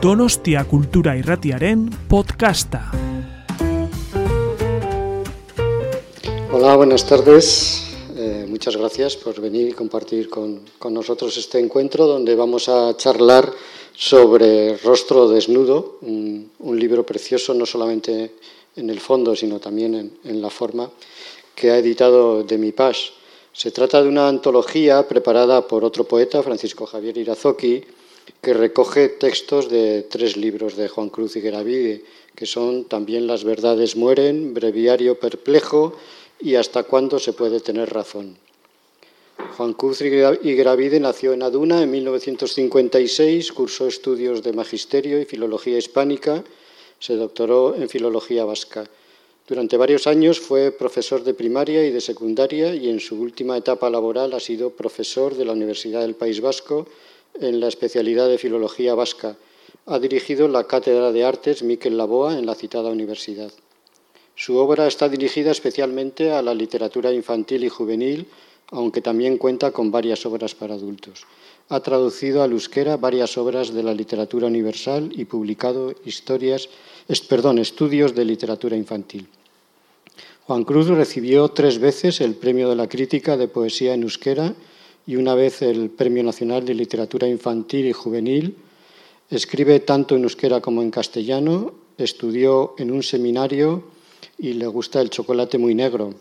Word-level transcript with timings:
Donostia 0.00 0.62
Kultura 0.62 1.16
Irratiaren 1.16 1.90
podcasta. 2.08 2.92
Hola, 6.52 6.76
buenas 6.76 7.04
tardes. 7.04 7.96
Eh, 8.14 8.46
muchas 8.48 8.76
gracias 8.76 9.16
por 9.16 9.40
venir 9.40 9.70
y 9.70 9.72
compartir 9.72 10.30
con, 10.30 10.60
con, 10.78 10.94
nosotros 10.94 11.36
este 11.36 11.58
encuentro 11.58 12.06
donde 12.06 12.36
vamos 12.36 12.68
a 12.68 12.96
charlar 12.96 13.52
sobre 13.92 14.76
Rostro 14.76 15.28
Desnudo, 15.28 15.98
un, 16.02 16.78
libro 16.78 17.04
precioso 17.04 17.52
no 17.52 17.66
solamente 17.66 18.36
en 18.76 18.90
el 18.90 19.00
fondo 19.00 19.34
sino 19.34 19.58
también 19.58 19.96
en, 19.96 20.12
en 20.22 20.40
la 20.40 20.48
forma 20.48 20.88
que 21.56 21.72
ha 21.72 21.78
editado 21.78 22.44
Demi 22.44 22.70
Page. 22.70 23.10
Se 23.52 23.72
trata 23.72 24.00
de 24.00 24.08
una 24.08 24.28
antología 24.28 25.08
preparada 25.08 25.66
por 25.66 25.82
otro 25.82 26.04
poeta, 26.04 26.40
Francisco 26.44 26.86
Javier 26.86 27.18
Irazoki, 27.18 27.82
que 28.40 28.54
recoge 28.54 29.08
textos 29.08 29.68
de 29.68 30.02
tres 30.02 30.36
libros 30.36 30.76
de 30.76 30.88
Juan 30.88 31.08
Cruz 31.08 31.36
y 31.36 31.40
Gravide, 31.40 32.04
que 32.34 32.46
son 32.46 32.84
también 32.84 33.26
Las 33.26 33.44
verdades 33.44 33.96
mueren, 33.96 34.54
Breviario 34.54 35.18
perplejo 35.18 35.96
y 36.40 36.54
Hasta 36.54 36.84
cuándo 36.84 37.18
se 37.18 37.32
puede 37.32 37.60
tener 37.60 37.90
razón. 37.90 38.36
Juan 39.56 39.72
Cruz 39.72 40.00
y 40.02 40.54
Gravide 40.54 41.00
nació 41.00 41.32
en 41.32 41.42
Aduna 41.42 41.82
en 41.82 41.90
1956, 41.90 43.52
cursó 43.52 43.86
estudios 43.86 44.42
de 44.42 44.52
magisterio 44.52 45.20
y 45.20 45.24
filología 45.24 45.78
hispánica, 45.78 46.44
se 46.98 47.16
doctoró 47.16 47.74
en 47.76 47.88
filología 47.88 48.44
vasca. 48.44 48.88
Durante 49.46 49.76
varios 49.76 50.06
años 50.06 50.40
fue 50.40 50.72
profesor 50.72 51.24
de 51.24 51.34
primaria 51.34 51.86
y 51.86 51.90
de 51.90 52.00
secundaria 52.00 52.74
y 52.74 52.90
en 52.90 53.00
su 53.00 53.18
última 53.20 53.56
etapa 53.56 53.88
laboral 53.88 54.34
ha 54.34 54.40
sido 54.40 54.70
profesor 54.70 55.34
de 55.34 55.44
la 55.44 55.52
Universidad 55.52 56.02
del 56.02 56.14
País 56.14 56.40
Vasco 56.40 56.86
en 57.40 57.60
la 57.60 57.68
especialidad 57.68 58.28
de 58.28 58.38
Filología 58.38 58.94
Vasca. 58.94 59.36
Ha 59.86 59.98
dirigido 59.98 60.48
la 60.48 60.64
Cátedra 60.64 61.12
de 61.12 61.24
Artes 61.24 61.62
Miquel 61.62 61.96
Laboa 61.96 62.38
en 62.38 62.46
la 62.46 62.54
citada 62.54 62.90
universidad. 62.90 63.52
Su 64.34 64.56
obra 64.56 64.86
está 64.86 65.08
dirigida 65.08 65.50
especialmente 65.50 66.30
a 66.30 66.42
la 66.42 66.54
literatura 66.54 67.12
infantil 67.12 67.64
y 67.64 67.68
juvenil, 67.68 68.26
aunque 68.70 69.00
también 69.00 69.38
cuenta 69.38 69.72
con 69.72 69.90
varias 69.90 70.24
obras 70.26 70.54
para 70.54 70.74
adultos. 70.74 71.26
Ha 71.70 71.80
traducido 71.80 72.42
al 72.42 72.52
euskera 72.52 72.96
varias 72.96 73.36
obras 73.36 73.74
de 73.74 73.82
la 73.82 73.94
literatura 73.94 74.46
universal 74.46 75.10
y 75.12 75.24
publicado 75.24 75.94
historias, 76.04 76.68
perdón, 77.28 77.58
estudios 77.58 78.14
de 78.14 78.24
literatura 78.24 78.76
infantil. 78.76 79.26
Juan 80.46 80.64
Cruz 80.64 80.88
recibió 80.88 81.48
tres 81.48 81.78
veces 81.78 82.20
el 82.20 82.34
Premio 82.34 82.70
de 82.70 82.76
la 82.76 82.88
Crítica 82.88 83.36
de 83.36 83.48
Poesía 83.48 83.92
en 83.94 84.02
Euskera 84.02 84.54
y 85.08 85.16
una 85.16 85.34
vez 85.34 85.62
el 85.62 85.88
Premio 85.88 86.22
Nacional 86.22 86.66
de 86.66 86.74
Literatura 86.74 87.26
Infantil 87.26 87.86
y 87.86 87.94
Juvenil. 87.94 88.54
Escribe 89.30 89.80
tanto 89.80 90.14
en 90.14 90.24
euskera 90.24 90.60
como 90.60 90.82
en 90.82 90.90
castellano, 90.90 91.72
estudió 91.96 92.74
en 92.76 92.90
un 92.90 93.02
seminario 93.02 93.84
y 94.36 94.52
le 94.52 94.66
gusta 94.66 95.00
el 95.00 95.08
chocolate 95.08 95.56
muy 95.56 95.74
negro. 95.74 96.12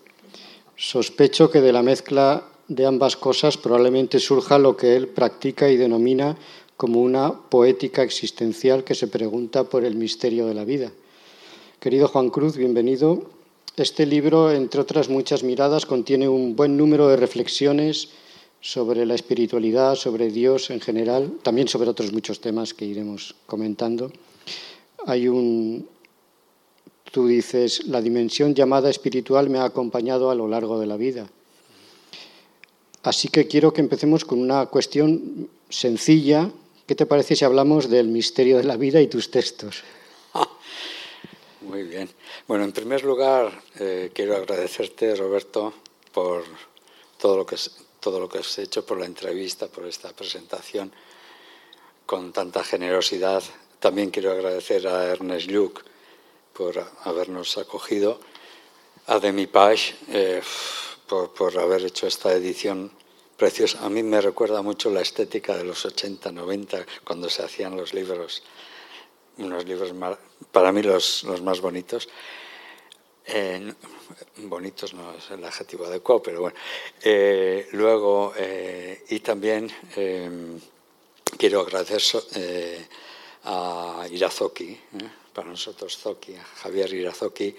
Sospecho 0.78 1.52
que 1.52 1.60
de 1.60 1.74
la 1.74 1.84
mezcla 1.84 2.48
de 2.70 2.86
ambas 2.86 3.18
cosas 3.18 3.58
probablemente 3.58 4.20
surja 4.20 4.58
lo 4.58 4.78
que 4.78 4.96
él 4.96 5.10
practica 5.10 5.70
y 5.70 5.76
denomina 5.76 6.38
como 6.78 7.02
una 7.02 7.34
poética 7.34 8.04
existencial 8.04 8.86
que 8.86 8.96
se 8.96 9.10
pregunta 9.10 9.66
por 9.66 9.84
el 9.84 9.96
misterio 9.96 10.48
de 10.48 10.54
la 10.54 10.64
vida. 10.64 10.94
Querido 11.82 12.08
Juan 12.08 12.30
Cruz, 12.30 12.56
bienvenido. 12.56 13.26
Este 13.76 14.06
libro, 14.06 14.50
entre 14.50 14.80
otras 14.80 15.10
muchas 15.10 15.44
miradas, 15.44 15.86
contiene 15.86 16.30
un 16.30 16.56
buen 16.56 16.78
número 16.78 17.10
de 17.10 17.18
reflexiones 17.18 18.12
sobre 18.68 19.06
la 19.06 19.16
espiritualidad, 19.16 19.96
sobre 19.96 20.30
Dios 20.30 20.72
en 20.72 20.82
general, 20.82 21.40
también 21.42 21.70
sobre 21.70 21.90
otros 21.90 22.12
muchos 22.12 22.42
temas 22.42 22.74
que 22.74 22.84
iremos 22.84 23.34
comentando. 23.46 24.12
Hay 25.06 25.30
un, 25.30 25.88
tú 27.09 27.28
dices, 27.28 27.88
la 27.88 28.02
dimensión 28.02 28.53
llamada 28.53 28.90
espiritual 28.90 29.50
me 29.50 29.59
ha 29.59 29.64
acompañado 29.64 30.30
a 30.30 30.36
lo 30.36 30.50
largo 30.50 30.81
de 30.81 30.86
la 30.86 30.97
vida. 30.97 31.30
Así 33.03 33.30
que 33.30 33.47
quiero 33.47 33.72
que 33.72 33.80
empecemos 33.80 34.25
con 34.25 34.40
una 34.40 34.66
cuestión 34.66 35.50
sencilla. 35.70 36.52
¿Qué 36.86 36.94
te 36.94 37.06
parece 37.06 37.38
si 37.38 37.46
hablamos 37.46 37.90
del 37.90 38.09
misterio 38.09 38.58
de 38.58 38.66
la 38.66 38.75
vida 38.75 39.00
y 39.00 39.08
tus 39.08 39.31
textos? 39.31 39.81
Muy 41.62 41.84
bien. 41.84 42.09
Bueno, 42.50 42.66
en 42.66 42.74
primer 42.74 43.06
lugar, 43.06 43.50
eh, 43.80 44.12
quiero 44.14 44.36
agradecerte, 44.36 45.16
Roberto, 45.16 45.74
por 46.12 46.44
todo 47.18 47.38
lo 47.38 47.46
que 47.46 47.56
todo 48.07 48.22
lo 48.22 48.29
que 48.29 48.38
has 48.38 48.57
hecho, 48.57 48.85
por 48.85 48.97
la 48.97 49.06
entrevista, 49.06 49.68
por 49.68 49.85
esta 49.85 50.13
presentación 50.13 50.94
con 52.06 52.31
tanta 52.31 52.63
generosidad. 52.63 53.44
También 53.81 54.12
quiero 54.12 54.31
agradecer 54.31 54.88
a 54.88 55.07
Ernest 55.07 55.51
Luc 55.51 55.84
por 56.53 56.81
habernos 57.03 57.57
acogido, 57.57 58.22
a 59.07 59.19
Demi 59.19 59.47
Page 59.47 59.94
eh, 60.07 60.41
por, 61.06 61.34
por, 61.34 61.59
haber 61.59 61.84
hecho 61.84 62.07
esta 62.07 62.31
edición 62.31 62.94
preciosa. 63.35 63.85
A 63.85 63.90
mí 63.90 64.03
me 64.03 64.22
recuerda 64.22 64.62
mucho 64.62 64.90
la 64.90 65.01
estética 65.01 65.57
de 65.57 65.66
los 65.66 65.84
80, 65.84 66.31
90, 66.31 66.85
cuando 67.03 67.29
se 67.29 67.44
hacían 67.44 67.75
los 67.75 67.94
libros, 67.94 68.41
unos 69.38 69.66
libros 69.66 69.94
para 70.53 70.72
mí 70.72 70.81
los, 70.81 71.23
los 71.23 71.41
más 71.41 71.59
bonitos. 71.59 72.07
Bonitos 74.38 74.94
no 74.94 75.14
es 75.16 75.30
el 75.32 75.44
adjetivo 75.44 75.86
adecuado, 75.86 76.24
pero 76.24 76.42
bueno. 76.42 76.56
Eh, 77.02 77.68
luego, 77.74 78.34
eh, 78.38 79.04
y 79.10 79.20
también 79.20 79.70
eh, 79.96 80.58
quiero 81.38 81.62
agradecer 81.62 82.02
eh, 82.36 82.88
a 83.44 84.08
Irazoki, 84.10 84.80
para 85.34 85.50
nosotros 85.50 85.98
Zoki, 85.98 86.36
a 86.36 86.44
Javier 86.44 86.94
Irazoki, 86.94 87.56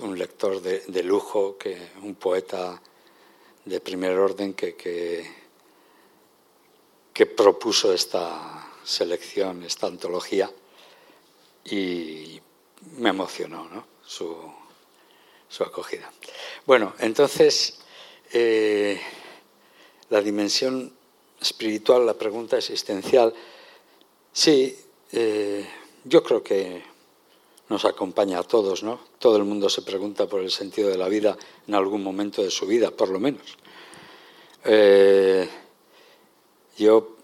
un 0.00 0.18
lector 0.18 0.60
de, 0.60 0.80
de, 0.80 1.02
lujo, 1.02 1.56
que, 1.56 1.90
un 2.02 2.16
poeta 2.16 2.80
de 3.64 3.80
primer 3.80 4.18
orden 4.18 4.54
que, 4.54 4.74
que 7.12 7.26
propuso 7.26 7.92
esta 7.92 8.72
selección, 8.84 9.62
esta 9.62 9.86
antología, 9.86 10.50
y 11.64 12.40
me 12.98 13.10
emocionó, 13.10 13.68
¿no? 13.68 13.95
Su, 14.06 14.36
su 15.48 15.62
acogida. 15.62 16.10
Bueno, 16.64 16.94
entonces, 16.98 17.78
eh, 18.32 19.00
la 20.10 20.20
dimensión 20.20 20.92
espiritual, 21.40 22.06
la 22.06 22.14
pregunta 22.14 22.56
existencial, 22.56 23.34
sí, 24.32 24.76
eh, 25.12 25.66
yo 26.04 26.22
creo 26.22 26.42
que 26.42 26.82
nos 27.68 27.84
acompaña 27.84 28.38
a 28.38 28.42
todos, 28.44 28.82
¿no? 28.82 29.00
Todo 29.18 29.36
el 29.36 29.44
mundo 29.44 29.68
se 29.68 29.82
pregunta 29.82 30.26
por 30.26 30.40
el 30.40 30.50
sentido 30.50 30.88
de 30.88 30.98
la 30.98 31.08
vida 31.08 31.36
en 31.66 31.74
algún 31.74 32.02
momento 32.02 32.42
de 32.42 32.50
su 32.50 32.66
vida, 32.66 32.90
por 32.90 33.08
lo 33.08 33.18
menos. 33.18 33.56
Eh, 34.64 35.48
yo 36.78 37.16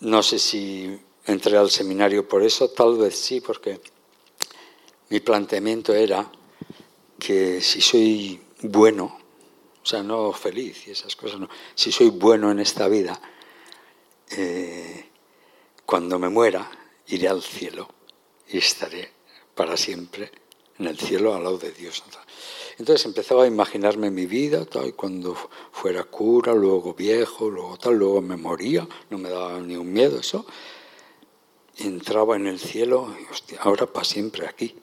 no 0.00 0.22
sé 0.22 0.38
si 0.38 0.98
entré 1.26 1.56
al 1.56 1.70
seminario 1.70 2.26
por 2.28 2.42
eso, 2.42 2.70
tal 2.70 2.96
vez 2.96 3.16
sí, 3.16 3.40
porque 3.40 3.80
mi 5.10 5.20
planteamiento 5.20 5.94
era 5.94 6.30
que 7.18 7.60
si 7.60 7.80
soy 7.80 8.40
bueno, 8.62 9.18
o 9.82 9.86
sea, 9.86 10.02
no 10.02 10.32
feliz 10.32 10.86
y 10.86 10.90
esas 10.90 11.16
cosas, 11.16 11.40
no, 11.40 11.48
si 11.74 11.90
soy 11.90 12.10
bueno 12.10 12.50
en 12.50 12.60
esta 12.60 12.88
vida, 12.88 13.20
eh, 14.30 15.08
cuando 15.86 16.18
me 16.18 16.28
muera 16.28 16.70
iré 17.06 17.28
al 17.28 17.42
cielo 17.42 17.88
y 18.48 18.58
estaré 18.58 19.10
para 19.54 19.76
siempre 19.76 20.30
en 20.78 20.86
el 20.86 20.98
cielo 20.98 21.34
al 21.34 21.42
lado 21.42 21.58
de 21.58 21.72
Dios. 21.72 22.04
Entonces 22.78 23.06
empezaba 23.06 23.44
a 23.44 23.46
imaginarme 23.46 24.10
mi 24.10 24.26
vida, 24.26 24.64
tal, 24.66 24.94
cuando 24.94 25.34
fuera 25.72 26.04
cura, 26.04 26.52
luego 26.52 26.94
viejo, 26.94 27.50
luego 27.50 27.76
tal, 27.78 27.94
luego 27.94 28.20
me 28.20 28.36
moría, 28.36 28.86
no 29.10 29.18
me 29.18 29.30
daba 29.30 29.58
ni 29.60 29.76
un 29.76 29.92
miedo 29.92 30.20
eso. 30.20 30.46
Entraba 31.78 32.36
en 32.36 32.46
el 32.46 32.60
cielo 32.60 33.16
y 33.20 33.32
hostia, 33.32 33.58
ahora 33.62 33.86
para 33.86 34.04
siempre 34.04 34.46
aquí 34.46 34.76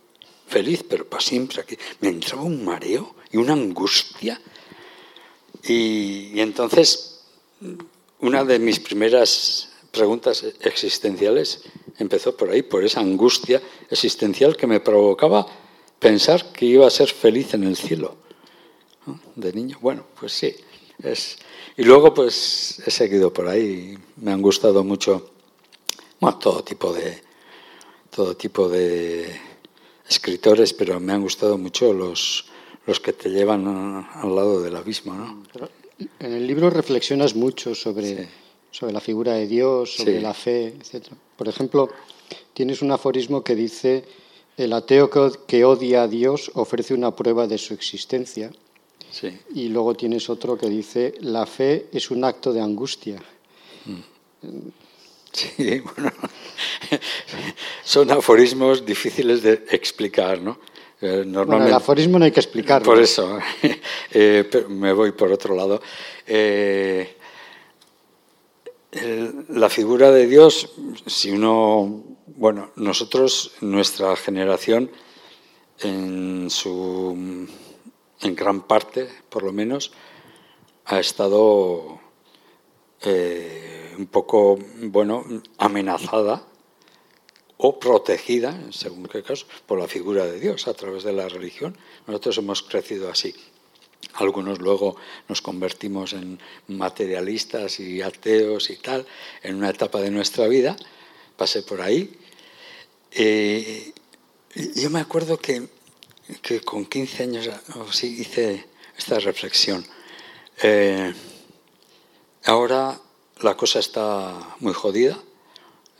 feliz, 0.48 0.84
pero 0.88 1.06
para 1.06 1.22
siempre 1.22 1.62
aquí. 1.62 1.78
Me 2.02 2.10
entraba 2.10 2.44
un 2.44 2.64
mareo 2.64 3.16
y 3.32 3.38
una 3.38 3.54
angustia. 3.54 4.40
Y, 5.64 6.40
entonces, 6.40 7.22
una 8.20 8.44
de 8.44 8.60
mis 8.60 8.80
primeras 8.80 9.70
preguntas 9.92 10.46
existenciales 10.62 11.64
empezó 11.98 12.36
por 12.36 12.50
ahí, 12.50 12.62
por 12.62 12.84
esa 12.84 13.00
angustia 13.00 13.62
existencial 13.90 14.58
que 14.58 14.68
me 14.68 14.80
provocaba 14.80 15.48
pensar 16.00 16.52
que 16.52 16.66
iba 16.66 16.86
a 16.86 16.90
ser 16.90 17.10
feliz 17.10 17.54
en 17.54 17.64
el 17.64 17.78
cielo. 17.78 18.18
De 19.36 19.54
niño, 19.54 19.78
bueno, 19.82 20.06
pues 20.20 20.34
sí. 20.34 20.56
Es... 21.02 21.38
Y 21.78 21.84
luego, 21.84 22.14
pues 22.14 22.82
he 22.86 22.92
seguido 22.92 23.32
por 23.32 23.48
ahí. 23.48 23.98
Me 24.18 24.32
han 24.32 24.42
gustado 24.42 24.84
mucho 24.84 25.32
bueno, 26.20 26.40
todo 26.40 26.64
tipo 26.64 26.94
de 26.94 27.22
todo 28.10 28.38
tipo 28.38 28.70
de 28.70 29.40
escritores, 30.08 30.74
pero 30.74 31.00
me 31.00 31.14
han 31.14 31.22
gustado 31.22 31.58
mucho 31.58 31.94
los, 31.94 32.46
los 32.86 33.00
que 33.00 33.14
te 33.14 33.30
llevan 33.30 33.68
al 33.68 34.36
lado 34.36 34.62
del 34.62 34.76
abismo. 34.76 35.14
¿no? 35.14 35.44
En 36.20 36.34
el 36.34 36.46
libro 36.46 36.70
reflexionas 36.70 37.36
mucho 37.36 37.74
sobre, 37.76 38.18
sí. 38.18 38.30
sobre 38.72 38.94
la 38.94 39.02
figura 39.02 39.34
de 39.34 39.48
Dios, 39.48 39.96
sobre 39.96 40.22
la 40.22 40.34
fe, 40.34 40.68
etc. 40.68 41.08
Por 41.36 41.48
ejemplo, 41.48 41.90
tienes 42.54 42.82
un 42.82 42.92
aforismo 42.92 43.44
que 43.44 43.56
dice, 43.56 44.04
el 44.58 44.74
ateo 44.74 45.10
que 45.48 45.66
odia 45.66 46.04
a 46.04 46.08
Dios 46.08 46.52
ofrece 46.54 46.94
una 46.94 47.16
prueba 47.16 47.48
de 47.48 47.58
su 47.58 47.74
existencia. 47.74 48.52
Y 49.54 49.70
luego 49.70 49.94
tienes 49.94 50.30
otro 50.30 50.58
que 50.58 50.68
dice, 50.68 51.14
la 51.22 51.46
fe 51.46 51.88
es 51.94 52.12
un 52.12 52.24
acto 52.26 52.52
de 52.52 52.60
angustia. 52.60 53.22
Mm. 53.86 54.50
Sí, 55.36 55.80
bueno, 55.96 56.12
son 57.84 58.10
aforismos 58.12 58.86
difíciles 58.86 59.44
de 59.44 59.66
explicar, 59.70 60.42
¿no? 60.42 60.60
Normalmente, 61.02 61.70
el 61.70 61.76
aforismo 61.76 62.18
no 62.18 62.26
hay 62.26 62.32
que 62.32 62.40
explicarlo. 62.40 62.86
Por 62.86 63.00
eso, 63.00 63.38
eh, 64.12 64.50
me 64.70 64.94
voy 64.94 65.12
por 65.12 65.32
otro 65.32 65.54
lado. 65.54 65.82
Eh, 66.26 67.18
la 69.50 69.70
figura 69.70 70.10
de 70.10 70.26
Dios, 70.26 70.72
si 71.06 71.32
uno, 71.32 72.02
bueno, 72.28 72.72
nosotros, 72.78 73.52
nuestra 73.60 74.16
generación, 74.16 74.90
en 75.82 76.50
su, 76.50 77.48
en 78.22 78.36
gran 78.36 78.62
parte, 78.62 79.10
por 79.30 79.44
lo 79.44 79.52
menos, 79.52 79.92
ha 80.86 81.00
estado 81.02 82.00
eh, 83.02 83.85
un 83.98 84.08
poco, 84.08 84.58
bueno, 84.82 85.26
amenazada 85.58 86.46
o 87.58 87.80
protegida, 87.80 88.60
según 88.72 89.08
qué 89.08 89.24
caso, 89.24 89.48
por 89.66 89.80
la 89.80 89.88
figura 89.88 90.26
de 90.26 90.40
Dios 90.40 90.68
a 90.68 90.74
través 90.74 91.04
de 91.04 91.14
la 91.14 91.30
religión. 91.30 91.78
Nosotros 92.08 92.38
hemos 92.38 92.62
crecido 92.62 93.10
así. 93.10 93.34
Algunos 94.14 94.60
luego 94.60 94.96
nos 95.28 95.42
convertimos 95.42 96.14
en 96.14 96.40
materialistas 96.68 97.80
y 97.80 98.02
ateos 98.02 98.70
y 98.70 98.78
tal, 98.78 99.06
en 99.42 99.56
una 99.56 99.70
etapa 99.70 100.02
de 100.02 100.12
nuestra 100.12 100.48
vida. 100.48 100.76
Pasé 101.38 101.64
por 101.64 101.82
ahí. 101.82 102.18
Eh, 103.12 103.94
yo 104.76 104.90
me 104.90 105.00
acuerdo 105.00 105.38
que, 105.38 105.68
que, 106.42 106.62
con 106.62 106.86
15 106.86 107.24
años 107.24 107.50
sí 107.92 108.22
hice 108.22 108.66
esta 108.98 109.20
reflexión. 109.20 109.86
Eh, 110.62 111.14
ahora 112.46 113.00
la 113.46 113.56
cosa 113.56 113.80
está 113.80 114.56
muy 114.60 114.74
jodida 114.74 115.18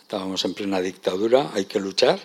Estábamos 0.06 0.46
en 0.46 0.54
plena 0.54 0.80
dictadura, 0.82 1.50
hay 1.56 1.66
que 1.66 1.80
luchar. 1.80 2.20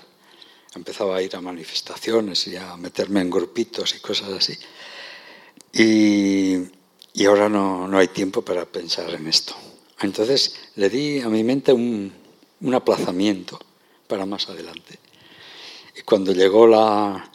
Empezaba 0.74 1.16
a 1.16 1.22
ir 1.22 1.34
a 1.34 1.40
manifestaciones 1.40 2.46
y 2.46 2.54
a 2.54 2.76
meterme 2.76 3.22
en 3.22 3.30
grupitos 3.30 3.94
y 3.94 4.00
cosas 4.00 4.28
así. 4.32 4.52
Y, 5.72 7.24
ahora 7.24 7.48
no, 7.48 7.88
hay 7.96 8.08
tiempo 8.08 8.42
para 8.42 8.66
pensar 8.66 9.08
en 9.14 9.26
esto. 9.26 9.54
Entonces 10.02 10.56
le 10.76 10.90
di 10.90 11.20
a 11.20 11.30
mi 11.30 11.42
mente 11.42 11.72
un, 11.72 12.12
aplazamiento 12.74 13.58
para 14.06 14.26
más 14.26 14.50
adelante. 14.50 14.98
Y 15.96 16.02
cuando 16.02 16.34
llegó 16.34 16.66
la, 16.66 17.30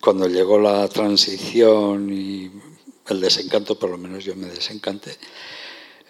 cuando 0.00 0.28
llegó 0.28 0.60
la 0.60 0.86
transición 0.86 2.12
y 2.12 2.52
el 3.08 3.20
desencanto, 3.20 3.76
por 3.76 3.90
lo 3.90 3.98
menos 3.98 4.24
yo 4.24 4.36
me 4.36 4.46
desencanté, 4.46 5.18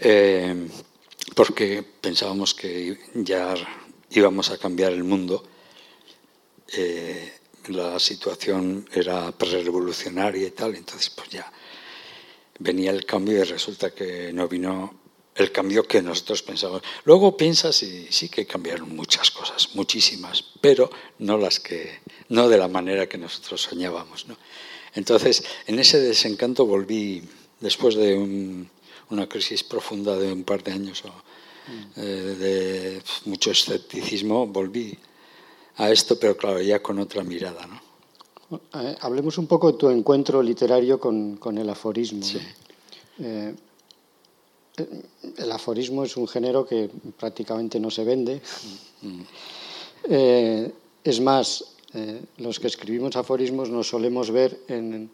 eh, 0.00 0.69
porque 1.35 1.85
pensábamos 2.00 2.55
que 2.55 2.99
ya 3.14 3.55
íbamos 4.11 4.50
a 4.50 4.58
cambiar 4.58 4.93
el 4.93 5.05
mundo. 5.05 5.44
Eh, 6.73 7.32
la 7.69 7.99
situación 7.99 8.88
era 8.93 9.31
pre-revolucionaria 9.32 10.47
y 10.47 10.50
tal, 10.52 10.75
entonces 10.75 11.11
pues 11.11 11.29
ya 11.29 11.52
venía 12.58 12.91
el 12.91 13.05
cambio 13.05 13.38
y 13.38 13.43
resulta 13.43 13.91
que 13.91 14.32
no 14.32 14.49
vino 14.49 14.99
el 15.35 15.52
cambio 15.52 15.87
que 15.87 16.03
nosotros 16.03 16.43
pensábamos. 16.43 16.82
Luego 17.05 17.37
piensas 17.37 17.82
y 17.82 18.08
sí 18.11 18.29
que 18.29 18.46
cambiaron 18.46 18.94
muchas 18.96 19.31
cosas, 19.31 19.75
muchísimas, 19.75 20.43
pero 20.61 20.91
no 21.19 21.37
las 21.37 21.61
que 21.61 22.00
no 22.29 22.49
de 22.49 22.58
la 22.58 22.69
manera 22.69 23.08
que 23.08 23.19
nosotros 23.19 23.62
soñábamos, 23.62 24.26
Entonces, 24.94 25.44
en 25.67 25.79
ese 25.79 26.00
desencanto 26.00 26.67
volví 26.67 27.23
después 27.61 27.94
de 27.94 28.17
un 28.17 28.70
una 29.10 29.28
crisis 29.28 29.62
profunda 29.64 30.16
de 30.16 30.32
un 30.32 30.44
par 30.44 30.62
de 30.62 30.72
años 30.72 31.02
eh, 31.96 32.00
de 32.00 33.02
mucho 33.26 33.50
escepticismo, 33.50 34.46
volví 34.46 34.96
a 35.76 35.90
esto, 35.90 36.18
pero 36.18 36.36
claro, 36.36 36.60
ya 36.60 36.82
con 36.82 36.98
otra 36.98 37.22
mirada. 37.22 37.66
¿no? 37.66 38.60
Eh, 38.80 38.96
hablemos 39.00 39.38
un 39.38 39.46
poco 39.46 39.72
de 39.72 39.78
tu 39.78 39.88
encuentro 39.90 40.42
literario 40.42 40.98
con, 40.98 41.36
con 41.36 41.58
el 41.58 41.68
aforismo. 41.68 42.24
Eh, 43.18 43.54
el 45.36 45.52
aforismo 45.52 46.04
es 46.04 46.16
un 46.16 46.26
género 46.26 46.66
que 46.66 46.90
prácticamente 47.18 47.78
no 47.78 47.90
se 47.90 48.04
vende. 48.04 48.40
Mm. 49.02 49.22
es 51.04 51.20
más, 51.20 51.64
los 52.38 52.58
que 52.58 52.66
escribimos 52.66 53.16
aforismos 53.16 53.68
nos 53.68 53.88
solemos 53.88 54.30
ver 54.30 54.58
en, 54.68 55.10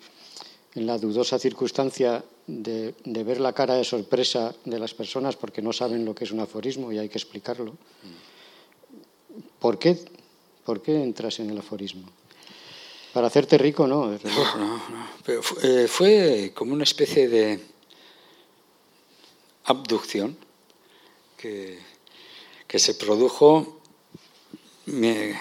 en 0.74 0.86
la 0.86 0.98
dudosa 0.98 1.38
circunstancia 1.38 2.22
de, 2.46 2.94
ver 3.24 3.40
la 3.40 3.52
cara 3.52 3.74
de 3.74 3.84
sorpresa 3.84 4.54
de 4.64 4.78
las 4.78 4.94
personas 4.94 5.36
porque 5.36 5.62
no 5.62 5.72
saben 5.72 6.04
lo 6.04 6.14
que 6.14 6.24
es 6.24 6.30
un 6.30 6.40
aforismo 6.40 6.92
y 6.92 6.98
hay 6.98 7.08
que 7.08 7.18
explicarlo. 7.18 7.76
¿Por 9.58 9.78
qué, 9.78 9.98
¿Por 10.64 10.80
qué 10.80 11.02
entras 11.02 11.40
en 11.40 11.50
el 11.50 11.58
aforismo? 11.58 12.08
Para 13.12 13.28
hacerte 13.28 13.56
rico, 13.58 13.86
no. 13.86 14.06
No, 14.06 14.18
no, 14.58 15.08
Pero 15.24 15.40
eh, 15.62 15.88
fue, 15.88 16.52
como 16.54 16.72
una 16.74 16.84
especie 16.84 17.28
de 17.28 17.60
abducción 19.64 20.36
que, 21.36 21.78
que 22.66 22.78
se 22.78 22.94
produjo, 22.94 23.80
me, 24.86 25.34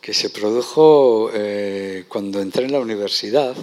que 0.00 0.14
se 0.14 0.30
produjo 0.30 1.30
eh, 1.34 2.06
cuando 2.08 2.40
entré 2.40 2.64
en 2.64 2.72
la 2.72 2.80
universidad 2.80 3.54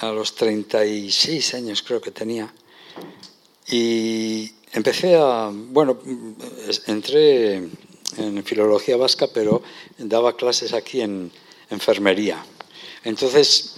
a 0.00 0.10
los 0.12 0.34
36 0.34 1.54
años 1.54 1.82
creo 1.82 2.00
que 2.00 2.10
tenía. 2.10 2.52
Y 3.68 4.50
empecé 4.72 5.14
a, 5.16 5.50
bueno, 5.52 5.98
entré 6.86 7.56
en 8.16 8.44
filología 8.44 8.96
vasca, 8.96 9.28
pero 9.32 9.62
daba 9.98 10.36
clases 10.36 10.72
aquí 10.72 11.00
en 11.00 11.30
enfermería. 11.68 12.44
Entonces, 13.04 13.76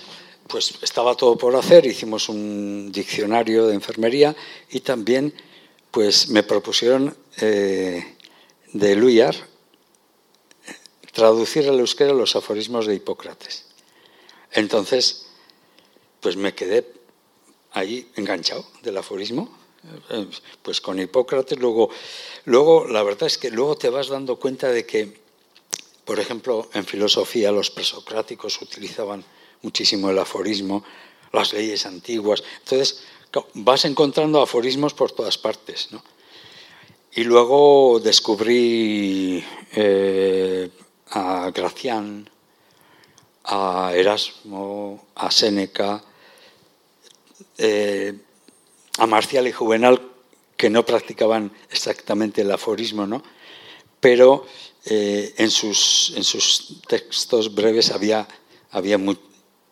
pues 0.49 0.75
estaba 0.83 1.15
todo 1.15 1.37
por 1.37 1.55
hacer, 1.57 1.87
hicimos 1.87 2.29
un 2.29 2.91
diccionario 2.93 3.67
de 3.67 3.75
enfermería 3.75 4.35
y 4.71 4.81
también 4.81 5.35
pues 5.91 6.29
me 6.29 6.43
propusieron 6.43 7.17
eh, 7.41 8.17
de 8.73 8.97
Luyar 8.97 9.35
traducir 11.13 11.69
al 11.69 11.79
euskera 11.79 12.15
los 12.15 12.35
aforismos 12.37 12.87
de 12.87 12.95
Hipócrates. 12.95 13.67
Entonces, 14.53 15.27
pues 16.23 16.37
me 16.37 16.55
quedé 16.55 16.87
ahí 17.73 18.09
enganchado 18.15 18.65
del 18.83 18.97
aforismo, 18.97 19.51
eh, 20.11 20.27
pues 20.63 20.81
con 20.81 20.99
Hipócrates. 20.99 21.59
Luego, 21.59 21.91
luego, 22.45 22.87
la 22.87 23.03
verdad 23.03 23.27
es 23.27 23.37
que 23.37 23.51
luego 23.51 23.77
te 23.77 23.91
vas 23.91 24.09
dando 24.09 24.37
cuenta 24.37 24.69
de 24.69 24.87
que, 24.87 25.21
por 26.05 26.21
ejemplo, 26.21 26.71
en 26.73 26.87
filosofía 26.87 27.51
los 27.51 27.71
presocráticos 27.71 28.63
utilizaban 28.63 29.25
muchísimo 29.63 30.11
el 30.11 30.19
aforismo, 30.19 30.85
las 31.33 31.53
leyes 31.53 31.85
antiguas. 31.87 32.43
Entonces, 32.61 33.03
vas 33.55 33.85
encontrando 33.85 34.41
aforismos 34.41 34.95
por 34.95 35.11
todas 35.11 35.39
partes. 35.39 35.89
¿no? 35.91 36.03
Y 37.15 37.25
luego 37.25 38.01
descubrí 38.01 39.45
eh, 39.73 40.71
a 41.11 41.51
Gracián, 41.51 42.31
a 43.45 43.93
Erasmo, 43.95 45.09
a 45.17 45.31
Séneca, 45.31 46.05
eh, 47.59 48.15
a 48.99 49.07
Marcial 49.07 49.47
y 49.47 49.53
Juvenal, 49.53 50.01
que 50.57 50.71
no 50.71 50.85
practicaban 50.85 51.53
exactamente 51.71 52.43
el 52.43 52.51
aforismo, 52.51 53.07
¿no? 53.07 53.23
pero 54.03 54.45
eh, 54.85 55.33
en, 55.37 55.49
sus, 55.49 56.13
en, 56.17 56.25
sus, 56.25 56.83
textos 56.89 57.55
breves 57.55 57.93
había, 57.93 58.27
había 58.73 58.99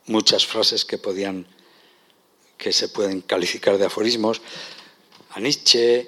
muchas 0.06 0.46
frases 0.46 0.84
que, 0.84 0.98
podían, 0.98 1.48
que 2.56 2.72
se 2.72 2.88
pueden 2.90 3.22
calificar 3.22 3.76
de 3.76 3.86
aforismos, 3.86 4.40
a 5.30 5.40
Nietzsche. 5.40 6.06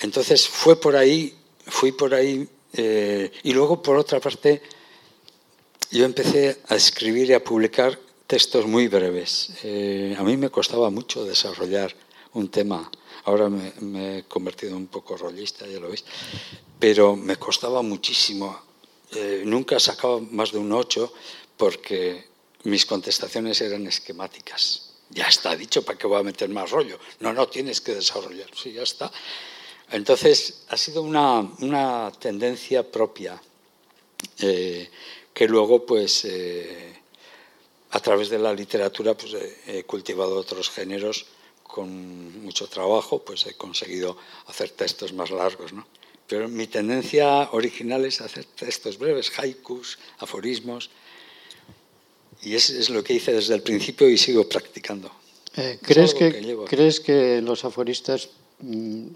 Entonces 0.00 0.46
fue 0.46 0.78
por 0.78 0.96
ahí, 0.96 1.34
fui 1.66 1.92
por 1.92 2.12
ahí, 2.12 2.46
eh, 2.74 3.32
y 3.42 3.54
luego 3.54 3.80
por 3.80 3.96
otra 3.96 4.20
parte, 4.20 4.60
yo 5.90 6.04
empecé 6.04 6.60
a 6.68 6.76
escribir 6.76 7.30
y 7.30 7.32
a 7.32 7.42
publicar 7.42 7.98
textos 8.26 8.66
muy 8.66 8.88
breves. 8.88 9.50
Eh, 9.62 10.16
a 10.18 10.22
mí 10.22 10.36
me 10.36 10.50
costaba 10.50 10.90
mucho 10.90 11.24
desarrollar 11.24 11.94
un 12.34 12.48
tema. 12.48 12.90
Ahora 13.24 13.48
me, 13.48 14.18
he 14.18 14.24
convertido 14.24 14.76
un 14.76 14.88
poco 14.88 15.16
rollista, 15.16 15.66
ya 15.66 15.80
lo 15.80 15.88
veis. 15.88 16.04
Pero 16.78 17.16
me 17.16 17.36
costaba 17.36 17.82
muchísimo. 17.82 18.60
Eh, 19.12 19.42
nunca 19.44 19.78
sacaba 19.78 20.20
más 20.20 20.52
de 20.52 20.58
un 20.58 20.72
8 20.72 21.12
porque 21.56 22.26
mis 22.64 22.84
contestaciones 22.84 23.60
eran 23.60 23.86
esquemáticas. 23.86 24.90
Ya 25.10 25.26
está 25.28 25.54
dicho, 25.54 25.82
¿para 25.82 25.96
qué 25.96 26.06
voy 26.06 26.20
a 26.20 26.24
meter 26.24 26.48
más 26.48 26.70
rollo? 26.70 26.98
No, 27.20 27.32
no, 27.32 27.48
tienes 27.48 27.80
que 27.80 27.94
desarrollar. 27.94 28.50
Sí, 28.54 28.72
ya 28.72 28.82
está. 28.82 29.10
Entonces, 29.90 30.64
ha 30.68 30.76
sido 30.76 31.02
una, 31.02 32.12
tendencia 32.18 32.90
propia 32.90 33.40
eh, 34.40 34.90
que 35.32 35.46
luego, 35.46 35.86
pues, 35.86 36.24
eh, 36.24 36.95
a 37.90 38.00
través 38.00 38.28
de 38.28 38.38
la 38.38 38.52
literatura, 38.52 39.16
pues, 39.16 39.34
he 39.66 39.84
cultivado 39.84 40.36
otros 40.36 40.70
géneros 40.70 41.26
con 41.62 42.42
mucho 42.42 42.68
trabajo, 42.68 43.22
pues 43.22 43.46
he 43.46 43.54
conseguido 43.54 44.16
hacer 44.46 44.70
textos 44.70 45.12
más 45.12 45.30
largos, 45.30 45.72
¿no? 45.72 45.86
Pero 46.26 46.48
mi 46.48 46.66
tendencia 46.66 47.50
original 47.52 48.04
es 48.04 48.20
hacer 48.20 48.44
textos 48.44 48.98
breves, 48.98 49.30
haikus, 49.38 49.98
aforismos, 50.18 50.90
y 52.42 52.54
es, 52.54 52.70
es 52.70 52.90
lo 52.90 53.02
que 53.04 53.14
hice 53.14 53.32
desde 53.32 53.54
el 53.54 53.62
principio 53.62 54.08
y 54.08 54.18
sigo 54.18 54.48
practicando. 54.48 55.10
Eh, 55.56 55.78
¿crees, 55.82 56.14
que, 56.14 56.56
¿Crees 56.68 57.00
que 57.00 57.40
los 57.40 57.64
aforistas 57.64 58.28
mm, 58.60 59.06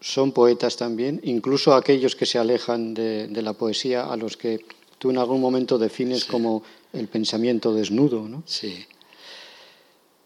son 0.00 0.32
poetas 0.32 0.76
también, 0.76 1.20
incluso 1.24 1.74
aquellos 1.74 2.14
que 2.14 2.26
se 2.26 2.38
alejan 2.38 2.94
de, 2.94 3.28
la 3.42 3.52
poesía, 3.54 4.04
a 4.04 4.16
los 4.16 4.36
que 4.36 4.64
tú 5.06 5.10
en 5.10 5.18
algún 5.18 5.40
momento 5.40 5.78
defines 5.78 6.24
como 6.24 6.64
el 6.92 7.06
pensamiento 7.06 7.72
desnudo? 7.72 8.28
¿no? 8.28 8.42
Sí, 8.44 8.84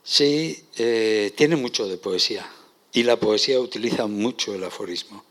sí 0.02 0.64
eh, 0.78 1.32
tiene 1.36 1.56
mucho 1.56 1.86
de 1.86 1.98
poesía 1.98 2.50
y 2.92 3.02
la 3.02 3.16
poesía 3.16 3.60
utiliza 3.60 4.06
mucho 4.06 4.54
el 4.54 4.64
aforismo. 4.64 5.22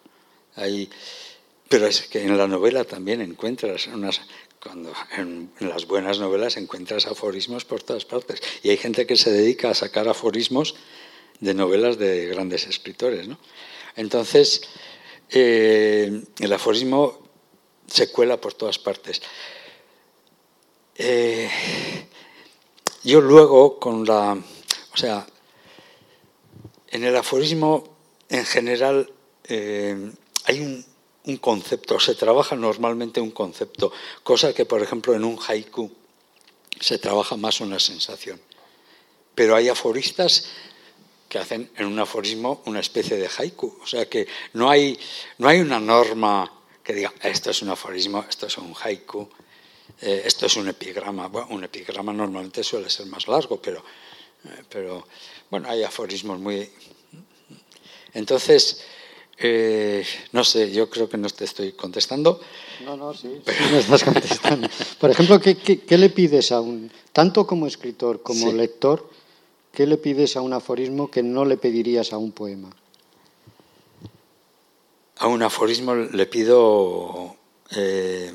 Hay, 0.55 0.87
pero 1.67 1.87
es 1.87 2.03
que 2.03 2.23
en 2.23 2.37
la 2.37 2.47
novela 2.47 2.83
también 2.83 3.21
encuentras 3.21 3.87
unas 3.87 4.21
cuando 4.61 4.93
en, 5.17 5.49
las 5.59 5.87
buenas 5.87 6.19
novelas 6.19 6.57
encuentras 6.57 7.07
aforismos 7.07 7.65
por 7.65 7.81
todas 7.81 8.05
partes. 8.05 8.41
Y 8.61 8.69
hay 8.69 8.77
gente 8.77 9.07
que 9.07 9.15
se 9.15 9.31
dedica 9.31 9.71
a 9.71 9.73
sacar 9.73 10.07
aforismos 10.07 10.75
de 11.39 11.53
novelas 11.55 11.97
de 11.97 12.27
grandes 12.27 12.67
escritores. 12.67 13.27
¿no? 13.27 13.39
Entonces, 13.95 14.61
eh, 15.31 16.21
el 16.39 16.53
aforismo 16.53 17.28
se 17.89 18.11
cuela 18.11 18.39
por 18.39 18.53
todas 18.53 18.79
partes. 18.79 19.21
Eh, 20.95 21.49
yo 23.03 23.21
luego, 23.21 23.79
con 23.79 24.05
la. 24.05 24.37
O 24.93 24.97
sea, 24.97 25.25
en 26.89 27.03
el 27.03 27.15
aforismo 27.15 27.83
en 28.27 28.45
general 28.45 29.11
eh, 29.45 30.11
hay 30.45 30.59
un, 31.25 31.37
concepto, 31.37 31.99
se 31.99 32.15
trabaja 32.15 32.55
normalmente 32.55 33.21
un 33.21 33.31
concepto, 33.31 33.91
cosa 34.23 34.53
que, 34.53 34.65
por 34.65 34.81
ejemplo, 34.81 35.13
en 35.13 35.23
un 35.23 35.37
haiku 35.47 35.91
se 36.79 36.97
trabaja 36.97 37.37
más 37.37 37.61
una 37.61 37.79
sensación. 37.79 38.41
Pero 39.35 39.55
hay 39.55 39.69
aforistas 39.69 40.47
que 41.27 41.37
hacen 41.37 41.69
en 41.75 41.85
un 41.85 41.99
aforismo 41.99 42.61
una 42.65 42.79
especie 42.79 43.15
de 43.17 43.29
haiku. 43.29 43.77
O 43.81 43.87
sea 43.87 44.09
que 44.09 44.27
no 44.53 44.69
hay, 44.69 44.99
no 45.37 45.47
hay 45.47 45.59
una 45.59 45.79
norma 45.79 46.58
que 46.89 46.95
diga, 46.95 47.13
esto 47.21 47.51
es 47.51 47.61
un 47.61 47.69
aforismo, 47.69 48.25
esto 48.27 48.47
es 48.47 48.57
un 48.57 48.73
haiku, 48.73 49.29
eh, 50.01 50.23
esto 50.25 50.47
es 50.47 50.57
un 50.57 50.69
epigrama. 50.69 51.27
Bueno, 51.27 51.49
un 51.51 51.63
epigrama 51.63 52.11
normalmente 52.11 52.63
suele 52.63 52.89
ser 52.89 53.05
más 53.05 53.27
largo, 53.27 53.61
pero, 53.61 53.83
eh, 54.45 54.63
pero 54.67 55.05
bueno, 55.51 55.69
hay 55.69 55.83
aforismos 55.83 56.39
muy... 56.39 56.67
Entonces, 58.15 58.81
eh, 59.37 60.03
no 60.31 60.43
sé, 60.43 60.71
yo 60.71 60.89
creo 60.89 61.07
que 61.07 61.17
no 61.17 61.29
te 61.29 61.45
estoy 61.45 61.73
contestando. 61.73 62.41
No, 62.83 62.97
no, 62.97 63.13
sí, 63.13 63.39
me 63.71 63.77
estás 63.77 64.03
contestando. 64.03 64.67
Por 64.99 65.11
ejemplo, 65.11 65.39
¿qué, 65.39 65.95
le 65.95 66.09
pides 66.09 66.51
a 66.51 66.59
un, 66.59 66.91
tanto 67.13 67.45
como 67.45 67.67
escritor 67.67 68.23
como 68.23 68.51
lector, 68.51 69.07
qué 69.71 69.85
le 69.85 69.97
pides 69.97 70.35
a 70.37 70.41
un 70.41 70.53
aforismo 70.53 71.11
que 71.11 71.21
no 71.21 71.45
le 71.45 71.57
pedirías 71.57 72.13
a 72.13 72.17
un 72.17 72.31
poema? 72.31 72.71
A 75.19 75.27
un 75.27 75.43
aforismo 75.43 75.95
le 75.95 76.25
pido 76.25 77.35
eh, 77.71 78.31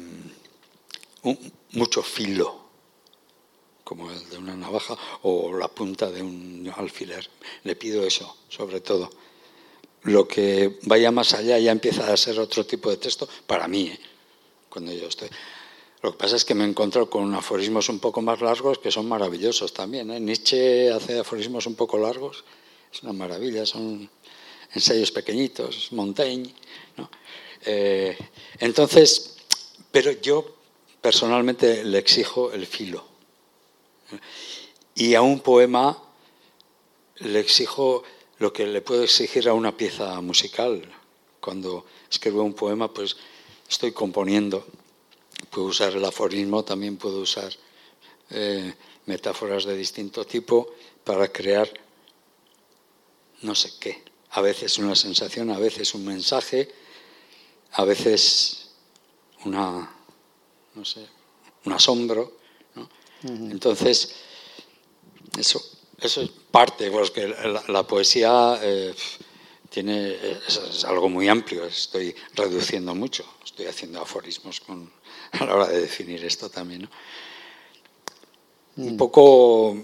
mucho 1.73 2.03
filo, 2.03 2.61
como 3.83 4.11
el 4.11 4.29
de 4.29 4.39
una 4.39 4.55
navaja 4.55 4.97
o 5.23 5.57
la 5.57 5.69
punta 5.69 6.11
de 6.11 6.23
un 6.23 6.73
alfiler. 6.77 7.29
Le 7.65 7.77
pido 7.77 8.05
eso, 8.07 8.37
sobre 8.49 8.81
todo 8.81 9.11
lo 10.05 10.29
que 10.29 10.79
vaya 10.83 11.11
más 11.11 11.33
allá 11.33 11.59
ya 11.59 11.73
empieza 11.73 12.13
a 12.13 12.17
ser 12.17 12.39
otro 12.39 12.67
tipo 12.67 12.91
de 12.91 12.99
texto 12.99 13.27
para 13.47 13.67
mí, 13.67 13.87
¿eh? 13.87 13.99
cuando 14.69 14.93
yo 14.93 15.07
estoy. 15.07 15.29
Lo 16.03 16.13
que 16.13 16.19
pasa 16.19 16.37
es 16.37 16.45
que 16.45 16.55
me 16.55 16.65
encuentro 16.65 17.09
con 17.09 17.35
aforismos 17.35 17.89
un 17.89 17.99
poco 17.99 18.21
más 18.21 18.43
largos 18.43 18.79
que 18.79 18.91
son 18.91 19.09
maravillosos 19.09 19.73
también. 19.73 20.11
¿eh? 20.11 20.21
Nietzsche 20.21 20.93
hace 20.93 21.19
aforismos 21.19 21.67
un 21.67 21.75
poco 21.75 21.97
largos, 21.97 22.45
es 22.93 23.03
una 23.03 23.15
maravilla, 23.15 23.65
son 23.65 24.11
ensayos 24.75 25.11
pequeñitos, 25.11 25.93
Montaigne. 25.93 26.53
Eh, 27.67 28.17
entonces, 28.59 29.37
pero 29.91 30.13
yo 30.13 30.57
personalmente 31.01 31.85
le 31.85 31.99
exijo 31.99 32.53
el 32.53 32.67
filo. 32.67 33.05
Y 34.95 35.15
a 35.15 35.23
un 35.23 35.41
poema 35.41 35.97
le 37.17 37.41
exijo 37.41 38.03
lo 38.39 38.53
que 38.53 38.67
le 38.67 38.83
puedo 38.83 39.05
exigir 39.05 39.49
a 39.49 39.55
una 39.55 39.77
pieza 39.77 40.21
musical. 40.21 40.83
Cuando 41.41 41.87
escribo 42.11 42.43
un 42.43 42.55
poema, 42.55 42.93
pues 42.93 43.17
estoy 43.69 43.93
componiendo. 43.93 44.67
Puedo 45.51 45.69
usar 45.69 45.93
el 45.95 46.05
aforismo, 46.05 46.65
también 46.65 46.97
puedo 46.97 47.21
usar 47.21 47.53
eh, 48.31 48.75
metáforas 49.07 49.65
de 49.65 49.77
distinto 49.77 50.25
tipo 50.25 50.75
para 51.05 51.29
crear 51.29 51.69
no 53.43 53.55
sé 53.55 53.73
qué. 53.79 54.14
A 54.35 54.41
veces 54.41 54.79
una 54.79 54.95
sensación, 54.95 55.51
a 55.51 55.59
veces 55.59 55.95
un 55.95 56.05
mensaje, 56.05 56.69
a 57.73 57.85
veces 57.85 58.71
una, 59.45 59.91
no 60.75 60.85
sé, 60.85 61.07
un 61.65 61.73
asombro. 61.73 62.39
Entonces, 63.23 64.15
eso 65.39 65.75
eso 66.05 66.23
es 66.23 66.31
parte, 66.51 66.91
porque 66.91 67.35
la, 67.69 67.87
poesía 67.87 68.59
eh, 68.63 68.95
tiene, 69.71 70.15
es, 70.47 70.85
algo 70.85 71.09
muy 71.09 71.29
amplio, 71.29 71.65
estoy 71.65 72.15
reduciendo 72.35 72.95
mucho, 72.95 73.25
estoy 73.45 73.67
haciendo 73.67 74.03
aforismos 74.03 74.61
con, 74.61 74.93
a 75.33 75.45
la 75.45 75.55
hora 75.55 75.69
de 75.69 75.81
definir 75.81 76.25
esto 76.25 76.49
también. 76.51 76.89
Un 78.77 78.95
mm. 78.95 78.97
poco... 78.97 79.77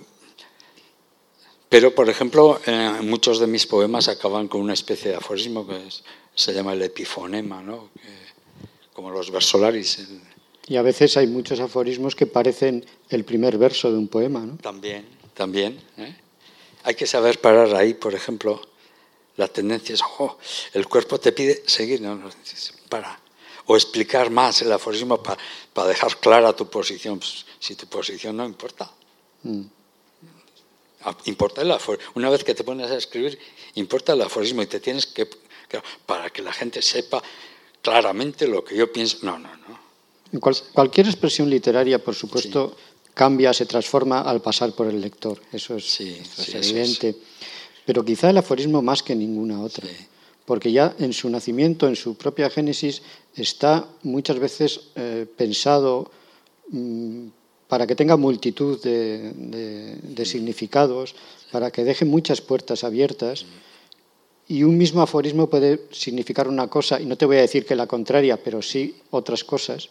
Pero, 1.71 1.95
por 1.95 2.11
ejemplo, 2.11 2.61
eh, 2.67 2.99
muchos 3.03 3.39
de 3.39 3.47
mis 3.47 3.67
poemas 3.67 4.09
acaban 4.09 4.49
con 4.49 4.61
una 4.61 4.75
especie 4.75 5.13
de 5.13 5.17
aforismo 5.17 5.67
que 5.67 5.79
se 6.35 6.53
llama 6.53 6.75
el 6.75 6.83
epifonema, 6.83 7.63
¿no? 7.63 7.89
como 8.93 9.11
los 9.11 9.31
versolaris. 9.31 10.09
Y 10.67 10.77
a 10.77 10.83
veces 10.83 11.17
hay 11.17 11.27
muchos 11.27 11.59
aforismos 11.59 12.15
que 12.15 12.27
parecen 12.27 12.85
el 13.09 13.25
primer 13.25 13.57
verso 13.57 13.91
de 13.91 13.97
un 13.97 14.09
poema, 14.09 14.41
¿no? 14.41 14.57
También, 14.57 15.07
también. 15.33 15.81
¿eh? 15.97 16.15
Hay 16.85 16.95
que 16.95 17.07
saber 17.07 17.41
parar 17.41 17.75
ahí, 17.75 17.95
por 17.95 18.15
ejemplo, 18.15 18.61
la 19.37 19.49
tendencia 19.49 19.95
es, 19.95 20.03
oh, 20.19 20.37
el 20.75 20.87
cuerpo 20.87 21.19
te 21.19 21.33
pide 21.33 21.63
seguir, 21.67 22.03
no, 22.03 22.15
no, 22.15 22.29
para. 22.89 23.19
O 23.67 23.77
explicar 23.77 24.29
más 24.31 24.61
el 24.63 24.73
aforismo 24.73 25.23
para 25.23 25.89
dejar 25.89 26.19
clara 26.19 26.53
tu 26.55 26.69
posición. 26.69 27.21
Pues, 27.21 27.47
si 27.59 27.77
tu 27.77 27.87
posición 27.87 28.37
no 28.37 28.45
importa. 28.45 28.91
Mm. 29.45 29.63
Importa 31.25 31.63
el 31.63 31.71
aforismo. 31.71 32.13
Una 32.15 32.31
vez 32.31 32.45
que 32.45 32.55
te 32.55 32.65
pones 32.65 32.91
a 32.91 32.97
escribir, 32.97 33.39
importa 33.75 34.13
el 34.13 34.23
aforismo 34.23 34.63
y 34.63 34.67
te 34.67 34.81
tienes 34.81 35.07
que. 35.07 35.29
para 36.07 36.31
que 36.31 36.43
la 36.43 36.53
gente 36.53 36.83
sepa 36.83 37.23
claramente 37.81 38.47
lo 38.47 38.65
que 38.65 38.77
yo 38.77 38.93
pienso. 38.93 39.19
No, 39.23 39.39
no, 39.39 39.49
no. 39.57 40.41
cualquier 40.75 41.07
expresión 41.07 41.49
literaria, 41.49 41.99
por 42.03 42.15
supuesto 42.15 42.77
cambia, 43.15 43.53
se 43.53 43.67
transforma 43.67 44.21
al 44.23 44.41
pasar 44.41 44.73
por 44.73 44.87
el 44.87 45.01
lector. 45.01 45.41
Eso 45.53 45.77
es, 45.77 46.01
evidente. 46.01 47.17
Pero 47.85 48.05
quizá 48.05 48.31
el 48.31 48.39
aforismo 48.39 48.83
más 48.83 49.03
que 49.03 49.15
ninguna 49.15 49.61
otra. 49.61 49.89
Porque 50.45 50.73
ya 50.73 50.95
en 50.99 51.13
su 51.13 51.29
nacimiento, 51.29 51.87
en 51.87 51.97
su 51.97 52.15
propia 52.17 52.51
génesis, 52.51 53.03
está 53.37 53.87
muchas 54.03 54.39
veces 54.39 54.81
eh, 54.97 55.27
pensado 55.37 56.11
mm, 56.71 57.29
para 57.71 57.87
que 57.87 57.95
tenga 57.95 58.19
multitud 58.19 58.83
de, 58.83 60.25
significados, 60.27 61.15
para 61.51 61.71
que 61.71 61.85
deje 61.85 62.05
muchas 62.05 62.43
puertas 62.43 62.85
abiertas. 62.85 63.47
Y 64.47 64.65
un 64.65 64.77
mismo 64.77 65.01
aforismo 65.01 65.49
puede 65.49 65.87
significar 65.93 66.49
una 66.49 66.69
cosa, 66.69 67.01
y 67.01 67.07
no 67.07 67.17
te 67.17 67.25
voy 67.25 67.39
a 67.39 67.47
decir 67.47 67.65
que 67.65 67.77
la 67.77 67.87
contraria, 67.87 68.37
pero 68.37 68.61
sí 68.61 68.97
otras 69.11 69.45
cosas 69.45 69.89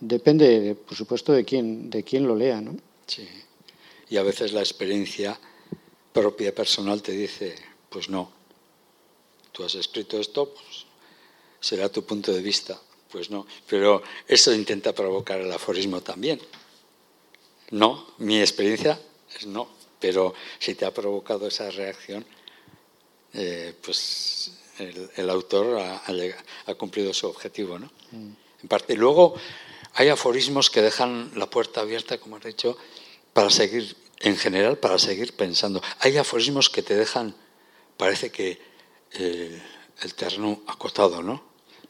Depende, 0.00 0.74
por 0.74 0.96
supuesto, 0.96 1.32
de 1.32 1.44
quién, 1.44 1.90
de 1.90 2.02
quién 2.02 2.26
lo 2.26 2.34
lea, 2.34 2.60
¿no? 2.60 2.74
Sí. 3.06 3.28
Y 4.08 4.16
a 4.16 4.22
veces 4.22 4.52
la 4.52 4.60
experiencia 4.60 5.38
propia, 6.12 6.54
personal, 6.54 7.02
te 7.02 7.12
dice, 7.12 7.54
pues 7.90 8.08
no, 8.08 8.32
tú 9.52 9.62
has 9.62 9.74
escrito 9.74 10.18
esto, 10.18 10.54
pues 10.54 10.86
será 11.60 11.90
tu 11.90 12.02
punto 12.04 12.32
de 12.32 12.40
vista. 12.40 12.80
Pues 13.12 13.28
no, 13.28 13.44
pero 13.68 14.02
eso 14.26 14.54
intenta 14.54 14.94
provocar 14.94 15.40
el 15.40 15.52
aforismo 15.52 16.00
también. 16.00 16.40
No, 17.70 18.14
mi 18.18 18.40
experiencia 18.40 19.00
es 19.36 19.46
no. 19.46 19.68
Pero 19.98 20.34
si 20.58 20.74
te 20.74 20.86
ha 20.86 20.94
provocado 20.94 21.46
esa 21.46 21.70
reacción, 21.70 22.24
eh, 23.34 23.74
pues 23.82 24.52
el, 25.16 25.30
autor 25.30 25.78
ha, 25.78 26.74
cumplido 26.74 27.12
su 27.12 27.26
objetivo, 27.26 27.78
¿no? 27.78 27.90
Mm. 28.12 28.32
En 28.62 28.68
parte. 28.68 28.94
Luego 28.96 29.34
hay 29.94 30.08
aforismos 30.08 30.70
que 30.70 30.82
dejan 30.82 31.32
la 31.34 31.48
puerta 31.48 31.80
abierta, 31.80 32.18
como 32.18 32.36
has 32.36 32.44
dicho, 32.44 32.76
para 33.32 33.50
seguir, 33.50 33.96
en 34.20 34.36
general, 34.36 34.78
para 34.78 34.98
seguir 34.98 35.34
pensando. 35.34 35.82
Hay 36.00 36.16
aforismos 36.16 36.70
que 36.70 36.82
te 36.82 36.96
dejan, 36.96 37.34
parece 37.96 38.30
que 38.30 38.58
eh, 39.12 39.62
el 40.02 40.14
terreno 40.14 40.62
acotado, 40.66 41.22
¿no? 41.22 41.42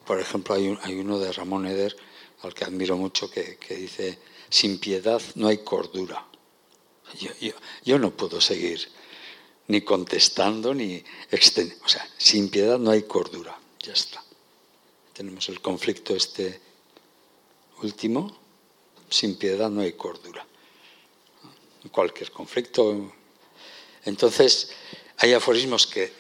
Por 0.07 0.21
ejemplo, 0.21 0.55
hay, 0.55 0.77
hay, 0.83 0.95
uno 0.95 1.19
de 1.19 1.33
Ramón 1.33 1.67
Eder, 1.67 1.97
al 2.43 2.55
que 2.55 2.65
admiro 2.65 2.97
mucho, 2.97 3.31
que, 3.31 3.59
dice, 3.69 4.19
sin 4.51 4.79
piedad 4.79 5.23
no 5.37 5.49
hay 5.49 5.59
cordura. 5.59 6.27
Yo, 7.85 7.99
no 7.99 8.11
puedo 8.11 8.41
seguir 8.41 8.89
ni 9.69 9.81
contestando, 9.83 10.75
ni 10.75 11.03
extendiendo. 11.31 11.85
O 11.85 11.89
sea, 11.89 12.09
sin 12.19 12.51
piedad 12.51 12.79
no 12.79 12.91
hay 12.91 13.03
cordura. 13.03 13.59
Ya 13.81 13.93
está. 13.93 14.23
Tenemos 15.13 15.49
el 15.49 15.61
conflicto 15.61 16.15
este 16.15 16.61
último, 17.83 18.37
sin 19.09 19.37
piedad 19.37 19.71
no 19.71 19.81
hay 19.83 19.93
cordura. 19.93 20.47
Cualquier 21.91 22.31
conflicto. 22.31 23.13
Entonces, 24.05 24.73
hay 25.17 25.33
aforismos 25.33 25.87
que, 25.87 26.13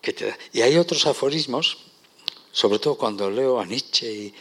que 0.00 0.12
te 0.12 0.36
Y 0.52 0.62
hay 0.62 0.76
otros 0.76 1.06
aforismos, 1.06 1.78
sobre 2.52 2.78
todo 2.78 2.96
cuando 2.96 3.30
leo 3.30 3.60
a 3.60 3.66
Nietzsche 3.66 4.12
y, 4.12 4.34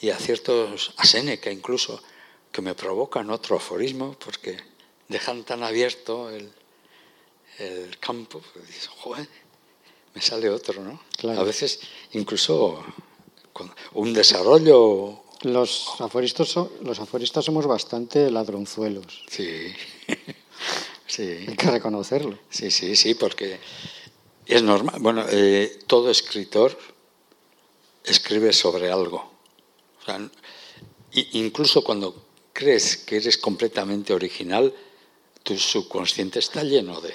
y 0.00 0.10
a 0.10 0.18
ciertos, 0.18 0.94
a 0.96 1.04
Séneca 1.04 1.50
incluso, 1.50 2.02
que 2.52 2.62
me 2.62 2.74
provocan 2.74 3.30
otro 3.30 3.56
aforismo 3.56 4.14
porque 4.22 4.58
dejan 5.08 5.42
tan 5.44 5.62
abierto 5.62 6.30
el, 6.30 6.52
el 7.58 7.98
campo, 7.98 8.42
pues 8.52 8.66
dices, 8.66 8.88
joder, 8.88 9.28
me 10.14 10.20
sale 10.20 10.50
otro, 10.50 10.82
¿no? 10.82 11.00
A 11.30 11.42
veces 11.42 11.80
incluso 12.12 12.84
con 13.52 13.72
un 13.94 14.12
desarrollo... 14.12 15.20
Los 15.42 16.00
aforistas, 16.00 16.54
los 16.82 17.00
aforistas 17.00 17.44
somos 17.44 17.66
bastante 17.66 18.30
ladronzuelos. 18.30 19.24
Sí, 19.28 19.74
sí. 21.06 21.44
Hay 21.48 21.56
que 21.56 21.68
reconocerlo. 21.68 22.38
Sí, 22.48 22.70
sí, 22.70 22.94
sí, 22.94 23.14
porque 23.14 23.58
es 24.46 24.62
normal. 24.62 25.00
Bueno, 25.00 25.24
eh, 25.28 25.80
todo 25.88 26.12
escritor 26.12 26.78
escribe 28.04 28.52
sobre 28.52 28.92
algo. 28.92 29.32
O 30.00 30.04
sea, 30.04 30.30
incluso 31.32 31.82
cuando 31.82 32.14
crees 32.52 32.96
que 32.96 33.16
eres 33.16 33.36
completamente 33.38 34.12
original, 34.12 34.72
tu 35.42 35.56
subconsciente 35.56 36.38
está 36.38 36.62
lleno 36.62 37.00
de, 37.00 37.14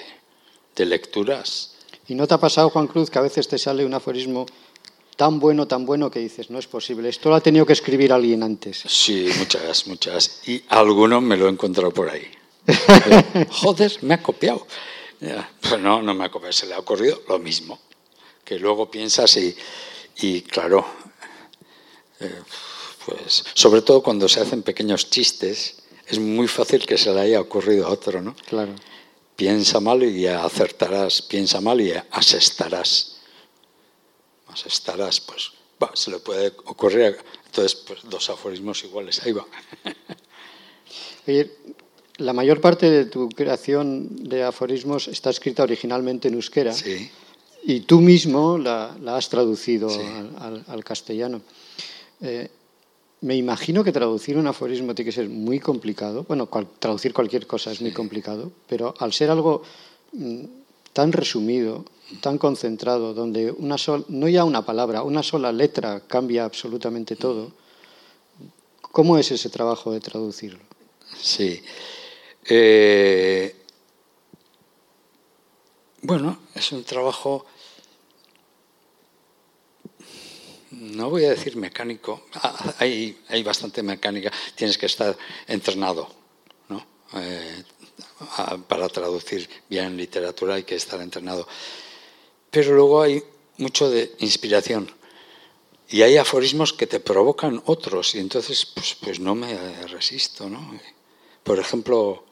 de 0.76 0.86
lecturas. 0.86 1.74
¿Y 2.08 2.14
no 2.14 2.26
te 2.26 2.34
ha 2.34 2.38
pasado, 2.38 2.70
Juan 2.70 2.86
Cruz, 2.86 3.10
que 3.10 3.18
a 3.18 3.22
veces 3.22 3.48
te 3.48 3.58
sale 3.58 3.84
un 3.84 3.94
aforismo 3.94 4.46
tan 5.16 5.40
bueno, 5.40 5.66
tan 5.66 5.84
bueno 5.84 6.10
que 6.10 6.20
dices, 6.20 6.48
no 6.50 6.58
es 6.58 6.66
posible, 6.66 7.08
esto 7.08 7.28
lo 7.28 7.34
ha 7.34 7.40
tenido 7.40 7.66
que 7.66 7.72
escribir 7.72 8.12
alguien 8.12 8.42
antes? 8.42 8.84
Sí, 8.86 9.28
muchas, 9.38 9.86
muchas. 9.86 10.40
Y 10.46 10.62
alguno 10.68 11.20
me 11.20 11.36
lo 11.36 11.46
he 11.46 11.50
encontrado 11.50 11.90
por 11.90 12.08
ahí. 12.08 12.26
Joder, 13.50 13.98
me 14.02 14.14
ha 14.14 14.22
copiado. 14.22 14.66
Pues 15.18 15.80
no, 15.80 16.02
no 16.02 16.14
me 16.14 16.24
ha 16.24 16.30
copiado, 16.30 16.52
se 16.52 16.66
le 16.66 16.74
ha 16.74 16.78
ocurrido 16.78 17.22
lo 17.28 17.38
mismo. 17.38 17.80
Que 18.44 18.58
luego 18.58 18.90
piensas 18.90 19.36
y, 19.36 19.54
y 20.20 20.42
claro, 20.42 20.86
eh, 22.20 22.42
pues 23.08 23.44
sobre 23.54 23.82
todo 23.82 24.02
cuando 24.02 24.28
se 24.28 24.40
hacen 24.40 24.62
pequeños 24.62 25.08
chistes, 25.10 25.76
es 26.06 26.18
muy 26.18 26.48
fácil 26.48 26.86
que 26.86 26.98
se 26.98 27.12
le 27.12 27.20
haya 27.20 27.40
ocurrido 27.40 27.86
a 27.86 27.90
otro, 27.90 28.22
¿no? 28.22 28.34
Claro 28.46 28.74
piensa 29.38 29.78
mal 29.78 30.02
y 30.02 30.26
acertarás, 30.26 31.22
piensa 31.22 31.60
mal 31.60 31.80
y 31.80 31.92
asestarás. 32.10 33.18
Asestarás, 34.48 35.20
pues 35.20 35.52
se 35.94 36.10
le 36.10 36.18
puede 36.18 36.48
ocurrir, 36.64 37.16
entonces 37.46 37.76
pues 37.76 38.00
dos 38.02 38.28
aforismos 38.30 38.82
iguales, 38.82 39.22
ahí 39.22 39.30
va. 39.30 39.46
Oye, 41.28 41.52
la 42.16 42.32
mayor 42.32 42.60
parte 42.60 42.90
de 42.90 43.04
tu 43.04 43.28
creación 43.28 44.24
de 44.28 44.42
aforismos 44.42 45.06
está 45.06 45.30
escrita 45.30 45.62
originalmente 45.62 46.26
en 46.26 46.34
euskera. 46.34 46.72
Sí. 46.72 47.08
Y 47.62 47.80
tú 47.80 48.00
mismo 48.00 48.58
la, 48.58 48.96
has 49.06 49.28
traducido 49.28 49.88
al, 50.66 50.82
castellano. 50.82 51.42
Eh, 52.22 52.50
me 53.20 53.34
imagino 53.36 53.82
que 53.82 53.92
traducir 53.92 54.36
un 54.36 54.46
aforismo 54.46 54.94
tiene 54.94 55.10
que 55.10 55.14
ser 55.14 55.28
muy 55.28 55.58
complicado. 55.58 56.24
Bueno, 56.28 56.48
traducir 56.78 57.12
cualquier 57.12 57.46
cosa 57.46 57.72
es 57.72 57.80
muy 57.80 57.92
complicado, 57.92 58.52
pero 58.68 58.94
al 58.98 59.12
ser 59.12 59.30
algo 59.30 59.62
mm, 60.12 60.44
tan 60.92 61.12
resumido, 61.12 61.84
tan 62.20 62.38
concentrado, 62.38 63.14
donde 63.14 63.50
una 63.50 63.76
sola, 63.76 64.04
no 64.08 64.28
ya 64.28 64.44
una 64.44 64.64
palabra, 64.64 65.02
una 65.02 65.22
sola 65.22 65.52
letra 65.52 66.02
cambia 66.06 66.44
absolutamente 66.44 67.16
todo, 67.16 67.52
¿cómo 68.80 69.18
es 69.18 69.30
ese 69.32 69.50
trabajo 69.50 69.92
de 69.92 70.00
traducirlo? 70.00 70.60
Sí. 71.20 71.60
Eh, 72.48 73.54
bueno, 76.02 76.38
es 76.54 76.70
un 76.72 76.84
trabajo 76.84 77.46
no 80.92 81.10
voy 81.10 81.24
a 81.24 81.30
decir 81.30 81.56
mecánico, 81.56 82.26
ah, 82.34 82.74
hay, 82.78 83.18
hay 83.28 83.42
bastante 83.42 83.82
mecánica, 83.82 84.32
tienes 84.54 84.78
que 84.78 84.86
estar 84.86 85.16
entrenado, 85.46 86.08
¿no? 86.68 86.84
Eh, 87.14 87.62
para 88.66 88.88
traducir 88.88 89.48
bien 89.68 89.96
literatura 89.96 90.54
hay 90.54 90.64
que 90.64 90.74
estar 90.74 91.00
entrenado. 91.00 91.46
Pero 92.50 92.74
luego 92.74 93.02
hay 93.02 93.22
mucho 93.58 93.90
de 93.90 94.14
inspiración 94.18 94.90
y 95.88 96.02
hay 96.02 96.16
aforismos 96.16 96.72
que 96.72 96.86
te 96.86 97.00
provocan 97.00 97.62
otros 97.66 98.14
y 98.14 98.18
entonces 98.18 98.66
pues, 98.66 98.96
pues 99.00 99.20
no 99.20 99.34
me 99.34 99.56
resisto, 99.86 100.48
¿no? 100.48 100.78
Por 101.42 101.58
ejemplo, 101.58 102.24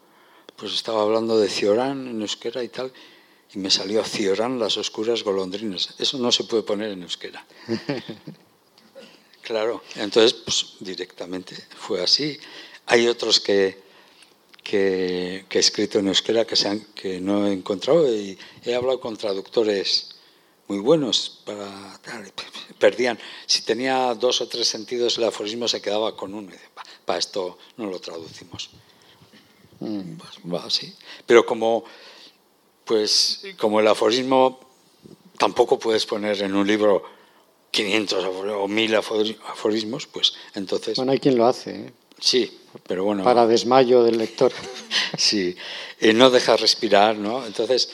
pues 0.56 0.72
estaba 0.72 1.02
hablando 1.02 1.38
de 1.38 1.48
Ciorán 1.48 2.08
en 2.08 2.20
euskera 2.20 2.62
y 2.62 2.68
tal, 2.68 2.92
y 3.54 3.58
me 3.58 3.70
salió 3.70 4.04
Ciorán 4.04 4.58
las 4.58 4.76
oscuras 4.76 5.22
golondrinas. 5.22 5.94
Eso 5.98 6.18
no 6.18 6.32
se 6.32 6.44
puede 6.44 6.62
poner 6.62 6.90
en 6.90 7.02
euskera. 7.02 7.46
Claro, 9.46 9.80
entonces 9.94 10.32
pues, 10.32 10.74
directamente 10.80 11.54
fue 11.78 12.02
así. 12.02 12.36
Hay 12.86 13.06
otros 13.06 13.38
que, 13.38 13.80
que, 14.64 15.46
he 15.48 15.58
escrito 15.60 16.00
en 16.00 16.08
euskera 16.08 16.44
que, 16.44 16.56
se 16.56 16.66
han, 16.66 16.80
que 16.96 17.20
no 17.20 17.46
he 17.46 17.52
encontrado 17.52 18.12
y 18.12 18.36
he 18.64 18.74
hablado 18.74 18.98
con 18.98 19.16
traductores 19.16 20.16
muy 20.66 20.80
buenos 20.80 21.42
para 21.44 22.00
perdían 22.80 23.20
si 23.46 23.62
tenía 23.62 24.12
dos 24.16 24.40
o 24.40 24.48
tres 24.48 24.66
sentidos 24.66 25.16
el 25.16 25.24
aforismo 25.24 25.68
se 25.68 25.80
quedaba 25.80 26.16
con 26.16 26.34
uno 26.34 26.50
para 27.04 27.20
esto 27.20 27.56
no 27.76 27.86
lo 27.86 28.00
traducimos 28.00 28.70
mm. 29.78 30.16
pues, 30.50 30.92
pero 31.24 31.46
como 31.46 31.84
pues 32.84 33.44
como 33.56 33.78
el 33.78 33.86
aforismo 33.86 34.58
tampoco 35.38 35.78
puedes 35.78 36.04
poner 36.04 36.42
en 36.42 36.56
un 36.56 36.66
libro 36.66 37.04
500 37.76 38.24
o 38.24 38.68
1000 38.68 38.94
aforismos, 38.94 40.06
pues 40.06 40.32
entonces... 40.54 40.96
Bueno, 40.96 41.12
hay 41.12 41.18
quien 41.18 41.36
lo 41.36 41.46
hace. 41.46 41.70
¿eh? 41.70 41.92
Sí, 42.18 42.50
pero 42.86 43.04
bueno... 43.04 43.22
Para 43.22 43.46
desmayo 43.46 44.02
del 44.02 44.16
lector. 44.16 44.52
sí, 45.18 45.54
y 46.00 46.14
no 46.14 46.30
deja 46.30 46.56
respirar, 46.56 47.16
¿no? 47.16 47.44
Entonces, 47.44 47.90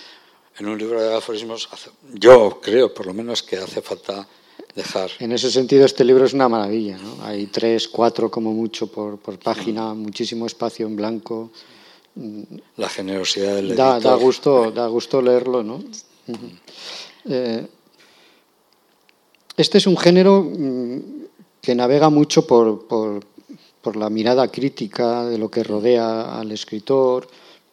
en 0.59 0.69
un 0.69 0.79
libro 0.79 1.03
de 1.03 1.17
aforismos, 1.17 1.69
yo 2.15 2.61
creo 2.63 2.95
por 2.95 3.07
lo 3.07 3.15
menos 3.15 3.43
que 3.43 3.57
hace 3.57 3.83
falta 3.83 4.29
dejar... 4.77 5.11
En 5.19 5.33
ese 5.33 5.51
sentido, 5.51 5.85
este 5.85 6.05
libro 6.05 6.25
es 6.25 6.33
una 6.33 6.49
maravilla, 6.49 6.97
¿no? 6.99 7.25
Hay 7.25 7.47
tres, 7.47 7.89
cuatro 7.89 8.31
como 8.31 8.53
mucho 8.53 8.87
por, 8.87 9.19
por 9.19 9.41
página, 9.41 9.95
muchísimo 9.95 10.47
espacio 10.47 10.87
en 10.87 10.95
blanco. 10.95 11.51
La 12.77 12.89
generosidad 12.89 13.57
del 13.57 13.75
da, 13.75 13.99
Da 13.99 14.15
gusto, 14.15 14.71
da 14.71 14.87
gusto 14.87 15.21
leerlo, 15.21 15.65
¿no? 15.65 15.83
Eh, 17.25 17.67
este 19.57 19.79
es 19.79 19.87
un 19.87 19.97
género 19.97 20.43
mm, 20.43 20.99
que 21.61 21.75
navega 21.75 22.11
mucho 22.11 22.47
por, 22.47 23.25
la 23.95 24.11
mirada 24.11 24.49
crítica 24.49 25.27
de 25.27 25.39
lo 25.39 25.51
que 25.51 25.63
rodea 25.63 26.39
al 26.39 26.53
escritor, 26.53 27.29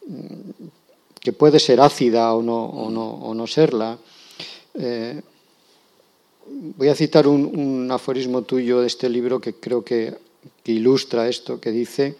mm, 0.05 0.67
que 1.19 1.33
puede 1.33 1.59
ser 1.59 1.79
ácida 1.81 2.33
o 2.33 2.41
no, 2.41 3.33
no, 3.33 3.47
serla. 3.47 3.97
Eh, 4.73 5.21
voy 6.47 6.87
a 6.87 6.95
citar 6.95 7.27
un, 7.27 7.89
aforismo 7.91 8.43
tuyo 8.43 8.81
de 8.81 8.87
este 8.87 9.09
libro 9.09 9.39
que 9.39 9.53
creo 9.55 9.83
que, 9.83 10.15
ilustra 10.65 11.27
esto, 11.27 11.59
que 11.59 11.71
dice, 11.71 12.15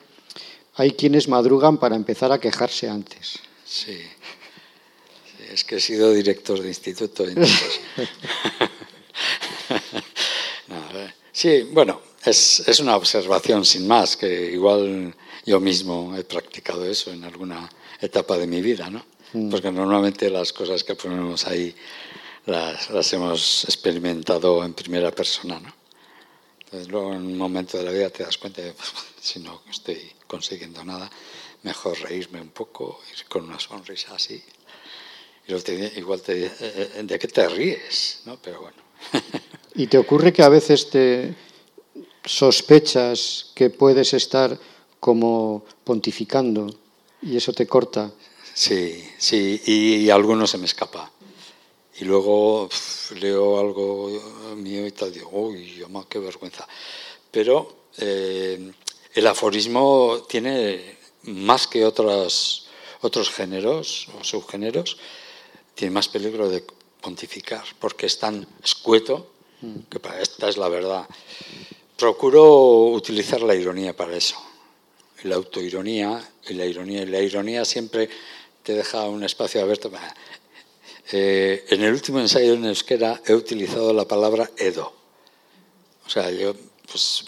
hay 0.74 0.92
quienes 0.92 1.28
madrugan 1.28 1.78
para 1.78 1.96
empezar 1.96 2.32
a 2.32 2.40
quejarse 2.40 2.90
antes. 2.90 3.38
Sí, 3.64 3.96
es 5.54 5.64
que 5.64 5.76
he 5.76 5.80
sido 5.80 6.12
director 6.12 6.60
de 6.60 6.68
instituto. 6.68 7.26
Entonces... 7.28 7.80
Sí, 11.32 11.62
bueno, 11.72 12.02
es, 12.26 12.68
es, 12.68 12.80
una 12.80 12.98
observación 12.98 13.64
sin 13.64 13.88
más, 13.88 14.18
que 14.18 14.52
igual 14.52 15.16
yo 15.46 15.60
mismo 15.60 16.14
he 16.18 16.24
practicado 16.26 16.84
eso 16.84 17.12
en 17.12 17.24
alguna 17.24 17.70
etapa 18.02 18.38
de 18.38 18.46
mi 18.46 18.62
vida, 18.62 18.90
¿no? 18.90 19.06
Mm. 19.34 19.50
Porque 19.50 19.72
normalmente 19.72 20.30
las 20.30 20.52
cosas 20.52 20.84
que 20.84 20.96
ponemos 20.96 21.48
ahí 21.48 21.74
las, 22.46 22.90
las, 22.90 23.14
hemos 23.14 23.64
experimentado 23.64 24.66
en 24.66 24.74
primera 24.74 25.12
persona, 25.12 25.60
¿no? 25.60 25.74
Entonces 26.60 26.90
luego 26.90 27.14
en 27.14 27.26
un 27.26 27.38
momento 27.38 27.78
de 27.78 27.84
la 27.84 27.92
vida 27.92 28.10
te 28.10 28.24
das 28.24 28.38
cuenta 28.38 28.62
de 28.62 28.74
si 29.22 29.40
no 29.40 29.62
estoy 29.70 30.12
consiguiendo 30.28 30.84
nada, 30.84 31.10
mejor 31.64 32.00
reírme 32.02 32.42
un 32.42 32.50
poco, 32.50 33.02
ir 33.12 33.26
con 33.26 33.46
una 33.46 33.60
sonrisa 33.60 34.16
así. 34.16 34.44
Y 35.48 35.54
te, 35.62 35.94
igual 35.96 36.22
te 36.22 36.46
eh, 36.46 36.52
eh, 36.60 37.02
¿de 37.04 37.18
qué 37.18 37.28
te 37.28 37.48
ríes? 37.48 38.22
¿no? 38.26 38.38
Pero 38.42 38.62
bueno. 38.62 38.78
¿Y 39.80 39.88
te 39.88 39.98
ocurre 39.98 40.34
que 40.34 40.44
a 40.44 40.50
veces 40.50 40.90
te 40.90 41.34
sospechas 42.26 43.54
que 43.56 43.70
puedes 43.70 44.14
estar 44.14 44.60
como 45.00 45.64
pontificando 45.86 46.70
y 47.22 47.38
eso 47.38 47.54
te 47.54 47.66
corta? 47.66 48.12
Sí, 48.54 49.02
sí, 49.18 49.62
y, 49.66 50.10
algunos 50.10 50.50
se 50.50 50.58
me 50.58 50.66
escapa. 50.66 51.10
Y 51.98 52.04
luego 52.04 52.68
leo 53.22 53.58
algo 53.58 54.10
mío 54.58 54.86
y 54.86 54.92
tal, 54.92 55.14
digo, 55.14 55.30
uy, 55.32 55.82
qué 56.10 56.20
vergüenza. 56.20 56.68
Pero 57.32 57.86
eh, 58.00 58.74
el 59.14 59.28
aforismo 59.28 60.26
tiene 60.28 60.98
más 61.24 61.68
que 61.68 61.86
otros 61.86 62.68
géneros 63.34 64.10
o 64.20 64.26
subgéneros, 64.26 64.98
tiene 65.74 65.94
más 65.94 66.10
peligro 66.10 66.50
de 66.50 66.66
pontificar, 67.00 67.64
porque 67.80 68.08
es 68.08 68.20
tan 68.20 68.46
escueto 68.62 69.39
que 69.90 70.00
para 70.00 70.22
esta 70.22 70.50
es 70.50 70.58
la 70.58 70.70
verdad. 70.70 71.08
Procuro 71.98 72.86
utilizar 72.88 73.42
la 73.42 73.56
ironía 73.56 73.96
para 73.96 74.16
eso, 74.16 74.36
la 75.24 75.36
autoironía 75.36 76.24
y 76.48 76.54
la 76.54 76.66
ironía. 76.66 77.02
Y 77.04 77.08
la 77.08 77.22
ironía 77.22 77.66
siempre 77.66 78.10
te 78.64 78.74
deja 78.74 79.08
un 79.08 79.24
espacio 79.24 79.62
abierto. 79.62 79.92
Eh, 81.12 81.66
en 81.70 81.84
el 81.84 81.94
último 81.94 82.20
ensayo 82.20 82.54
en 82.54 82.66
euskera 82.66 83.22
he 83.26 83.34
utilizado 83.34 83.94
la 83.94 84.06
palabra 84.06 84.50
edo. 84.58 84.94
O 86.06 86.10
sea, 86.10 86.32
yo 86.32 86.56
pues 86.90 87.26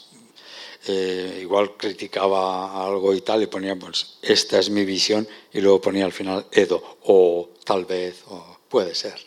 eh, 0.87 1.39
igual 1.41 1.77
criticaba 1.77 2.83
algo 2.83 3.13
y 3.13 3.21
tal 3.21 3.43
y 3.43 3.47
ponía, 3.47 3.75
pues, 3.75 4.17
esta 4.23 4.57
es 4.57 4.71
mi 4.71 4.83
visión 4.83 5.27
y 5.53 5.61
luego 5.61 5.79
ponía 5.79 6.05
al 6.05 6.11
final 6.11 6.47
Edo, 6.51 6.97
o 7.03 7.49
tal 7.63 7.85
vez, 7.85 8.23
o 8.27 8.57
puede 8.67 8.95
ser. 8.95 9.19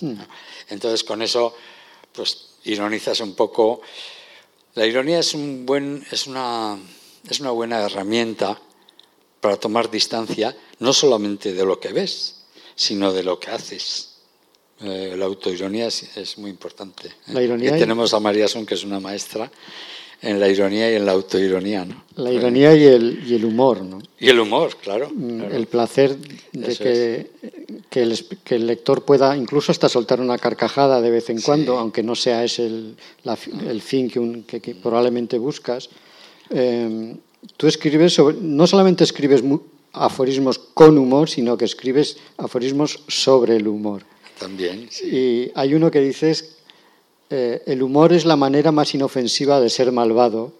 Hmm. 0.00 0.14
Entonces 0.70 1.04
con 1.04 1.20
eso, 1.20 1.54
pues 2.14 2.48
ironizas 2.64 3.20
un 3.20 3.34
poco. 3.34 3.82
La 4.74 4.86
ironía 4.86 5.18
es, 5.18 5.34
un 5.34 5.66
buen, 5.66 6.04
es, 6.10 6.26
una, 6.26 6.78
es 7.28 7.40
una 7.40 7.50
buena 7.50 7.80
herramienta 7.80 8.58
para 9.40 9.56
tomar 9.56 9.90
distancia, 9.90 10.56
no 10.78 10.92
solamente 10.92 11.52
de 11.52 11.64
lo 11.64 11.78
que 11.78 11.92
ves, 11.92 12.44
sino 12.74 13.12
de 13.12 13.22
lo 13.22 13.38
que 13.38 13.50
haces. 13.50 14.14
Eh, 14.80 15.14
la 15.16 15.26
autoironía 15.26 15.86
es, 15.86 16.38
muy 16.38 16.50
importante. 16.50 17.12
La 17.28 17.42
ironía 17.42 17.76
y 17.76 17.78
tenemos 17.78 18.12
a 18.14 18.20
María 18.20 18.48
Son, 18.48 18.66
que 18.66 18.74
es 18.74 18.84
una 18.84 19.00
maestra, 19.00 19.50
en 20.24 20.40
la 20.40 20.48
ironía 20.48 20.90
y 20.90 20.96
en 20.96 21.06
la 21.06 21.12
autoironía. 21.12 21.84
¿no? 21.84 22.02
La 22.16 22.32
ironía 22.32 22.74
y 22.74 22.84
el, 22.84 23.22
y 23.26 23.34
el 23.34 23.44
humor. 23.44 23.82
¿no? 23.82 24.00
Y 24.18 24.28
el 24.28 24.40
humor, 24.40 24.76
claro. 24.82 25.10
Mm, 25.14 25.42
el 25.52 25.66
placer 25.66 26.16
de 26.52 26.76
que, 26.76 27.30
que, 27.90 28.02
el, 28.02 28.18
que, 28.42 28.54
el, 28.56 28.66
lector 28.66 29.04
pueda 29.04 29.36
incluso 29.36 29.70
hasta 29.70 29.88
soltar 29.88 30.20
una 30.20 30.38
carcajada 30.38 31.00
de 31.00 31.10
vez 31.10 31.28
en 31.30 31.40
cuando, 31.40 31.78
aunque 31.78 32.02
no 32.02 32.14
sea 32.14 32.42
ese 32.42 32.66
el, 32.66 32.96
el 33.68 33.82
fin 33.82 34.10
que, 34.46 34.60
que, 34.60 34.74
probablemente 34.74 35.38
buscas. 35.38 35.90
Eh, 36.50 37.16
tú 37.56 37.66
escribes, 37.66 38.14
sobre, 38.14 38.36
no 38.40 38.66
solamente 38.66 39.04
escribes 39.04 39.42
aforismos 39.92 40.58
con 40.58 40.98
humor, 40.98 41.28
sino 41.28 41.56
que 41.56 41.66
escribes 41.66 42.16
aforismos 42.38 43.00
sobre 43.08 43.56
el 43.56 43.68
humor. 43.68 44.02
También, 44.38 44.88
sí. 44.90 45.06
Y 45.06 45.52
hay 45.54 45.74
uno 45.74 45.90
que 45.90 46.00
dices 46.00 46.56
eh, 47.30 47.62
el 47.66 47.82
humor 47.82 48.12
es 48.12 48.24
la 48.24 48.36
manera 48.36 48.72
más 48.72 48.94
inofensiva 48.94 49.60
de 49.60 49.70
ser 49.70 49.92
malvado, 49.92 50.52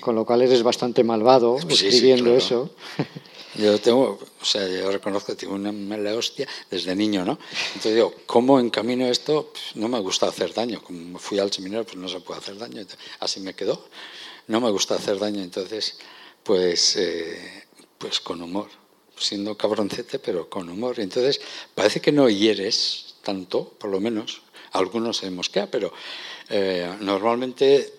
con 0.00 0.14
lo 0.14 0.24
cual 0.24 0.42
eres 0.42 0.62
bastante 0.62 1.04
malvado 1.04 1.58
escribiendo 1.68 2.34
eso. 2.34 2.70
Yo 3.58 3.80
tengo, 3.80 4.18
o 4.40 4.44
sea, 4.44 4.68
yo 4.68 4.90
reconozco 4.90 5.32
que 5.32 5.36
tengo 5.40 5.54
una 5.54 5.72
mala 5.72 6.14
hostia 6.14 6.46
desde 6.70 6.94
niño, 6.94 7.24
¿no? 7.24 7.38
Entonces 7.68 7.94
digo, 7.94 8.12
¿cómo 8.26 8.60
encamino 8.60 9.06
esto? 9.06 9.50
Pues 9.50 9.76
no 9.76 9.88
me 9.88 9.98
gusta 10.00 10.28
hacer 10.28 10.52
daño. 10.52 10.82
Como 10.82 11.18
fui 11.18 11.38
al 11.38 11.50
seminario, 11.50 11.84
pues 11.84 11.96
no 11.96 12.06
se 12.06 12.20
puede 12.20 12.40
hacer 12.40 12.58
daño. 12.58 12.84
Así 13.18 13.40
me 13.40 13.54
quedó. 13.54 13.88
No 14.48 14.60
me 14.60 14.70
gusta 14.70 14.96
hacer 14.96 15.18
daño, 15.18 15.42
entonces, 15.42 15.96
pues, 16.42 16.96
eh, 16.96 17.64
pues 17.96 18.20
con 18.20 18.42
humor. 18.42 18.68
Siendo 19.16 19.56
cabroncete, 19.56 20.18
pero 20.18 20.50
con 20.50 20.68
humor. 20.68 21.00
Entonces, 21.00 21.40
parece 21.74 22.02
que 22.02 22.12
no 22.12 22.28
hieres 22.28 23.14
tanto, 23.22 23.72
por 23.78 23.90
lo 23.90 24.00
menos, 24.00 24.42
algunos 24.78 25.18
se 25.18 25.30
mosquea, 25.30 25.70
pero 25.70 25.92
eh, 26.48 26.96
normalmente 27.00 27.94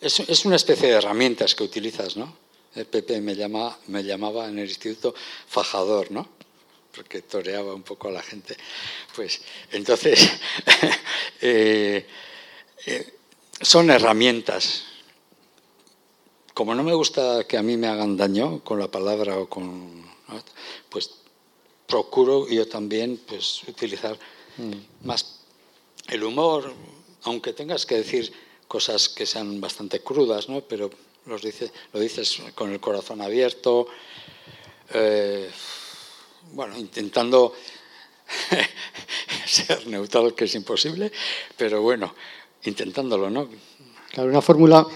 es, 0.00 0.44
una 0.44 0.56
especie 0.56 0.88
de 0.88 0.94
herramientas 0.94 1.54
que 1.54 1.64
utilizas, 1.64 2.16
¿no? 2.16 2.36
El 2.74 2.86
Pepe 2.86 3.20
me, 3.20 3.34
llama, 3.34 3.78
me 3.86 4.02
llamaba 4.02 4.48
en 4.48 4.58
el 4.58 4.68
instituto 4.68 5.14
fajador, 5.46 6.10
¿no? 6.10 6.28
Porque 6.94 7.22
toreaba 7.22 7.74
un 7.74 7.82
poco 7.82 8.08
a 8.08 8.12
la 8.12 8.22
gente. 8.22 8.56
Pues 9.14 9.40
entonces, 9.72 10.30
eh, 11.40 12.06
eh, 12.86 13.14
son 13.60 13.90
herramientas. 13.90 14.84
Como 16.52 16.74
no 16.74 16.82
me 16.82 16.94
gusta 16.94 17.44
que 17.44 17.56
a 17.56 17.62
mí 17.62 17.76
me 17.76 17.88
hagan 17.88 18.16
daño 18.16 18.62
con 18.62 18.78
la 18.78 18.90
palabra 18.90 19.38
o 19.38 19.48
con. 19.48 20.04
Pues 20.90 21.10
procuro 21.86 22.48
yo 22.48 22.68
también 22.68 23.20
pues, 23.26 23.62
utilizar 23.66 24.18
mm. 24.56 25.06
más 25.06 25.43
el 26.08 26.24
humor, 26.24 26.72
aunque 27.22 27.52
tengas 27.52 27.86
que 27.86 27.96
decir 27.96 28.32
cosas 28.68 29.08
que 29.08 29.26
sean 29.26 29.60
bastante 29.60 30.00
crudas, 30.00 30.48
¿no? 30.48 30.60
pero 30.62 30.90
los 31.26 31.42
dice, 31.42 31.70
lo 31.92 32.00
dices 32.00 32.42
con 32.54 32.72
el 32.72 32.80
corazón 32.80 33.20
abierto, 33.20 33.86
eh, 34.92 35.50
bueno, 36.52 36.76
intentando 36.76 37.54
ser 39.46 39.86
neutral, 39.86 40.34
que 40.34 40.44
es 40.44 40.54
imposible, 40.54 41.10
pero 41.56 41.82
bueno, 41.82 42.14
intentándolo, 42.64 43.30
¿no? 43.30 43.48
Claro, 44.10 44.28
una 44.28 44.42
fórmula 44.42 44.86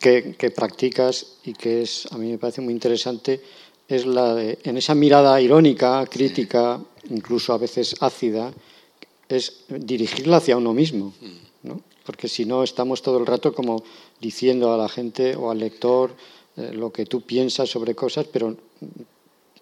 que, 0.00 0.34
que, 0.36 0.50
practicas 0.50 1.38
y 1.44 1.52
que 1.52 1.82
es, 1.82 2.06
a 2.10 2.18
mí 2.18 2.30
me 2.30 2.38
parece 2.38 2.60
muy 2.60 2.72
interesante 2.72 3.40
es 3.86 4.06
la 4.06 4.34
de, 4.34 4.58
en 4.64 4.78
esa 4.78 4.94
mirada 4.94 5.40
irónica, 5.40 6.04
crítica, 6.06 6.80
incluso 7.10 7.52
a 7.52 7.58
veces 7.58 7.94
ácida, 8.00 8.52
es 9.28 9.64
dirigirla 9.68 10.38
hacia 10.38 10.56
uno 10.56 10.72
mismo, 10.72 11.12
¿no? 11.62 11.80
porque 12.04 12.28
si 12.28 12.44
no 12.44 12.62
estamos 12.62 13.02
todo 13.02 13.18
el 13.18 13.26
rato 13.26 13.54
como 13.54 13.82
diciendo 14.20 14.72
a 14.72 14.76
la 14.76 14.88
gente 14.88 15.36
o 15.36 15.50
al 15.50 15.58
lector 15.58 16.14
eh, 16.56 16.70
lo 16.72 16.92
que 16.92 17.06
tú 17.06 17.22
piensas 17.22 17.70
sobre 17.70 17.94
cosas, 17.94 18.26
pero 18.30 18.56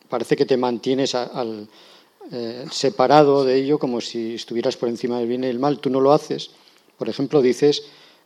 parece 0.08 0.36
que 0.36 0.44
te 0.44 0.56
mantienes 0.56 1.14
al, 1.14 1.68
eh, 2.30 2.66
separado 2.70 3.44
de 3.44 3.56
ello 3.56 3.78
como 3.78 4.00
si 4.00 4.34
estuvieras 4.34 4.76
por 4.76 4.88
encima 4.88 5.18
del 5.18 5.28
bien 5.28 5.44
y 5.44 5.46
el 5.46 5.58
mal. 5.58 5.78
Tú 5.78 5.90
no 5.90 6.00
lo 6.00 6.12
haces. 6.12 6.50
Por 6.98 7.08
ejemplo, 7.08 7.40
dices, 7.40 7.84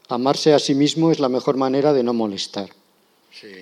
amarse 0.08 0.52
a 0.52 0.58
sí 0.58 0.74
mismo 0.74 1.10
es 1.10 1.20
la 1.20 1.28
mejor 1.28 1.56
manera 1.56 1.92
de 1.92 2.02
no 2.02 2.12
molestar. 2.12 2.70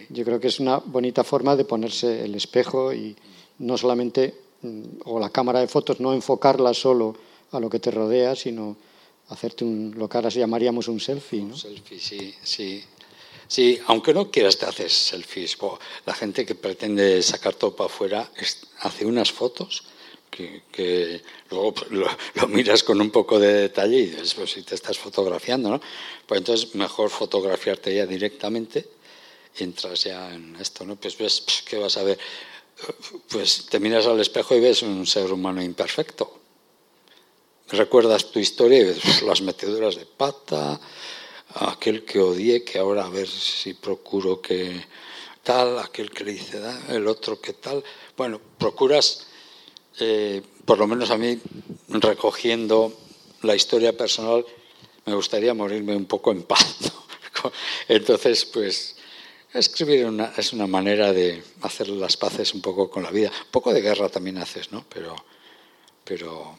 Yo 0.09 0.25
creo 0.25 0.39
que 0.39 0.47
es 0.47 0.61
una 0.61 0.79
bonita 0.79 1.25
forma 1.25 1.57
de 1.57 1.65
ponerse 1.65 2.25
el 2.25 2.37
espejo 2.37 2.95
y 2.95 3.17
no 3.59 3.77
solamente, 3.77 4.33
mm, 4.63 4.83
o 5.05 5.19
la 5.19 5.31
cámara 5.31 5.59
de 5.59 5.67
fotos, 5.67 5.99
no 5.99 6.15
enfocarla 6.15 6.73
solo 6.75 7.17
a 7.55 7.61
lo 7.61 7.71
que 7.71 7.79
te 7.79 7.91
rodea, 7.91 8.35
sino 8.37 8.77
hacerte 9.29 9.65
un, 9.65 9.95
lo 9.97 10.09
que 10.09 10.17
ahora 10.17 10.29
llamaríamos 10.29 10.89
un 10.89 11.01
selfie. 11.01 11.41
¿no? 11.41 11.55
Un 11.55 11.59
selfie, 11.59 11.99
sí, 11.99 12.35
sí. 12.43 12.85
Sí, 13.47 13.79
aunque 13.87 14.15
no 14.15 14.31
quieras 14.31 14.59
te 14.59 14.67
haces 14.67 14.93
selfies. 14.93 15.57
La 16.07 16.15
gente 16.15 16.47
que 16.47 16.55
pretende 16.55 17.23
sacar 17.23 17.55
todo 17.55 17.77
para 17.77 17.87
afuera 17.87 18.31
hace 18.81 19.05
unas 19.05 19.31
fotos 19.33 19.85
que, 20.31 21.23
luego 21.51 21.75
pues, 21.75 21.91
lo, 21.91 22.49
miras 22.49 22.83
con 22.83 23.01
un 23.01 23.11
poco 23.11 23.39
de 23.39 23.53
detalle 23.53 23.99
y 23.99 24.07
dices, 24.07 24.35
pues 24.35 24.53
si 24.53 24.63
te 24.63 24.75
estás 24.75 24.99
fotografiando, 24.99 25.71
¿no? 25.71 25.81
Pues 26.27 26.39
entonces 26.39 26.75
mejor 26.75 27.11
fotografiarte 27.11 27.95
ya 27.95 28.07
directamente 28.07 28.89
y 29.57 29.63
entras 29.63 30.03
ya 30.03 30.35
en 30.35 30.57
esto, 30.57 30.85
¿no? 30.85 30.97
Pues 30.97 31.17
ves, 31.17 31.43
pues, 31.43 31.63
¿qué 31.63 31.77
vas 31.77 31.97
a 31.97 32.03
ver? 32.03 32.19
Pues 33.29 33.67
te 33.67 33.79
miras 33.79 34.07
al 34.07 34.19
espejo 34.21 34.57
y 34.57 34.61
ves 34.61 34.83
un 34.83 35.07
ser 35.07 35.33
humano 35.33 35.63
imperfecto 35.63 36.41
recuerdas 37.69 38.31
tu 38.31 38.39
historia 38.39 38.81
y 38.81 39.25
las 39.27 39.43
meteduras 39.43 39.97
de 39.97 40.07
pata, 40.07 40.81
aquel 41.55 42.05
que 42.05 42.21
odié, 42.21 42.65
que 42.65 42.79
ahora 42.79 43.07
a 43.07 43.09
ver 43.09 43.29
si 43.29 43.75
procuro 43.75 44.41
que 44.41 44.85
tal, 45.43 45.79
aquel 45.79 46.11
que 46.11 46.25
le 46.25 46.33
dice 46.33 46.61
el 46.89 47.07
otro 47.07 47.41
que 47.41 47.53
tal. 47.53 47.85
Bueno, 48.17 48.41
procuras, 48.59 49.27
eh, 50.01 50.43
por 50.65 50.79
lo 50.79 50.87
menos 50.87 51.11
a 51.11 51.19
mí, 51.19 51.39
recogiendo 51.89 52.93
la 53.43 53.55
historia 53.55 53.97
personal, 53.97 54.45
me 55.07 55.15
gustaría 55.15 55.55
morirme 55.55 55.95
un 55.95 56.07
poco 56.07 56.33
en 56.33 56.43
paz. 56.43 56.77
Entonces, 57.89 58.45
pues 58.47 58.97
escribir 59.53 60.09
es 60.37 60.53
una 60.53 60.67
manera 60.67 61.13
de 61.13 61.43
hacer 61.63 61.89
las 61.89 62.17
paces 62.17 62.55
un 62.55 62.61
poco 62.61 62.91
con 62.91 63.03
la 63.03 63.11
vida. 63.11 63.31
Poco 63.51 63.73
de 63.73 63.83
guerra 63.83 64.09
también 64.09 64.39
haces, 64.39 64.73
¿no? 64.73 64.85
Pero, 64.89 65.15
pero 66.05 66.59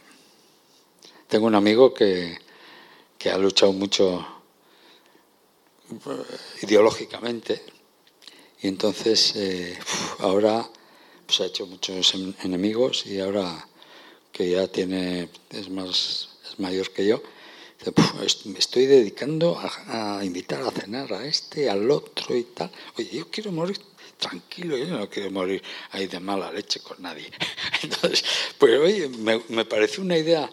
tengo 1.27 1.47
un 1.47 1.55
amigo 1.55 1.93
que, 1.93 2.37
que 3.17 3.29
ha 3.29 3.37
luchado 3.37 3.73
mucho 3.73 4.25
eh, 5.91 6.23
ideológicamente 6.63 7.61
y 8.61 8.67
entonces 8.67 9.35
eh, 9.35 9.77
ahora 10.19 10.67
pues 11.25 11.41
ha 11.41 11.45
hecho 11.45 11.65
muchos 11.65 12.13
enemigos 12.43 13.05
y 13.05 13.19
ahora 13.19 13.67
que 14.31 14.49
ya 14.51 14.67
tiene 14.67 15.29
es 15.49 15.69
más 15.69 16.29
es 16.49 16.59
mayor 16.59 16.91
que 16.91 17.07
yo 17.07 17.21
me 18.45 18.57
estoy 18.57 18.85
dedicando 18.85 19.59
a, 19.59 20.23
invitar 20.23 20.61
a 20.63 20.71
cenar 20.71 21.13
a 21.13 21.25
este 21.25 21.69
al 21.69 21.91
otro 21.91 22.35
y 22.35 22.43
tal. 22.43 22.71
Oye 22.97 23.09
yo 23.11 23.29
quiero 23.29 23.51
morir 23.51 23.79
tranquilo 24.17 24.77
yo 24.77 24.85
no 24.85 25.09
quiero 25.09 25.29
morir 25.29 25.61
ahí 25.91 26.07
de 26.07 26.19
mala 26.19 26.51
leche 26.51 26.79
con 26.79 27.01
nadie 27.01 27.29
entonces 27.83 28.23
pues 28.57 28.79
oye 28.79 29.09
me, 29.09 29.41
me 29.49 29.65
pareció 29.65 30.01
una 30.03 30.17
idea 30.17 30.49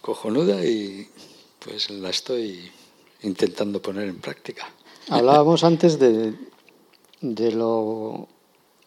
cojonuda 0.00 0.64
y 0.64 1.08
pues 1.58 1.90
la 1.90 2.10
estoy 2.10 2.70
intentando 3.22 3.80
poner 3.80 4.08
en 4.08 4.18
práctica 4.18 4.66
hablábamos 5.08 5.64
antes 5.64 5.98
de, 5.98 6.34
de 7.20 7.52
lo 7.52 8.28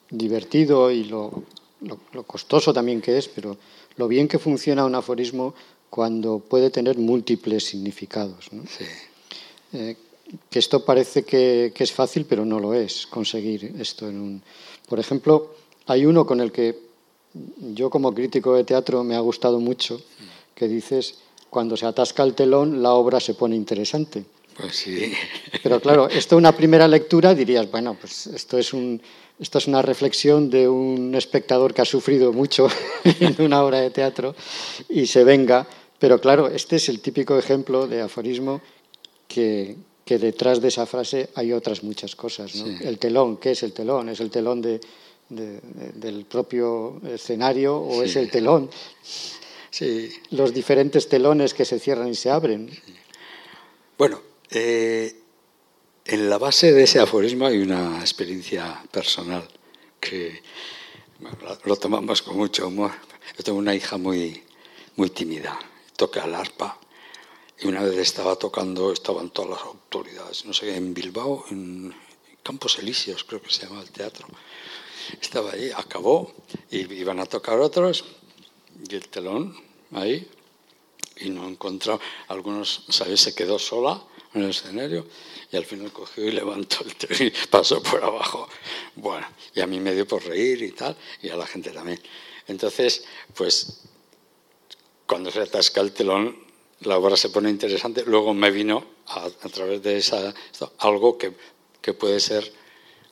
divertido 0.10 0.91
y 0.91 1.04
lo, 1.04 1.43
lo, 1.82 2.24
costoso 2.24 2.74
también 2.74 3.02
que 3.02 3.17
es, 3.17 3.28
pero 3.28 3.58
lo 3.98 4.08
bien 4.08 4.28
que 4.28 4.39
funciona 4.39 4.86
un 4.86 4.96
aforismo 4.96 5.54
cuando 5.89 6.39
puede 6.39 6.70
tener 6.70 6.98
múltiples 6.98 7.63
significados. 7.63 8.50
Eh, 9.74 9.96
que 10.50 10.60
esto 10.60 10.84
parece 10.84 11.24
que, 11.24 11.72
que, 11.74 11.84
es 11.84 11.91
fácil, 11.91 12.26
pero 12.26 12.43
no 12.46 12.60
lo 12.60 12.74
es 12.74 13.08
conseguir 13.08 13.76
esto 13.80 14.10
en 14.10 14.20
un. 14.20 14.41
Por 14.88 15.00
ejemplo, 15.00 15.54
hay 15.86 16.06
uno 16.06 16.26
con 16.26 16.41
el 16.41 16.52
que 16.52 16.78
yo 17.74 17.89
como 17.89 18.13
crítico 18.13 18.56
de 18.56 18.63
teatro 18.63 19.04
me 19.04 19.15
ha 19.15 19.20
gustado 19.20 19.60
mucho, 19.60 20.02
que 20.58 20.67
dices, 20.67 21.20
cuando 21.52 21.78
se 21.78 21.86
atasca 21.86 22.24
el 22.24 22.34
telón, 22.34 22.82
la 22.82 22.93
obra 22.93 23.20
se 23.20 23.36
pone 23.36 23.56
interesante. 23.56 24.26
Pues 24.58 24.76
sí. 24.76 25.13
Pero 25.62 25.80
claro, 25.80 26.10
esto 26.10 26.36
una 26.36 26.52
primera 26.52 26.88
lectura 26.88 27.36
dirías, 27.36 27.70
bueno, 27.70 27.96
pues 28.00 28.26
esto 28.26 28.58
es, 28.58 28.74
un, 28.74 29.00
esto 29.39 29.60
es 29.60 29.67
una 29.67 29.84
reflexión 29.84 30.50
de 30.50 30.67
un 30.67 31.13
espectador 31.13 31.76
que 31.76 31.84
ha 31.84 31.86
sufrido 31.86 32.34
mucho 32.34 32.67
en 33.04 33.39
una 33.39 33.63
obra 33.63 33.82
de 33.82 33.91
teatro 33.91 34.36
y 34.89 35.06
se 35.06 35.24
venga. 35.24 35.67
Pero 36.00 36.20
claro, 36.20 36.48
este 36.48 36.78
es 36.78 36.89
el 36.89 37.02
típico 37.02 37.38
ejemplo 37.38 37.86
de 37.86 38.02
aforismo 38.02 38.62
que, 39.28 39.76
que 40.04 40.17
detrás 40.17 40.60
de 40.60 40.70
esa 40.70 40.88
frase 40.88 41.30
hay 41.36 41.54
otras 41.54 41.84
muchas 41.84 42.15
cosas. 42.15 42.56
¿no? 42.56 42.65
El 42.82 42.98
telón, 42.98 43.38
¿qué 43.38 43.52
es 43.52 43.62
el 43.62 43.74
telón? 43.74 44.10
¿Es 44.10 44.20
el 44.22 44.32
telón 44.32 44.62
de, 44.62 44.80
del 45.30 46.26
propio 46.26 47.00
escenario 47.06 47.78
o 47.78 48.02
es 48.02 48.15
el 48.15 48.32
telón? 48.32 48.70
Los 50.32 50.54
diferentes 50.54 51.10
telones 51.10 51.54
que 51.54 51.66
se 51.66 51.80
cierran 51.80 52.10
y 52.10 52.16
se 52.16 52.30
abren. 52.30 52.70
Bueno, 53.98 54.22
eh, 54.50 55.16
en 56.06 56.30
la 56.30 56.38
base 56.38 56.72
de 56.72 56.84
ese 56.84 57.00
aforismo 57.00 57.48
hay 57.48 57.58
una 57.58 58.00
experiencia 58.00 58.84
personal 58.92 59.48
que 60.00 60.42
lo 61.66 61.76
tomamos 61.76 62.22
con 62.22 62.38
mucho 62.38 62.68
humor. 62.68 62.92
Yo 63.38 63.44
tengo 63.44 63.58
una 63.58 63.76
hija 63.76 63.98
muy, 63.98 64.44
muy 64.96 65.10
tímida, 65.10 65.60
toca 65.96 66.24
el 66.24 66.34
arpa. 66.34 66.80
Y 67.60 67.68
una 67.68 67.84
vez 67.84 67.98
estaba 67.98 68.36
tocando, 68.36 68.94
estaban 68.94 69.32
todas 69.32 69.52
las 69.52 69.62
autoridades, 69.62 70.46
no 70.46 70.54
sé, 70.54 70.76
en 70.76 70.94
Bilbao, 70.94 71.46
en 71.50 71.94
Campos 72.44 72.78
Elíseos, 72.78 73.24
creo 73.24 73.42
que 73.42 73.50
se 73.50 73.66
llama 73.66 73.82
el 73.82 73.90
teatro. 73.90 74.28
Estaba 75.20 75.52
ahí, 75.52 75.72
acabó, 75.76 76.34
y 76.70 76.82
iban 76.94 77.20
a 77.20 77.26
tocar 77.26 77.60
otros, 77.60 78.06
y 78.88 78.96
el 78.96 79.08
telón 79.10 79.67
ahí, 79.91 80.28
y 81.19 81.30
no 81.30 81.47
encontraba. 81.47 82.00
Algunos, 82.28 82.86
¿sabes? 82.89 83.21
Se 83.21 83.36
quedó 83.36 83.60
sola 83.60 84.04
en 84.34 84.43
el 84.43 84.50
escenario 84.52 85.08
y 85.52 85.58
al 85.58 85.65
final 85.65 85.91
cogió 85.91 86.26
y 86.26 86.32
levantó 86.32 86.84
el 86.86 86.95
telón 86.95 87.28
y 87.28 87.47
pasó 87.47 87.82
por 87.82 88.04
abajo. 88.04 88.47
Bueno, 88.95 89.28
y 89.56 89.62
a 89.62 89.67
mí 89.67 89.80
me 89.80 89.93
dio 89.93 90.08
por 90.08 90.23
reír 90.23 90.62
y 90.62 90.71
tal, 90.71 90.95
y 91.21 91.30
a 91.30 91.36
la 91.36 91.47
gente 91.47 91.71
también. 91.71 92.02
Entonces, 92.47 93.06
pues, 93.34 93.82
cuando 95.06 95.32
se 95.32 95.41
atasca 95.41 95.82
el 95.82 95.91
telón, 95.91 96.45
la 96.82 96.97
obra 96.97 97.17
se 97.17 97.30
pone 97.30 97.50
interesante. 97.50 98.04
Luego 98.06 98.34
me 98.34 98.52
vino 98.52 98.86
a, 99.08 99.30
través 99.50 99.82
de 99.82 99.97
esa 99.97 100.34
algo 100.80 101.17
que, 101.17 101.34
que, 101.82 101.93
puede 101.93 102.19
ser, 102.19 102.52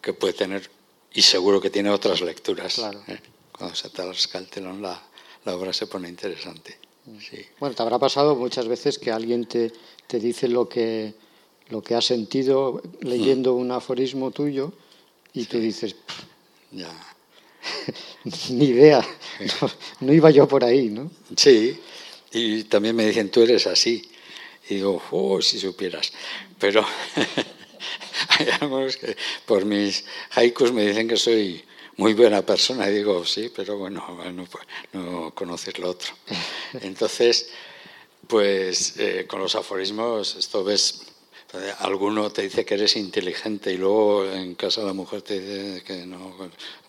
que 0.01 0.13
puede 0.13 0.33
tener, 0.33 0.69
y 1.13 1.21
seguro 1.21 1.61
que 1.61 1.69
tiene 1.69 1.89
otras 1.89 2.21
lecturas. 2.21 2.79
¿eh? 3.07 3.19
Cuando 3.51 3.75
se 3.75 3.87
atasca 3.87 4.37
el 4.37 4.47
telón, 4.47 4.81
la, 4.81 5.01
la 5.45 5.55
obra 5.55 5.71
se 5.71 5.87
pone 5.87 6.09
interesante. 6.09 6.77
Sí. 7.19 7.37
Bueno, 7.59 7.75
te 7.75 7.83
habrá 7.83 7.99
pasado 7.99 8.35
muchas 8.35 8.67
veces 8.67 8.97
que 8.97 9.11
alguien 9.11 9.45
te, 9.45 9.71
te 10.07 10.19
dice 10.19 10.47
lo 10.47 10.67
que, 10.67 11.13
lo 11.69 11.81
que 11.81 11.95
ha 11.95 12.01
sentido 12.01 12.81
leyendo 13.01 13.53
un 13.53 13.71
aforismo 13.71 14.31
tuyo 14.31 14.73
y 15.33 15.45
tú 15.45 15.59
dices, 15.59 15.95
ya. 16.71 16.91
ni 18.49 18.65
idea, 18.65 19.05
no, 19.99 20.13
iba 20.13 20.29
yo 20.31 20.47
por 20.47 20.63
ahí, 20.63 20.89
¿no? 20.89 21.11
Sí, 21.35 21.79
y 22.31 22.63
también 22.63 22.95
me 22.95 23.05
dicen, 23.05 23.29
tú 23.29 23.41
eres 23.41 23.67
así. 23.67 24.09
Y 24.69 24.75
digo, 24.75 25.01
oh, 25.11 25.41
si 25.41 25.59
supieras. 25.59 26.11
Pero 26.59 26.83
hay 28.29 28.47
algunos 28.59 28.97
que 28.97 29.15
por 29.45 29.65
mis 29.65 30.05
haikus 30.31 30.71
me 30.71 30.87
dicen 30.87 31.07
que 31.07 31.17
soy 31.17 31.63
muy 31.97 32.13
buena 32.13 32.41
persona. 32.45 32.89
Y 32.89 32.95
digo, 32.95 33.25
sí, 33.25 33.51
pero 33.55 33.77
bueno, 33.77 34.05
no, 34.31 34.47
no 34.93 35.31
conoces 35.33 35.77
lo 35.79 35.89
otro. 35.91 36.13
Entonces, 36.81 37.49
pues 38.27 38.97
eh, 38.97 39.25
con 39.27 39.39
los 39.39 39.55
aforismos, 39.55 40.35
esto 40.35 40.63
ves, 40.63 41.03
alguno 41.79 42.29
te 42.31 42.41
dice 42.41 42.65
que 42.65 42.73
eres 42.73 42.95
inteligente 42.95 43.71
y 43.71 43.77
luego 43.77 44.25
en 44.25 44.55
casa 44.55 44.81
la 44.81 44.93
mujer 44.93 45.21
te 45.21 45.39
dice 45.39 45.83
que 45.83 46.05
no, 46.05 46.35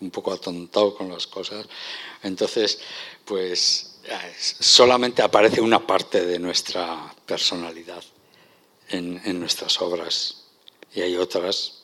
un 0.01 0.11
poco 0.11 0.33
atontado 0.33 0.95
con 0.95 1.09
las 1.09 1.27
cosas. 1.27 1.65
Entonces, 2.23 2.79
pues 3.23 3.99
solamente 4.35 5.21
aparece 5.21 5.61
una 5.61 5.85
parte 5.85 6.25
de 6.25 6.39
nuestra 6.39 7.13
personalidad 7.25 8.03
en, 8.89 9.21
en 9.25 9.39
nuestras 9.39 9.81
obras 9.81 10.43
y 10.93 11.01
hay 11.01 11.15
otras 11.17 11.83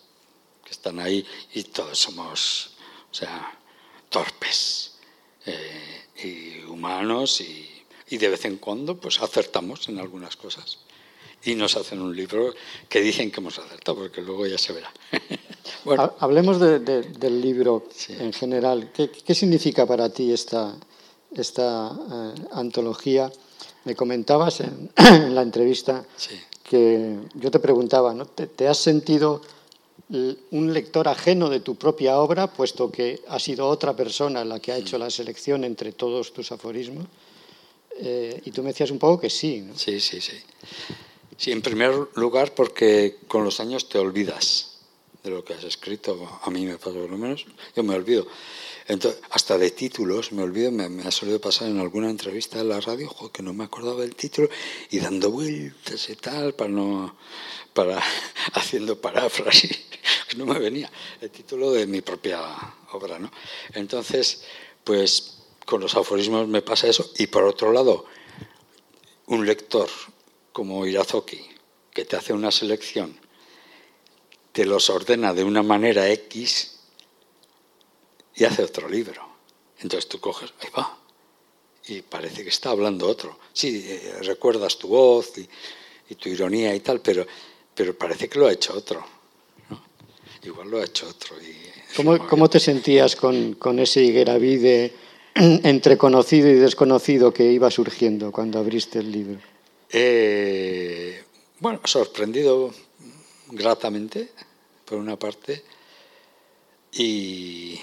que 0.63 0.71
están 0.71 0.99
ahí 0.99 1.25
y 1.53 1.63
todos 1.63 1.99
somos 1.99 2.72
o 3.13 3.15
sea, 3.15 3.57
torpes 4.09 4.93
eh, 5.45 6.05
y 6.23 6.63
humanos 6.63 7.41
y, 7.41 7.69
y, 8.09 8.17
de 8.17 8.29
vez 8.29 8.45
en 8.45 8.57
cuando 8.57 8.97
pues 8.97 9.21
acertamos 9.21 9.87
en 9.87 9.99
algunas 9.99 10.35
cosas. 10.35 10.79
Y 11.45 11.53
nos 11.53 11.77
hacen 11.77 12.01
un 12.01 12.15
libro 12.15 12.53
que 12.89 13.01
dicen 13.01 13.29
que 13.29 13.39
hemos 13.39 13.59
acertado, 13.59 13.97
porque 13.99 14.21
luego 14.21 14.47
ya 14.47 14.57
se 14.57 14.73
verá. 14.73 14.91
bueno. 15.85 16.15
Hablemos 16.19 16.59
del 16.59 17.41
libro 17.41 17.87
en 18.09 18.33
general. 18.33 18.91
¿Qué, 18.93 19.35
significa 19.35 19.85
para 19.85 20.09
ti 20.09 20.31
esta, 20.31 20.73
esta 21.35 21.91
eh, 21.91 22.41
antología? 22.53 23.31
Me 23.83 23.95
comentabas 23.95 24.61
en, 24.61 24.89
la 25.35 25.43
entrevista 25.43 26.03
que 26.63 27.19
yo 27.35 27.51
te 27.51 27.59
preguntaba, 27.59 28.13
¿no? 28.13 28.25
¿Te, 28.25 28.67
has 28.67 28.79
sentido 28.79 29.41
un 30.09 30.73
lector 30.73 31.07
ajeno 31.07 31.49
de 31.49 31.59
tu 31.59 31.75
propia 31.75 32.19
obra, 32.19 32.47
puesto 32.47 32.91
que 32.91 33.21
ha 33.27 33.39
sido 33.39 33.67
otra 33.67 33.95
persona 33.95 34.43
la 34.45 34.59
que 34.59 34.71
ha 34.71 34.77
hecho 34.77 34.97
la 34.97 35.09
selección 35.09 35.63
entre 35.63 35.91
todos 35.91 36.33
tus 36.33 36.51
aforismos. 36.51 37.05
Eh, 37.97 38.41
y 38.45 38.51
tú 38.51 38.63
me 38.63 38.69
decías 38.69 38.91
un 38.91 38.99
poco 38.99 39.21
que 39.21 39.29
sí. 39.29 39.61
¿no? 39.61 39.77
Sí, 39.77 39.99
sí, 39.99 40.19
sí. 40.19 40.37
Sí, 41.37 41.51
en 41.51 41.61
primer 41.61 41.93
lugar 42.15 42.53
porque 42.53 43.17
con 43.27 43.43
los 43.43 43.59
años 43.59 43.89
te 43.89 43.97
olvidas 43.97 44.79
de 45.23 45.29
lo 45.29 45.43
que 45.43 45.53
has 45.53 45.63
escrito. 45.63 46.39
A 46.43 46.49
mí 46.49 46.65
me 46.65 46.77
pasa 46.77 46.93
por 46.93 47.09
lo 47.09 47.17
menos. 47.17 47.45
Yo 47.75 47.83
me 47.83 47.95
olvido. 47.95 48.27
Hasta 49.29 49.57
de 49.57 49.71
títulos, 49.71 50.33
me 50.33 50.43
olvido, 50.43 50.69
me, 50.69 51.03
ha 51.03 51.11
solido 51.11 51.39
pasar 51.39 51.69
en 51.69 51.79
alguna 51.79 52.09
entrevista 52.09 52.57
de 52.57 52.65
la 52.65 52.81
radio, 52.81 53.09
que 53.31 53.41
no 53.41 53.53
me 53.53 53.63
acordaba 53.63 54.01
del 54.01 54.15
título, 54.15 54.49
y 54.89 54.99
dando 54.99 55.31
vueltas 55.31 56.09
y 56.09 56.15
tal, 56.17 56.53
para 56.53 56.69
no, 56.69 57.15
para, 57.73 58.01
haciendo 58.53 58.99
paráfrasis, 58.99 59.79
que 60.27 60.35
no 60.37 60.45
me 60.45 60.59
venía 60.59 60.91
el 61.21 61.29
título 61.29 61.71
de 61.71 61.87
mi 61.87 62.01
propia 62.01 62.41
obra, 62.91 63.19
¿no? 63.19 63.31
Entonces, 63.73 64.43
pues 64.83 65.37
con 65.65 65.79
los 65.79 65.95
aforismos 65.95 66.49
me 66.49 66.61
pasa 66.61 66.87
eso, 66.87 67.09
y 67.17 67.27
por 67.27 67.45
otro 67.45 67.71
lado, 67.71 68.05
un 69.27 69.45
lector 69.45 69.89
como 70.51 70.85
Irazoki, 70.85 71.39
que 71.91 72.03
te 72.03 72.17
hace 72.17 72.33
una 72.33 72.51
selección, 72.51 73.17
te 74.51 74.65
los 74.65 74.89
ordena 74.89 75.33
de 75.33 75.45
una 75.45 75.63
manera 75.63 76.11
X, 76.11 76.72
y 78.35 78.43
hace 78.43 78.63
otro 78.63 78.89
libro. 78.89 79.21
Entonces 79.79 80.07
tú 80.07 80.19
coges, 80.19 80.53
ahí 80.61 80.69
va, 80.77 80.97
y 81.87 82.01
parece 82.01 82.43
que 82.43 82.49
está 82.49 82.69
hablando 82.69 83.07
otro. 83.07 83.39
Sí, 83.51 83.83
eh, 83.85 84.17
recuerdas 84.21 84.77
tu 84.77 84.87
voz 84.87 85.33
y, 85.37 85.49
tu 86.15 86.29
ironía 86.29 86.75
y 86.75 86.79
tal, 86.79 87.01
pero, 87.01 87.25
pero 87.73 87.97
parece 87.97 88.29
que 88.29 88.37
lo 88.37 88.47
ha 88.47 88.53
hecho 88.53 88.73
otro. 88.75 89.03
Igual 90.43 90.69
lo 90.69 90.79
ha 90.79 90.83
hecho 90.83 91.07
otro. 91.07 91.35
Y 91.41 91.55
¿Cómo, 91.95 92.27
¿Cómo, 92.27 92.49
te 92.49 92.59
sentías 92.59 93.15
con, 93.15 93.53
con 93.53 93.79
ese 93.79 94.03
Higueravide 94.03 94.93
entre 95.35 95.97
conocido 95.97 96.49
y 96.49 96.55
desconocido 96.55 97.33
que 97.33 97.51
iba 97.51 97.71
surgiendo 97.71 98.31
cuando 98.31 98.59
abriste 98.59 98.99
el 98.99 99.11
libro? 99.11 99.39
Eh, 99.89 101.23
bueno, 101.59 101.79
sorprendido 101.85 102.73
gratamente, 103.49 104.29
por 104.85 104.97
una 104.97 105.17
parte, 105.17 105.63
y, 106.91 107.79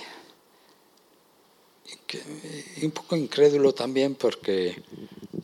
y, 2.77 2.85
un 2.85 2.91
poco 2.93 3.17
incrédulo 3.17 3.73
también 3.73 4.15
porque, 4.15 4.83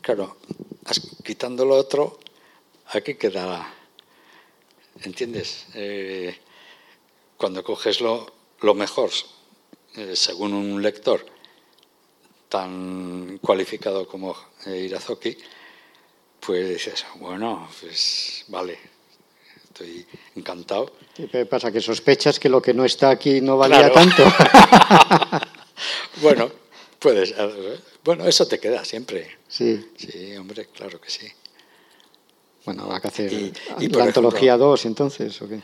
claro, 0.01 0.37
quitando 1.23 1.65
lo 1.65 1.75
otro, 1.75 2.19
aquí 2.87 3.15
queda, 3.15 3.73
¿entiendes? 5.01 5.67
Eh, 5.73 6.35
cuando 7.37 7.63
coges 7.63 8.01
lo, 8.01 8.33
lo 8.61 8.73
mejor, 8.73 9.11
eh, 9.95 10.15
según 10.15 10.53
un 10.53 10.81
lector 10.81 11.25
tan 12.49 13.39
cualificado 13.39 14.07
como 14.07 14.35
eh, 14.65 14.85
Irazoki, 14.85 15.37
pues 16.39 16.69
dices, 16.69 17.05
bueno, 17.15 17.67
pues 17.81 18.45
vale, 18.47 18.77
estoy 19.63 20.05
encantado. 20.35 20.93
¿Qué 21.31 21.45
pasa? 21.45 21.71
¿Que 21.71 21.81
sospechas 21.81 22.39
que 22.39 22.49
lo 22.49 22.61
que 22.61 22.73
no 22.73 22.85
está 22.85 23.09
aquí 23.09 23.41
no 23.41 23.57
valía 23.57 23.91
tanto? 23.91 24.23
bueno, 26.21 26.51
puedes. 26.99 27.33
Bueno, 28.03 28.25
eso 28.25 28.47
te 28.47 28.59
queda 28.59 28.83
siempre. 28.85 29.37
Sí. 29.47 29.85
Sí, 29.97 30.35
hombre, 30.35 30.67
claro 30.67 30.99
que 30.99 31.09
sí. 31.09 31.27
Bueno, 32.65 32.87
va 32.87 32.95
a 32.95 32.97
hacer 32.97 33.31
y, 33.31 33.53
la 33.87 34.03
antología 34.03 34.57
2 34.57 34.85
entonces, 34.87 35.41
¿o 35.41 35.47
qué? 35.47 35.61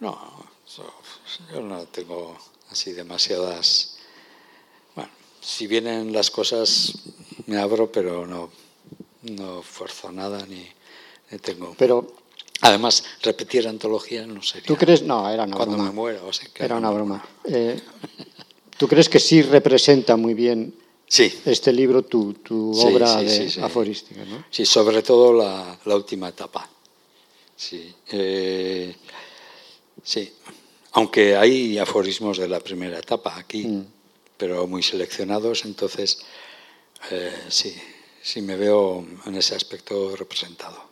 No, 0.00 0.18
yo 1.52 1.60
no 1.60 1.84
tengo 1.84 2.36
así 2.70 2.92
demasiadas... 2.92 3.98
Bueno, 4.94 5.10
si 5.40 5.66
vienen 5.66 6.14
las 6.14 6.30
cosas 6.30 6.94
me 7.44 7.58
abro, 7.58 7.92
pero 7.92 8.26
no, 8.26 8.50
no 9.22 9.62
fuerzo 9.62 10.10
nada 10.10 10.46
ni, 10.46 10.66
tengo... 11.38 11.74
Pero... 11.78 12.10
Además, 12.62 13.04
repetir 13.22 13.68
antología 13.68 14.26
no 14.26 14.42
sería... 14.42 14.66
¿Tú 14.66 14.76
crees? 14.76 15.02
No, 15.02 15.28
era 15.28 15.44
una 15.44 15.56
cuando 15.56 15.74
broma. 15.74 15.90
me 15.90 15.94
muera, 15.94 16.22
o 16.24 16.32
sea, 16.32 16.48
que 16.54 16.64
Era 16.64 16.76
una 16.76 16.90
broma. 16.90 17.22
Eh, 17.44 17.78
¿Tú 18.78 18.86
crees 18.88 19.08
que 19.08 19.18
sí 19.18 19.42
representa 19.42 20.16
muy 20.16 20.34
bien 20.34 20.74
sí. 21.06 21.32
este 21.46 21.72
libro 21.72 22.02
tu, 22.02 22.34
tu 22.34 22.74
Sí, 22.74 22.86
obra 22.86 23.20
sí, 23.20 23.58
de 23.58 23.64
aforística? 23.64 24.24
¿no? 24.24 24.44
Sí, 24.50 24.66
sobre 24.66 25.02
todo 25.02 25.32
la, 25.32 25.78
la 25.84 25.96
última 25.96 26.28
etapa. 26.28 26.68
Sí. 27.56 27.92
eh, 28.12 28.94
sí. 30.02 30.30
Aunque 30.92 31.36
hay 31.36 31.78
aforismos 31.78 32.38
de 32.38 32.48
la 32.48 32.60
primera 32.60 32.98
etapa 32.98 33.36
aquí, 33.36 33.64
Mm. 33.66 33.84
pero 34.36 34.66
muy 34.66 34.82
seleccionados, 34.82 35.64
entonces 35.64 36.18
eh, 37.10 37.32
sí, 37.48 37.74
sí 38.22 38.42
me 38.42 38.56
veo 38.56 39.06
en 39.26 39.34
ese 39.36 39.54
aspecto 39.54 40.14
representado. 40.16 40.84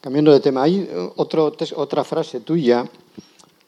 Cambiando 0.00 0.32
de 0.32 0.40
tema, 0.40 0.62
hay 0.64 0.88
otro, 1.16 1.54
otra 1.76 2.04
frase 2.04 2.40
tuya 2.40 2.88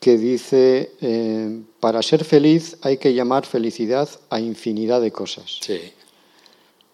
que 0.02 0.18
dice, 0.18 0.92
eh, 1.00 1.62
para 1.78 2.02
ser 2.02 2.24
feliz 2.24 2.76
hay 2.82 2.98
que 2.98 3.14
llamar 3.14 3.46
felicidad 3.46 4.08
a 4.30 4.40
infinidad 4.40 5.00
de 5.00 5.12
cosas. 5.12 5.58
Sí. 5.62 5.78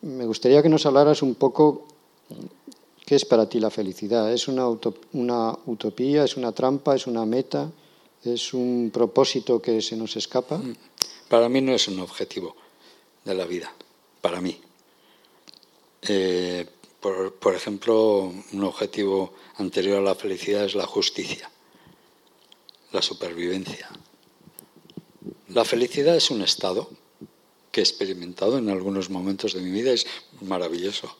Me 0.03 0.27
gustaría 0.27 0.63
que 0.63 0.69
nos 0.69 0.85
hablaras 0.85 1.23
un 1.23 1.35
poco 1.35 1.87
qué 3.07 3.15
es 3.15 3.25
para 3.25 3.49
ti 3.49 3.61
la 3.61 3.71
felicidad. 3.71 4.31
¿Es 4.31 4.47
una, 4.47 4.69
uto- 4.69 4.95
una 5.15 5.57
utopía? 5.65 6.25
¿Es 6.25 6.37
una 6.37 6.53
trampa? 6.53 6.95
¿Es 6.95 7.07
una 7.07 7.25
meta? 7.25 7.71
¿Es 8.25 8.53
un 8.53 8.91
propósito 8.93 9.63
que 9.63 9.81
se 9.81 9.97
nos 9.97 10.15
escapa? 10.17 10.61
Para 11.31 11.49
mí 11.49 11.63
no 11.63 11.73
es 11.73 11.89
un 11.89 12.01
objetivo 12.01 12.55
de 13.25 13.35
la 13.35 13.47
vida, 13.47 13.73
para 14.21 14.43
mí. 14.43 14.61
Eh, 16.03 16.67
por, 17.01 17.33
por 17.35 17.55
ejemplo, 17.55 18.33
un 18.53 18.65
objetivo 18.65 19.33
anterior 19.57 19.99
a 19.99 20.03
la 20.03 20.15
felicidad 20.15 20.65
es 20.67 20.75
la 20.75 20.87
justicia, 20.87 21.51
la 22.93 23.03
supervivencia. 23.03 23.89
La 25.49 25.65
felicidad 25.65 26.17
es 26.17 26.31
un 26.31 26.43
estado 26.43 26.91
que 27.73 27.81
he 27.81 27.83
experimentado 27.83 28.59
en 28.59 28.69
algunos 28.71 29.11
momentos 29.11 29.53
de 29.55 29.61
mi 29.61 29.71
vida, 29.71 29.93
es 29.93 30.07
maravilloso, 30.41 31.17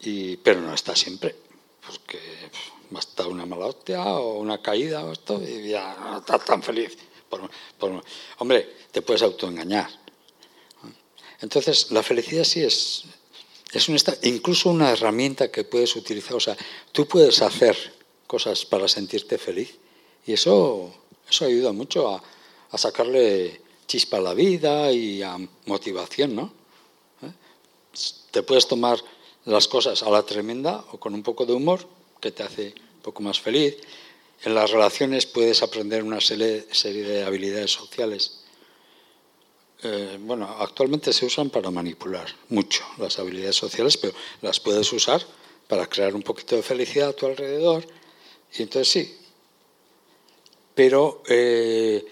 y, 0.00 0.36
pero 0.38 0.60
no 0.60 0.74
está 0.74 0.96
siempre, 0.96 1.34
porque 1.86 2.18
basta 2.90 3.26
una 3.26 3.46
mala 3.46 3.66
hostia 3.66 4.02
o 4.04 4.38
una 4.38 4.60
caída 4.60 5.04
o 5.04 5.12
esto 5.12 5.40
y 5.42 5.68
ya 5.70 5.96
no 5.98 6.18
estás 6.18 6.44
tan 6.44 6.62
feliz. 6.62 6.96
Por- 7.28 8.02
hombre, 8.38 8.76
te 8.90 9.00
puedes 9.00 9.22
autoengañar. 9.22 9.88
Entonces, 11.40 11.90
la 11.90 12.02
felicidad 12.02 12.44
sí 12.44 12.62
es, 12.62 13.04
es 13.72 13.88
un 13.88 13.96
esta- 13.96 14.16
incluso 14.22 14.68
una 14.70 14.90
herramienta 14.92 15.50
que 15.50 15.64
puedes 15.64 15.96
utilizar. 15.96 16.34
O 16.36 16.40
sea, 16.40 16.56
tú 16.92 17.06
puedes 17.08 17.40
hacer 17.42 17.76
cosas 18.26 18.64
para 18.66 18.86
sentirte 18.86 19.38
feliz 19.38 19.78
y 20.26 20.32
eso, 20.32 20.92
eso 21.28 21.44
ayuda 21.44 21.72
mucho 21.72 22.08
a, 22.14 22.22
a 22.70 22.78
sacarle 22.78 23.60
chispa 23.86 24.16
a 24.16 24.20
la 24.20 24.34
vida 24.34 24.90
y 24.92 25.22
a 25.22 25.36
motivación, 25.66 26.34
¿no? 26.34 26.52
¿Eh? 27.22 27.32
Te 28.30 28.42
puedes 28.42 28.66
tomar 28.66 28.98
las 29.44 29.68
cosas 29.68 30.02
a 30.02 30.10
la 30.10 30.22
tremenda 30.22 30.84
o 30.92 30.98
con 30.98 31.14
un 31.14 31.22
poco 31.22 31.44
de 31.44 31.52
humor 31.52 31.86
que 32.20 32.30
te 32.30 32.42
hace 32.42 32.74
un 32.96 33.02
poco 33.02 33.22
más 33.22 33.40
feliz. 33.40 33.76
En 34.44 34.54
las 34.54 34.70
relaciones 34.70 35.26
puedes 35.26 35.62
aprender 35.62 36.02
una 36.02 36.20
serie, 36.20 36.64
de 36.64 37.24
habilidades 37.24 37.72
sociales. 37.72 38.40
Eh, 39.82 40.16
bueno, 40.20 40.48
actualmente 40.58 41.12
se 41.12 41.26
usan 41.26 41.50
para 41.50 41.70
manipular 41.70 42.26
mucho 42.48 42.84
las 42.98 43.18
habilidades 43.18 43.56
sociales, 43.56 43.96
pero 43.96 44.14
las 44.40 44.58
puedes 44.58 44.90
usar 44.92 45.22
para 45.68 45.86
crear 45.86 46.14
un 46.14 46.22
poquito 46.22 46.56
de 46.56 46.62
felicidad 46.62 47.10
a 47.10 47.12
tu 47.12 47.26
alrededor. 47.26 47.84
Y 48.56 48.62
entonces 48.62 48.88
sí. 48.88 49.18
Pero 50.74 51.22
eh, 51.28 52.04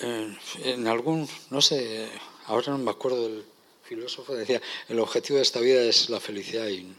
en, 0.00 0.38
en 0.64 0.86
algún, 0.86 1.28
no 1.50 1.60
sé, 1.60 2.08
ahora 2.46 2.72
no 2.72 2.78
me 2.78 2.90
acuerdo 2.90 3.22
del 3.22 3.44
filósofo, 3.86 4.34
decía, 4.34 4.60
el 4.88 4.98
objetivo 4.98 5.36
de 5.36 5.42
esta 5.42 5.60
vida 5.60 5.82
es 5.82 6.10
la 6.10 6.20
felicidad 6.20 6.66
y 6.66 6.94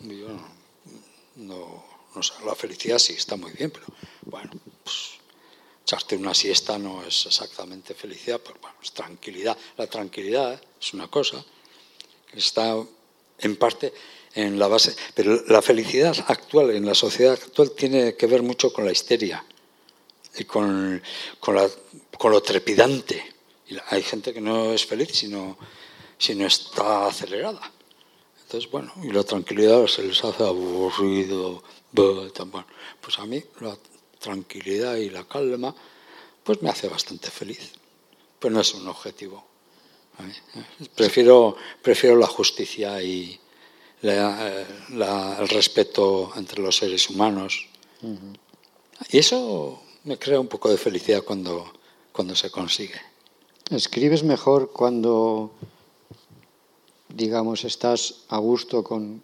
yo 0.00 0.28
no, 1.36 1.84
no, 2.14 2.22
sé, 2.22 2.32
la 2.44 2.54
felicidad 2.54 2.98
sí 2.98 3.14
está 3.14 3.36
muy 3.36 3.52
bien, 3.52 3.70
pero 3.70 3.86
bueno, 4.22 4.50
pues 4.82 5.12
echarte 5.82 6.16
una 6.16 6.34
siesta 6.34 6.78
no 6.78 7.04
es 7.04 7.26
exactamente 7.26 7.94
felicidad, 7.94 8.40
pero 8.42 8.58
bueno, 8.60 8.76
es 8.82 8.92
tranquilidad. 8.92 9.56
La 9.76 9.86
tranquilidad 9.86 10.60
es 10.80 10.94
una 10.94 11.08
cosa 11.08 11.44
que 12.30 12.38
está 12.38 12.76
en 13.38 13.56
parte 13.56 13.92
en 14.34 14.58
la 14.58 14.68
base, 14.68 14.94
pero 15.14 15.42
la 15.46 15.60
felicidad 15.60 16.16
actual, 16.28 16.70
en 16.70 16.86
la 16.86 16.94
sociedad 16.94 17.34
actual, 17.34 17.72
tiene 17.72 18.14
que 18.14 18.26
ver 18.26 18.42
mucho 18.42 18.72
con 18.72 18.84
la 18.84 18.92
histeria 18.92 19.44
y 19.50 19.51
con, 20.46 21.02
con, 21.40 21.54
la- 21.56 21.70
con 22.18 22.32
lo 22.32 22.40
trepidante. 22.42 23.32
Hay 23.88 24.02
gente 24.02 24.32
que 24.34 24.40
no 24.40 24.72
es 24.72 24.84
feliz 24.84 25.10
si 25.12 25.28
no, 25.28 25.56
si 26.18 26.34
no 26.34 26.46
está 26.46 27.06
acelerada. 27.06 27.70
Entonces, 28.42 28.70
bueno, 28.70 28.92
y 29.02 29.10
la 29.12 29.22
tranquilidad 29.24 29.86
se 29.86 30.02
les 30.02 30.22
hace 30.24 30.42
aburrido. 30.44 31.62
Pues 33.00 33.18
a 33.18 33.26
mí 33.26 33.42
la 33.60 33.76
tranquilidad 34.18 34.96
y 34.96 35.10
la 35.10 35.24
calma, 35.24 35.74
pues 36.44 36.60
me 36.62 36.70
hace 36.70 36.88
bastante 36.88 37.30
feliz. 37.30 37.72
Pues 38.38 38.52
no 38.52 38.60
es 38.60 38.74
un 38.74 38.86
objetivo. 38.88 39.46
¿vale? 40.18 40.34
Prefiero, 40.94 41.56
prefiero 41.82 42.16
la 42.16 42.26
justicia 42.26 43.02
y 43.02 43.38
la- 44.02 44.48
eh, 44.60 44.66
la- 44.90 45.38
el 45.40 45.48
respeto 45.48 46.32
entre 46.36 46.60
los 46.62 46.76
seres 46.76 47.08
humanos. 47.08 47.68
Y 49.10 49.18
eso 49.18 49.82
me 50.04 50.18
crea 50.18 50.40
un 50.40 50.48
poco 50.48 50.70
de 50.70 50.76
felicidad 50.76 51.22
cuando, 51.22 51.72
cuando 52.12 52.34
se 52.34 52.50
consigue. 52.50 53.00
¿Escribes 53.70 54.22
mejor 54.22 54.72
cuando, 54.72 55.52
digamos, 57.08 57.64
estás 57.64 58.16
a 58.28 58.38
gusto 58.38 58.82
con, 58.82 59.22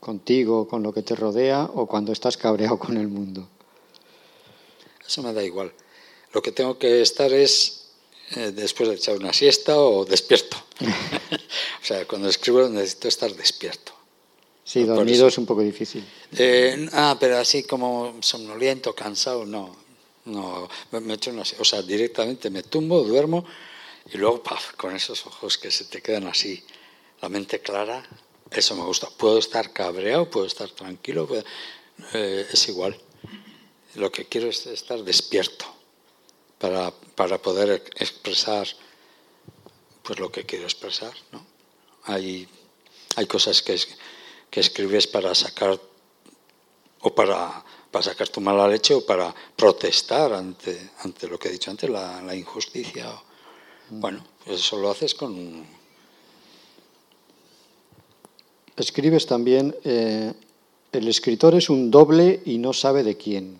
contigo, 0.00 0.68
con 0.68 0.82
lo 0.82 0.92
que 0.92 1.02
te 1.02 1.16
rodea, 1.16 1.64
o 1.74 1.86
cuando 1.86 2.12
estás 2.12 2.36
cabreado 2.36 2.78
con 2.78 2.96
el 2.96 3.08
mundo? 3.08 3.48
Eso 5.06 5.22
me 5.22 5.32
da 5.32 5.42
igual. 5.42 5.72
Lo 6.32 6.42
que 6.42 6.52
tengo 6.52 6.78
que 6.78 7.00
estar 7.00 7.32
es 7.32 7.88
eh, 8.36 8.52
después 8.54 8.88
de 8.90 8.96
echar 8.96 9.16
una 9.16 9.32
siesta 9.32 9.80
o 9.80 10.04
despierto. 10.04 10.58
o 11.82 11.84
sea, 11.84 12.06
cuando 12.06 12.28
escribo 12.28 12.68
necesito 12.68 13.08
estar 13.08 13.34
despierto. 13.34 13.92
Sí, 14.62 14.84
dormido 14.84 15.28
es 15.28 15.38
un 15.38 15.46
poco 15.46 15.62
difícil. 15.62 16.04
Eh, 16.36 16.90
ah, 16.92 17.16
pero 17.18 17.38
así 17.38 17.62
como 17.62 18.16
somnoliento, 18.20 18.94
cansado, 18.94 19.46
no. 19.46 19.87
No, 20.28 20.68
me, 20.92 21.14
echo 21.14 21.30
una, 21.30 21.42
o 21.58 21.64
sea, 21.64 21.82
directamente 21.82 22.50
me 22.50 22.62
tumbo, 22.62 23.02
duermo 23.02 23.44
y 24.12 24.18
luego, 24.18 24.42
paf, 24.42 24.74
con 24.74 24.94
esos 24.94 25.26
ojos 25.26 25.58
que 25.58 25.70
se 25.70 25.84
te 25.84 26.00
quedan 26.00 26.26
así, 26.26 26.64
la 27.20 27.28
mente 27.28 27.60
clara, 27.60 28.06
Eso 28.50 28.74
me 28.74 28.84
gusta. 28.84 29.08
Puedo 29.10 29.38
estar 29.38 29.72
cabreado, 29.72 30.30
puedo 30.30 30.46
estar 30.46 30.70
tranquilo, 30.70 31.28
eh, 32.14 32.46
es 32.50 32.68
igual. 32.68 32.98
Lo 33.94 34.10
que 34.10 34.24
quiero 34.26 34.48
es 34.48 34.66
estar 34.66 35.02
despierto 35.02 35.66
para, 36.58 36.90
para 36.90 37.36
poder 37.38 37.84
expresar 37.96 38.66
pues 40.02 40.18
lo 40.18 40.32
que 40.32 40.46
quiero 40.46 40.64
expresar. 40.64 41.12
¿no? 41.32 41.44
Hay, 42.04 42.48
hay 43.16 43.26
cosas 43.26 43.60
que, 43.60 43.78
que 44.50 44.60
escribes 44.60 45.06
para 45.06 45.34
sacar 45.34 45.78
o 47.00 47.14
para, 47.14 47.64
para, 47.90 48.02
sacar 48.02 48.28
tu 48.28 48.40
mala 48.40 48.68
leche 48.68 48.94
o 48.94 49.04
para 49.04 49.34
protestar 49.56 50.32
ante, 50.32 50.90
ante 51.04 51.28
lo 51.28 51.38
que 51.38 51.48
he 51.48 51.52
dicho 51.52 51.70
antes, 51.70 51.88
la, 51.88 52.22
la 52.22 52.34
injusticia. 52.34 53.06
Mm. 53.90 54.00
Bueno, 54.00 54.24
pues 54.44 54.60
eso 54.60 54.78
lo 54.78 54.90
haces 54.90 55.14
con... 55.14 55.64
Escribes 58.76 59.26
también, 59.26 59.74
eh, 59.82 60.32
el 60.92 61.08
escritor 61.08 61.54
es 61.54 61.68
un 61.68 61.90
doble 61.90 62.40
y 62.44 62.58
no 62.58 62.72
sabe 62.72 63.02
de 63.02 63.16
quién. 63.16 63.58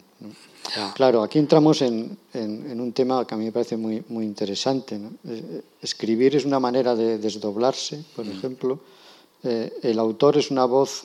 Claro, 0.94 1.22
aquí 1.22 1.38
entramos 1.38 1.80
en, 1.82 2.18
un 2.34 2.92
tema 2.92 3.26
que 3.26 3.34
a 3.34 3.38
mí 3.38 3.46
me 3.46 3.52
parece 3.52 3.76
muy, 3.76 4.04
muy 4.08 4.24
interesante. 4.24 5.00
Eh, 5.26 5.62
escribir 5.80 6.36
es 6.36 6.44
una 6.44 6.60
manera 6.60 6.94
de 6.94 7.18
desdoblarse, 7.18 8.04
por 8.14 8.26
mm. 8.26 8.30
ejemplo. 8.30 8.78
Eh, 9.42 9.72
el 9.82 9.98
autor 9.98 10.36
es 10.36 10.50
una 10.50 10.66
voz 10.66 11.04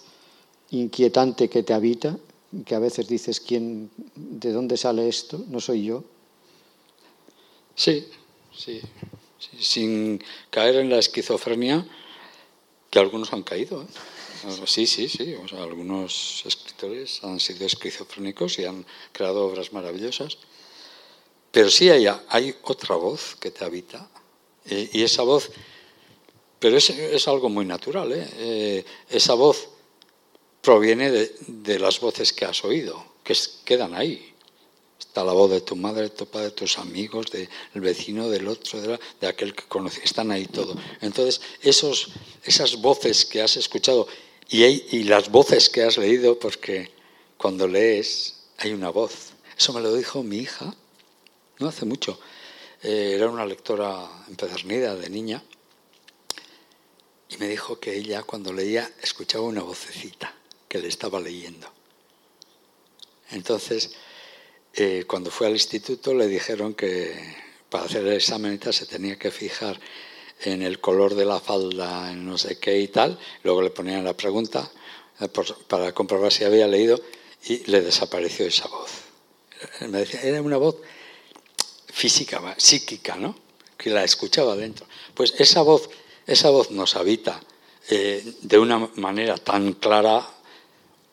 inquietante 0.71 1.49
que 1.49 1.63
te 1.63 1.73
habita, 1.73 2.17
que 2.65 2.75
a 2.75 2.79
veces 2.79 3.07
dices, 3.07 3.39
¿quién, 3.39 3.89
¿de 4.15 4.51
dónde 4.51 4.77
sale 4.77 5.07
esto? 5.07 5.43
No 5.47 5.59
soy 5.59 5.85
yo. 5.85 6.03
Sí, 7.75 8.07
sí, 8.55 8.81
sin 9.59 10.23
caer 10.49 10.75
en 10.75 10.89
la 10.89 10.99
esquizofrenia 10.99 11.85
que 12.89 12.99
algunos 12.99 13.33
han 13.33 13.43
caído. 13.43 13.81
¿eh? 13.81 13.87
Sí, 14.65 14.85
sí, 14.85 15.09
sí. 15.09 15.35
algunos 15.57 16.43
escritores 16.45 17.23
han 17.23 17.39
sido 17.39 17.65
esquizofrénicos 17.65 18.59
y 18.59 18.65
han 18.65 18.85
creado 19.11 19.45
obras 19.45 19.73
maravillosas. 19.73 20.37
Pero 21.51 21.69
sí 21.69 21.89
hay, 21.89 22.07
hay 22.29 22.55
otra 22.63 22.95
voz 22.95 23.35
que 23.39 23.51
te 23.51 23.63
habita. 23.63 24.09
Y, 24.65 25.03
esa 25.03 25.23
voz, 25.23 25.49
pero 26.59 26.77
es, 26.77 26.89
es 26.89 27.27
algo 27.27 27.49
muy 27.49 27.65
natural. 27.65 28.11
¿eh? 28.11 28.27
Eh, 28.37 28.85
esa 29.09 29.33
voz 29.33 29.69
proviene 30.63 31.11
de, 31.11 31.35
de, 31.47 31.77
las 31.77 31.99
voces 31.99 32.31
que 32.31 32.45
has 32.45 32.63
oído, 32.63 33.05
que 33.23 33.35
quedan 33.65 33.93
ahí. 33.93 34.33
Está 34.97 35.25
la 35.25 35.33
voz 35.33 35.51
de 35.51 35.59
tu 35.59 35.75
madre, 35.75 36.03
de 36.03 36.09
tu 36.09 36.25
padre, 36.25 36.45
de 36.45 36.51
tus 36.51 36.77
amigos, 36.77 37.27
del 37.29 37.49
vecino, 37.75 38.29
del 38.29 38.47
otro, 38.47 38.79
de, 38.81 39.27
aquel 39.27 39.53
que 39.53 39.65
conoces. 39.65 40.05
Están 40.05 40.31
ahí 40.31 40.45
todo. 40.45 40.75
Entonces, 41.01 41.41
esos, 41.61 42.11
esas 42.45 42.77
voces 42.77 43.25
que 43.25 43.41
has 43.41 43.57
escuchado 43.57 44.07
y, 44.47 45.03
las 45.03 45.29
voces 45.29 45.69
que 45.69 45.83
has 45.83 45.97
leído, 45.97 46.39
porque 46.39 46.91
cuando 47.37 47.67
lees 47.67 48.45
hay 48.57 48.71
una 48.71 48.89
voz. 48.89 49.33
Eso 49.57 49.73
me 49.73 49.81
lo 49.81 49.93
dijo 49.93 50.23
mi 50.23 50.37
hija, 50.37 50.73
no 51.59 51.67
hace 51.67 51.85
mucho. 51.85 52.17
Eh, 52.81 53.13
era 53.15 53.29
una 53.29 53.45
lectora 53.45 54.09
empedernida 54.29 54.95
de 54.95 55.09
niña 55.09 55.43
y 57.29 57.37
me 57.37 57.49
dijo 57.49 57.79
que 57.79 57.97
ella 57.97 58.23
cuando 58.23 58.53
leía 58.53 58.89
escuchaba 59.01 59.43
una 59.43 59.61
vocecita 59.61 60.33
que 60.73 60.79
le 60.79 60.87
estaba 60.87 61.19
leyendo. 61.19 61.67
Entonces, 63.29 63.91
eh, 64.73 65.03
cuando 65.05 65.29
fue 65.29 65.45
al 65.45 65.53
instituto 65.53 66.15
le 66.15 66.25
dijeron 66.25 66.73
que 66.73 67.13
para 67.69 67.85
hacer 67.85 68.01
el 68.07 68.13
examen 68.13 68.59
se 68.73 68.87
tenía 68.87 69.19
que 69.19 69.29
fijar 69.29 69.79
en 70.41 70.63
el 70.63 70.79
color 70.79 71.13
de 71.13 71.25
la 71.25 71.39
falda, 71.39 72.11
en 72.11 72.25
no 72.25 72.39
sé 72.39 72.57
qué 72.57 72.79
y 72.79 72.87
tal. 72.87 73.19
Luego 73.43 73.61
le 73.61 73.69
ponían 73.69 74.03
la 74.03 74.17
pregunta 74.17 74.67
eh, 75.19 75.27
para 75.67 75.93
comprobar 75.93 76.33
si 76.33 76.43
había 76.43 76.67
leído 76.67 76.99
y 77.45 77.57
le 77.69 77.81
desapareció 77.81 78.47
esa 78.47 78.67
voz. 78.67 78.89
Me 79.81 79.99
decía, 79.99 80.21
era 80.23 80.41
una 80.41 80.57
voz 80.57 80.77
física, 81.85 82.55
psíquica, 82.57 83.15
¿no? 83.15 83.35
Que 83.77 83.91
la 83.91 84.03
escuchaba 84.03 84.55
dentro. 84.55 84.87
Pues 85.13 85.35
esa 85.37 85.61
voz, 85.61 85.91
esa 86.25 86.49
voz 86.49 86.71
nos 86.71 86.95
habita 86.95 87.39
eh, 87.91 88.23
de 88.41 88.57
una 88.57 88.89
manera 88.95 89.37
tan 89.37 89.73
clara 89.73 90.32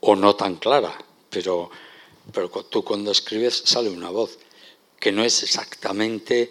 o 0.00 0.16
no 0.16 0.34
tan 0.36 0.56
clara, 0.56 0.96
pero, 1.28 1.70
pero 2.32 2.48
tú 2.48 2.82
cuando 2.84 3.10
escribes 3.10 3.62
sale 3.64 3.90
una 3.90 4.10
voz 4.10 4.38
que 4.98 5.12
no 5.12 5.24
es 5.24 5.42
exactamente 5.42 6.50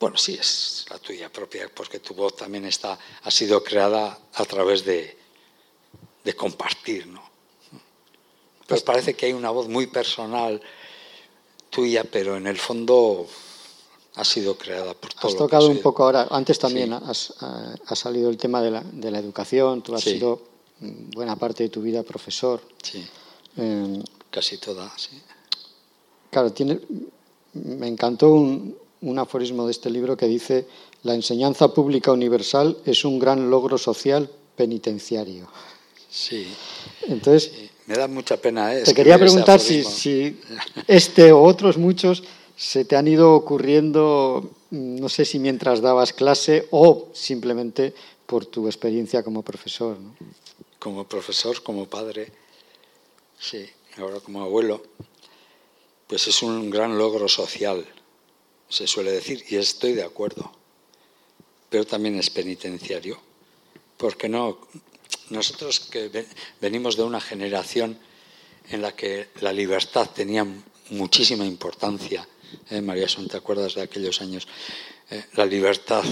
bueno, 0.00 0.16
sí, 0.16 0.34
es 0.34 0.86
la 0.90 0.98
tuya 0.98 1.30
propia, 1.30 1.68
porque 1.74 1.98
tu 1.98 2.14
voz 2.14 2.36
también 2.36 2.64
está, 2.64 2.98
ha 3.22 3.30
sido 3.30 3.64
creada 3.64 4.18
a 4.34 4.44
través 4.44 4.84
de, 4.84 5.16
compartir, 6.36 7.06
¿no? 7.06 7.22
Pues 8.66 8.82
parece 8.82 9.14
que 9.14 9.24
hay 9.24 9.32
una 9.32 9.48
voz 9.48 9.66
muy 9.66 9.86
personal 9.86 10.60
tuya, 11.70 12.04
pero 12.04 12.36
en 12.36 12.46
el 12.46 12.58
fondo 12.58 13.26
ha 14.14 14.24
sido 14.24 14.58
creada 14.58 14.92
por 14.92 15.14
todos. 15.14 15.32
Has 15.32 15.38
tocado 15.38 15.68
un 15.68 15.80
poco 15.80 16.04
ahora, 16.04 16.28
antes 16.30 16.58
también 16.58 16.92
has, 16.92 17.32
ha 17.40 17.96
salido 17.96 18.28
el 18.28 18.36
tema 18.36 18.60
de 18.60 18.70
la, 18.70 18.82
de 18.82 19.10
la 19.10 19.18
educación, 19.18 19.80
tú 19.80 19.94
has 19.94 20.02
sido 20.02 20.42
buena 20.80 21.36
parte 21.36 21.64
de 21.64 21.68
tu 21.68 21.82
vida 21.82 22.02
profesor. 22.02 22.60
Sí, 22.82 23.04
eh, 23.56 24.02
casi 24.30 24.58
toda, 24.58 24.92
sí. 24.96 25.20
Claro, 26.30 26.52
tiene, 26.52 26.78
me 27.54 27.88
encantó 27.88 28.30
un, 28.30 28.76
un 29.00 29.18
aforismo 29.18 29.66
de 29.66 29.72
este 29.72 29.90
libro 29.90 30.16
que 30.16 30.26
dice, 30.26 30.66
la 31.02 31.14
enseñanza 31.14 31.72
pública 31.72 32.12
universal 32.12 32.76
es 32.84 33.04
un 33.04 33.18
gran 33.18 33.50
logro 33.50 33.78
social 33.78 34.28
penitenciario. 34.56 35.48
Sí. 36.10 36.48
Entonces, 37.06 37.52
me 37.86 37.96
da 37.96 38.08
mucha 38.08 38.36
pena. 38.36 38.74
¿eh? 38.74 38.82
Te 38.82 38.94
quería 38.94 39.18
preguntar 39.18 39.60
si, 39.60 40.38
este 40.86 41.32
o 41.32 41.42
otros 41.42 41.78
muchos 41.78 42.22
se 42.56 42.84
te 42.84 42.96
han 42.96 43.06
ido 43.06 43.34
ocurriendo, 43.34 44.50
no 44.70 45.08
sé 45.08 45.24
si 45.24 45.38
mientras 45.38 45.80
dabas 45.80 46.12
clase 46.12 46.66
o 46.70 47.08
simplemente 47.14 47.94
por 48.26 48.46
tu 48.46 48.66
experiencia 48.66 49.22
como 49.22 49.42
profesor. 49.42 49.96
Como 50.78 51.08
profesor, 51.08 51.62
como 51.62 51.86
padre, 51.86 52.32
sí, 53.38 53.68
ahora 53.96 54.20
como 54.20 54.42
abuelo, 54.42 54.82
pues 56.06 56.26
es 56.28 56.42
un 56.42 56.70
gran 56.70 56.96
logro 56.96 57.28
social 57.28 57.86
se 58.68 58.86
suele 58.86 59.10
decir, 59.10 59.44
y 59.48 59.56
estoy 59.56 59.94
de 59.94 60.04
acuerdo, 60.04 60.52
pero 61.70 61.86
también 61.86 62.18
es 62.18 62.30
penitenciario, 62.30 63.18
porque 63.96 64.28
no, 64.28 64.58
nosotros 65.30 65.80
que 65.80 66.26
venimos 66.60 66.96
de 66.96 67.02
una 67.02 67.20
generación 67.20 67.98
en 68.68 68.82
la 68.82 68.94
que 68.94 69.30
la 69.40 69.52
libertad 69.52 70.10
tenía 70.10 70.46
muchísima 70.90 71.46
importancia, 71.46 72.28
¿eh? 72.70 72.80
María 72.80 73.08
Son, 73.08 73.26
¿te 73.26 73.38
acuerdas 73.38 73.74
de 73.74 73.82
aquellos 73.82 74.20
años? 74.20 74.46
Eh, 75.10 75.24
la 75.34 75.46
libertad 75.46 76.04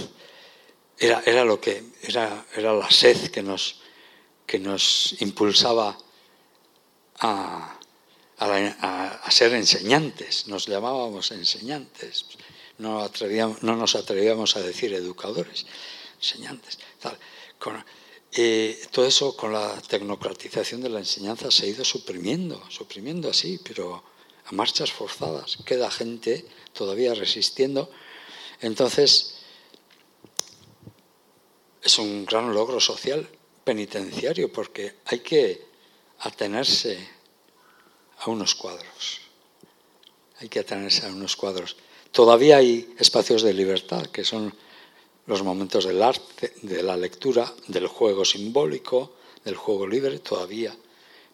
era, 0.98 1.22
era, 1.26 1.44
lo 1.44 1.60
que 1.60 1.82
era, 2.02 2.46
era 2.54 2.72
la 2.72 2.90
sed 2.90 3.30
que 3.30 3.42
nos, 3.42 3.80
que 4.46 4.58
nos 4.58 5.16
impulsaba 5.20 5.98
a, 7.20 7.78
a, 8.38 9.30
ser 9.30 9.54
enseñantes, 9.54 10.46
nos 10.46 10.66
llamábamos 10.66 11.30
enseñantes, 11.32 12.26
no, 12.78 13.10
no 13.62 13.76
nos 13.76 13.96
atrevíamos 13.96 14.56
a 14.56 14.62
decir 14.62 14.94
educadores, 14.94 15.66
enseñantes. 16.18 16.78
Eh, 18.32 18.78
todo 18.90 19.06
eso 19.06 19.36
con 19.36 19.52
la 19.52 19.80
tecnocratización 19.80 20.82
de 20.82 20.90
la 20.90 20.98
enseñanza 20.98 21.50
se 21.50 21.64
ha 21.64 21.68
ido 21.68 21.84
suprimiendo, 21.84 22.62
suprimiendo 22.70 23.30
así, 23.30 23.58
pero 23.64 24.04
a 24.44 24.52
marchas 24.52 24.92
forzadas. 24.92 25.58
Queda 25.64 25.90
gente 25.90 26.44
todavía 26.72 27.14
resistiendo. 27.14 27.90
Entonces, 28.60 29.36
es 31.82 31.98
un 31.98 32.26
gran 32.26 32.52
logro 32.52 32.78
social 32.80 33.28
penitenciario 33.66 34.52
porque 34.52 35.02
hay 35.06 35.18
que 35.18 35.60
atenerse 36.20 36.96
a 38.18 38.30
unos 38.30 38.54
cuadros. 38.54 39.20
Hay 40.38 40.48
que 40.48 40.60
atenerse 40.60 41.04
a 41.04 41.10
unos 41.10 41.34
cuadros. 41.34 41.76
Todavía 42.12 42.58
hay 42.58 42.94
espacios 42.96 43.42
de 43.42 43.52
libertad, 43.52 44.06
que 44.06 44.24
son 44.24 44.54
los 45.26 45.42
momentos 45.42 45.84
del 45.84 46.00
arte, 46.00 46.54
de 46.62 46.80
la 46.84 46.96
lectura, 46.96 47.52
del 47.66 47.88
juego 47.88 48.24
simbólico, 48.24 49.16
del 49.44 49.56
juego 49.56 49.88
libre, 49.88 50.20
todavía. 50.20 50.74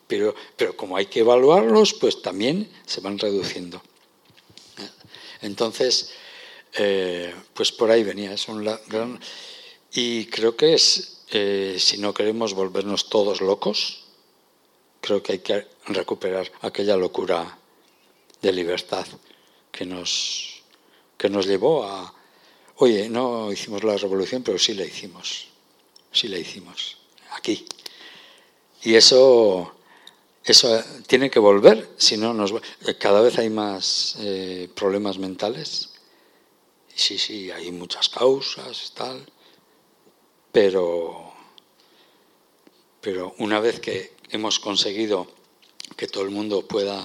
Pero, 0.07 0.35
pero 0.57 0.75
como 0.75 0.97
hay 0.97 1.07
que 1.07 1.21
evaluarlos, 1.21 1.93
pues 1.93 2.23
también 2.23 2.73
se 2.87 3.03
van 3.03 3.19
reduciendo. 3.19 3.83
Entonces, 5.43 6.13
eh, 6.79 7.35
pues 7.53 7.73
por 7.73 7.91
ahí 7.91 8.03
venía. 8.03 8.33
Es 8.33 8.49
un 8.49 8.65
gran... 8.65 9.21
Y 9.93 10.25
creo 10.27 10.57
que 10.57 10.73
es, 10.73 11.22
eh, 11.33 11.77
si 11.79 11.99
no 11.99 12.13
queremos 12.13 12.55
volvernos 12.55 13.09
todos 13.09 13.41
locos, 13.41 14.05
creo 15.01 15.23
que 15.23 15.33
hay 15.33 15.39
que 15.41 15.67
recuperar 15.87 16.51
aquella 16.61 16.97
locura 16.97 17.59
de 18.41 18.53
libertad 18.53 19.07
que 19.71 19.87
nos, 19.87 20.63
que 21.17 21.31
nos 21.31 21.47
llevó 21.47 21.85
a, 21.85 22.15
oye, 22.77 23.09
no 23.09 23.51
hicimos 23.51 23.83
la 23.83 23.97
revolución, 23.97 24.43
pero 24.43 24.59
sí 24.59 24.75
la 24.75 24.85
hicimos, 24.85 25.49
sí 26.13 26.29
la 26.29 26.39
hicimos. 26.39 26.99
aquí. 27.31 27.65
Y 28.83 28.95
eso, 28.95 29.73
eso 30.45 30.83
tiene 31.07 31.31
que 31.31 31.39
volver, 31.39 31.89
si 31.97 32.17
no, 32.17 32.35
nos, 32.35 32.53
cada 32.99 33.21
vez 33.21 33.39
hay 33.39 33.49
más 33.49 34.17
eh, 34.21 34.69
problemas 34.75 35.19
mentales. 35.19 35.91
Sí, 36.95 37.17
sí, 37.17 37.51
hay 37.51 37.71
muchas 37.71 38.09
causas, 38.09 38.93
tal, 38.95 39.25
pero, 40.53 41.33
pero 43.01 43.35
una 43.39 43.59
vez 43.59 43.81
que 43.81 44.13
hemos 44.31 44.61
conseguido 44.61 45.27
que 45.97 46.07
todo 46.07 46.25
el 46.25 46.31
mundo 46.31 46.69
pueda 46.69 47.03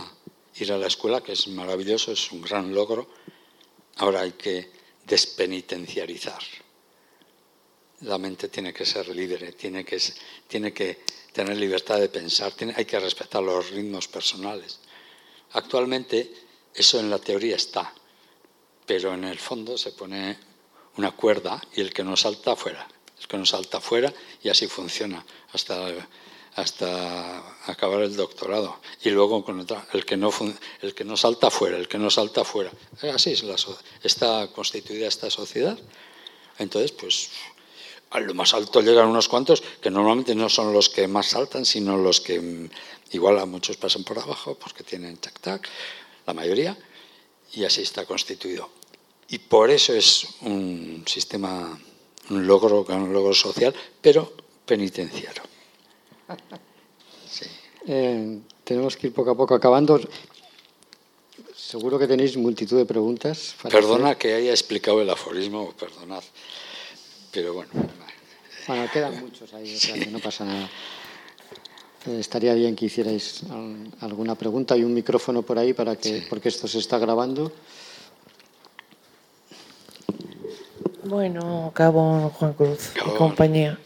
ir 0.56 0.72
a 0.72 0.78
la 0.78 0.88
escuela, 0.88 1.22
que 1.22 1.32
es 1.32 1.48
maravilloso, 1.48 2.12
es 2.12 2.32
un 2.32 2.42
gran 2.42 2.74
logro, 2.74 3.08
ahora 3.98 4.22
hay 4.22 4.34
que 4.34 4.70
despenitenciarizar. 5.06 6.42
La 8.02 8.18
mente 8.18 8.50
tiene 8.50 8.74
que 8.74 8.86
ser 8.86 9.08
libre, 9.10 9.54
tiene 9.54 9.84
que, 9.84 10.00
tiene 10.48 10.74
que 10.74 11.00
tener 11.32 11.58
libertad 11.58 12.00
de 12.00 12.10
pensar, 12.10 12.54
hay 12.76 12.86
que 12.86 13.00
respetar 13.00 13.42
los 13.42 13.70
ritmos 13.72 14.08
personales. 14.08 14.80
Actualmente 15.54 16.34
eso 16.74 17.00
en 17.00 17.10
la 17.10 17.20
teoría 17.20 17.56
está, 17.56 17.94
pero 18.86 19.14
en 19.14 19.24
el 19.24 19.40
fondo 19.40 19.78
se 19.78 19.92
pone 19.92 20.38
una 20.98 21.12
cuerda 21.12 21.62
y 21.76 21.82
el 21.82 21.94
que 21.94 22.04
no 22.04 22.16
salta 22.18 22.56
fuera, 22.56 22.88
el 23.20 23.28
que 23.28 23.38
no 23.38 23.46
salta 23.46 23.80
fuera 23.82 24.14
y 24.44 24.50
así 24.50 24.68
funciona 24.68 25.26
hasta 25.54 26.08
hasta 26.58 27.38
acabar 27.68 28.02
el 28.02 28.16
doctorado. 28.16 28.80
Y 29.04 29.12
luego 29.12 29.46
con 29.46 29.60
el 29.94 30.06
que 30.06 30.18
no 30.18 30.32
el 30.82 30.96
que 30.96 31.04
no 31.04 31.16
salta 31.16 31.52
fuera 31.52 31.78
el 31.78 31.88
que 31.88 32.00
no 32.00 32.10
salta 32.10 32.44
fuera. 32.44 32.72
Así 33.14 33.32
es 33.32 33.44
la 33.44 33.56
está 34.04 34.48
constituida 34.48 35.08
esta 35.08 35.30
sociedad. 35.30 35.78
Entonces 36.58 36.92
pues 36.92 37.30
a 38.10 38.20
lo 38.20 38.34
más 38.34 38.54
alto 38.54 38.82
llegan 38.82 39.08
unos 39.08 39.28
cuantos 39.28 39.62
que 39.82 39.92
normalmente 39.92 40.34
no 40.34 40.50
son 40.50 40.74
los 40.74 40.90
que 40.90 41.08
más 41.08 41.28
saltan 41.28 41.66
sino 41.66 41.98
los 41.98 42.22
que 42.22 42.40
mm, 42.40 42.70
igual 43.12 43.38
a 43.38 43.46
muchos 43.46 43.78
pasan 43.78 44.04
por 44.04 44.18
abajo 44.18 44.56
porque 44.56 44.84
tienen 44.84 45.18
tac 45.18 45.40
tac 45.40 45.70
la 46.26 46.34
mayoría 46.34 46.76
y 47.54 47.64
así 47.66 47.82
está 47.82 48.06
constituido. 48.06 48.70
Y 49.30 49.40
por 49.40 49.70
eso 49.70 49.94
es 49.94 50.28
un 50.42 51.04
sistema 51.06 51.80
un 52.30 52.48
logro 52.48 52.86
un 52.88 53.14
logro 53.14 53.34
social 53.34 53.74
pero 54.02 54.34
penitenciario 54.66 55.44
eh, 57.88 58.40
tenemos 58.64 58.98
que 58.98 59.08
ir 59.08 59.14
poco 59.14 59.32
a 59.32 59.36
poco 59.36 59.56
acabando. 59.56 60.00
Seguro 61.56 61.98
que 61.98 62.08
tenéis 62.08 62.36
multitud 62.36 62.78
de 62.78 62.86
preguntas. 62.86 63.56
Perdona 63.64 64.16
que 64.16 64.34
haya 64.34 64.52
explicado 64.52 65.02
el 65.02 65.10
aforismo, 65.10 65.72
perdonad. 65.72 66.24
Pero 67.32 67.54
bueno. 67.54 67.72
Bueno, 68.68 68.92
quedan 68.92 69.20
muchos 69.22 69.54
ahí, 69.54 69.78
no 70.12 70.20
pasa 70.20 70.44
nada. 70.44 70.70
Eh, 72.08 72.20
estaría 72.20 72.54
bien 72.54 72.76
que 72.76 72.86
hicierais 72.86 73.42
alguna 74.02 74.36
pregunta. 74.36 74.74
Hay 74.74 74.84
un 74.84 74.94
micrófono 74.94 75.42
por 75.42 75.58
ahí 75.58 75.74
para 75.74 75.96
que, 75.96 76.28
porque 76.30 76.50
esto 76.50 76.68
se 76.68 76.80
está 76.80 77.00
grabando. 77.00 77.52
Bueno, 81.08 81.72
Cabo 81.74 82.32
Juan 82.38 82.52
Cruz 82.52 82.92
y 82.94 83.18
compañía. 83.18 83.80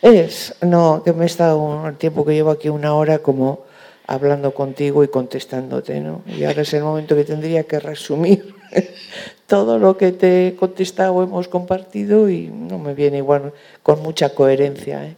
Es, 0.00 0.54
no, 0.62 1.02
que 1.04 1.12
me 1.12 1.24
he 1.24 1.26
estado 1.26 1.86
el 1.86 1.96
tiempo 1.96 2.24
que 2.24 2.32
llevo 2.32 2.50
aquí 2.50 2.70
una 2.70 2.94
hora 2.94 3.18
como 3.18 3.64
hablando 4.06 4.54
contigo 4.54 5.04
y 5.04 5.08
contestándote, 5.08 6.00
¿no? 6.00 6.22
Y 6.26 6.44
ahora 6.44 6.62
es 6.62 6.72
el 6.72 6.82
momento 6.82 7.14
que 7.14 7.24
tendría 7.24 7.64
que 7.64 7.78
resumir 7.78 8.54
todo 9.46 9.78
lo 9.78 9.98
que 9.98 10.12
te 10.12 10.48
he 10.48 10.56
contestado, 10.56 11.22
hemos 11.22 11.46
compartido 11.46 12.30
y 12.30 12.46
no 12.46 12.78
me 12.78 12.94
viene 12.94 13.18
igual 13.18 13.52
con 13.82 14.00
mucha 14.02 14.34
coherencia, 14.34 15.04
¿eh? 15.04 15.16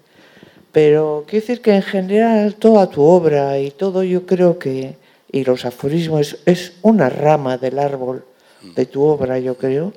Pero 0.72 1.22
quiero 1.28 1.46
decir 1.46 1.62
que 1.62 1.76
en 1.76 1.82
general 1.82 2.56
toda 2.56 2.90
tu 2.90 3.02
obra 3.02 3.60
y 3.60 3.70
todo 3.70 4.02
yo 4.02 4.26
creo 4.26 4.58
que, 4.58 4.96
y 5.30 5.44
los 5.44 5.64
aforismos, 5.64 6.36
es 6.46 6.72
una 6.82 7.08
rama 7.10 7.58
del 7.58 7.78
árbol 7.78 8.24
de 8.74 8.86
tu 8.86 9.04
obra, 9.04 9.38
yo 9.38 9.56
creo, 9.56 9.92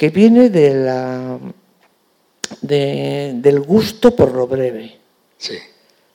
que 0.00 0.08
viene 0.08 0.48
de 0.48 0.74
la 0.76 1.38
de, 2.62 3.34
del 3.36 3.60
gusto 3.60 4.16
por 4.16 4.34
lo 4.34 4.46
breve. 4.46 4.96
Sí. 5.36 5.58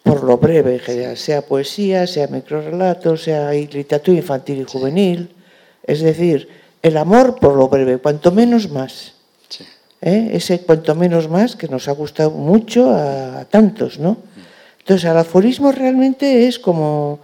Por 0.02 0.24
lo 0.24 0.40
breve 0.40 0.74
en 0.74 0.80
general, 0.80 1.18
sea 1.18 1.44
poesía, 1.44 2.08
sea 2.08 2.26
microrelato, 2.26 3.16
sea 3.16 3.52
literatura 3.52 4.18
infantil 4.18 4.62
y 4.62 4.64
juvenil. 4.64 5.36
Es 5.84 6.02
decir, 6.02 6.50
el 6.82 6.98
amor 6.98 7.40
por 7.40 7.56
lo 7.56 7.68
breve, 7.68 8.00
cuanto 8.00 8.32
menos 8.32 8.72
más. 8.72 9.14
Sí. 9.50 9.64
¿Eh? 10.02 10.32
Ese 10.34 10.62
cuanto 10.62 10.96
menos 10.96 11.30
más 11.30 11.56
que 11.56 11.68
nos 11.68 11.88
ha 11.88 11.92
gustado 11.92 12.32
mucho 12.32 12.90
a, 12.90 13.46
tantos, 13.52 14.00
¿no? 14.00 14.18
Entonces, 14.80 15.08
el 15.08 15.16
aforismo 15.16 15.72
realmente 15.72 16.48
es 16.48 16.58
como 16.58 17.20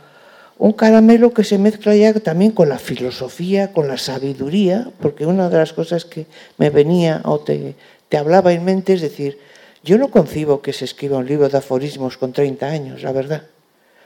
un 0.61 0.73
caramelo 0.73 1.33
que 1.33 1.43
se 1.43 1.57
mezcla 1.57 1.95
ya 1.95 2.13
también 2.13 2.51
con 2.51 2.69
la 2.69 2.77
filosofía, 2.77 3.73
con 3.73 3.87
la 3.87 3.97
sabiduría, 3.97 4.91
porque 5.01 5.25
una 5.25 5.49
de 5.49 5.57
las 5.57 5.73
cosas 5.73 6.05
que 6.05 6.27
me 6.59 6.69
venía 6.69 7.19
o 7.25 7.39
te, 7.39 7.73
te 8.09 8.17
hablaba 8.17 8.53
en 8.53 8.63
mente, 8.63 8.93
es 8.93 9.01
decir, 9.01 9.39
yo 9.83 9.97
no 9.97 10.11
concibo 10.11 10.61
que 10.61 10.71
se 10.71 10.85
escriba 10.85 11.17
un 11.17 11.25
libro 11.25 11.49
de 11.49 11.57
aforismos 11.57 12.15
con 12.15 12.31
30 12.31 12.67
años, 12.67 13.01
la 13.01 13.11
verdad. 13.11 13.41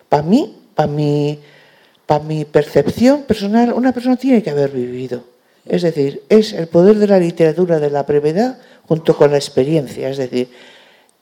Para 0.08 0.24
mí, 0.24 0.56
para 0.76 0.88
mi, 0.88 1.40
para 2.06 2.24
mi 2.24 2.46
percepción 2.46 3.24
personal, 3.24 3.74
una 3.74 3.92
persona 3.92 4.16
tiene 4.16 4.42
que 4.42 4.52
haber 4.52 4.70
vivido. 4.70 5.26
Es 5.66 5.82
decir, 5.82 6.24
es 6.30 6.54
el 6.54 6.68
poder 6.68 6.96
de 7.00 7.08
la 7.08 7.20
literatura 7.20 7.82
de 7.82 7.90
la 7.90 8.04
brevedad 8.04 8.60
junto 8.88 9.18
con 9.18 9.30
la 9.30 9.38
experiencia, 9.38 10.08
es 10.08 10.16
decir, 10.16 10.48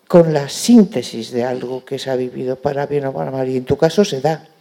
con 0.08 0.32
la 0.32 0.48
síntesis 0.48 1.32
de 1.32 1.44
algo 1.44 1.84
que 1.84 1.98
se 1.98 2.12
ha 2.12 2.16
vivido 2.16 2.56
para 2.56 2.86
bien 2.86 3.08
o 3.08 3.14
para 3.14 3.32
mal. 3.32 3.50
Y 3.50 3.58
en 3.58 3.66
tu 3.66 3.78
caso 3.78 4.06
se 4.06 4.22
da. 4.22 4.53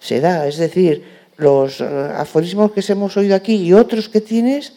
Se 0.00 0.20
da. 0.20 0.46
Es 0.46 0.58
decir, 0.58 1.04
los 1.36 1.80
eh, 1.80 1.84
aforismos 2.16 2.72
que 2.72 2.82
hemos 2.92 3.16
oído 3.16 3.34
aquí 3.34 3.56
y 3.56 3.72
otros 3.72 4.08
que 4.08 4.20
tienes 4.20 4.74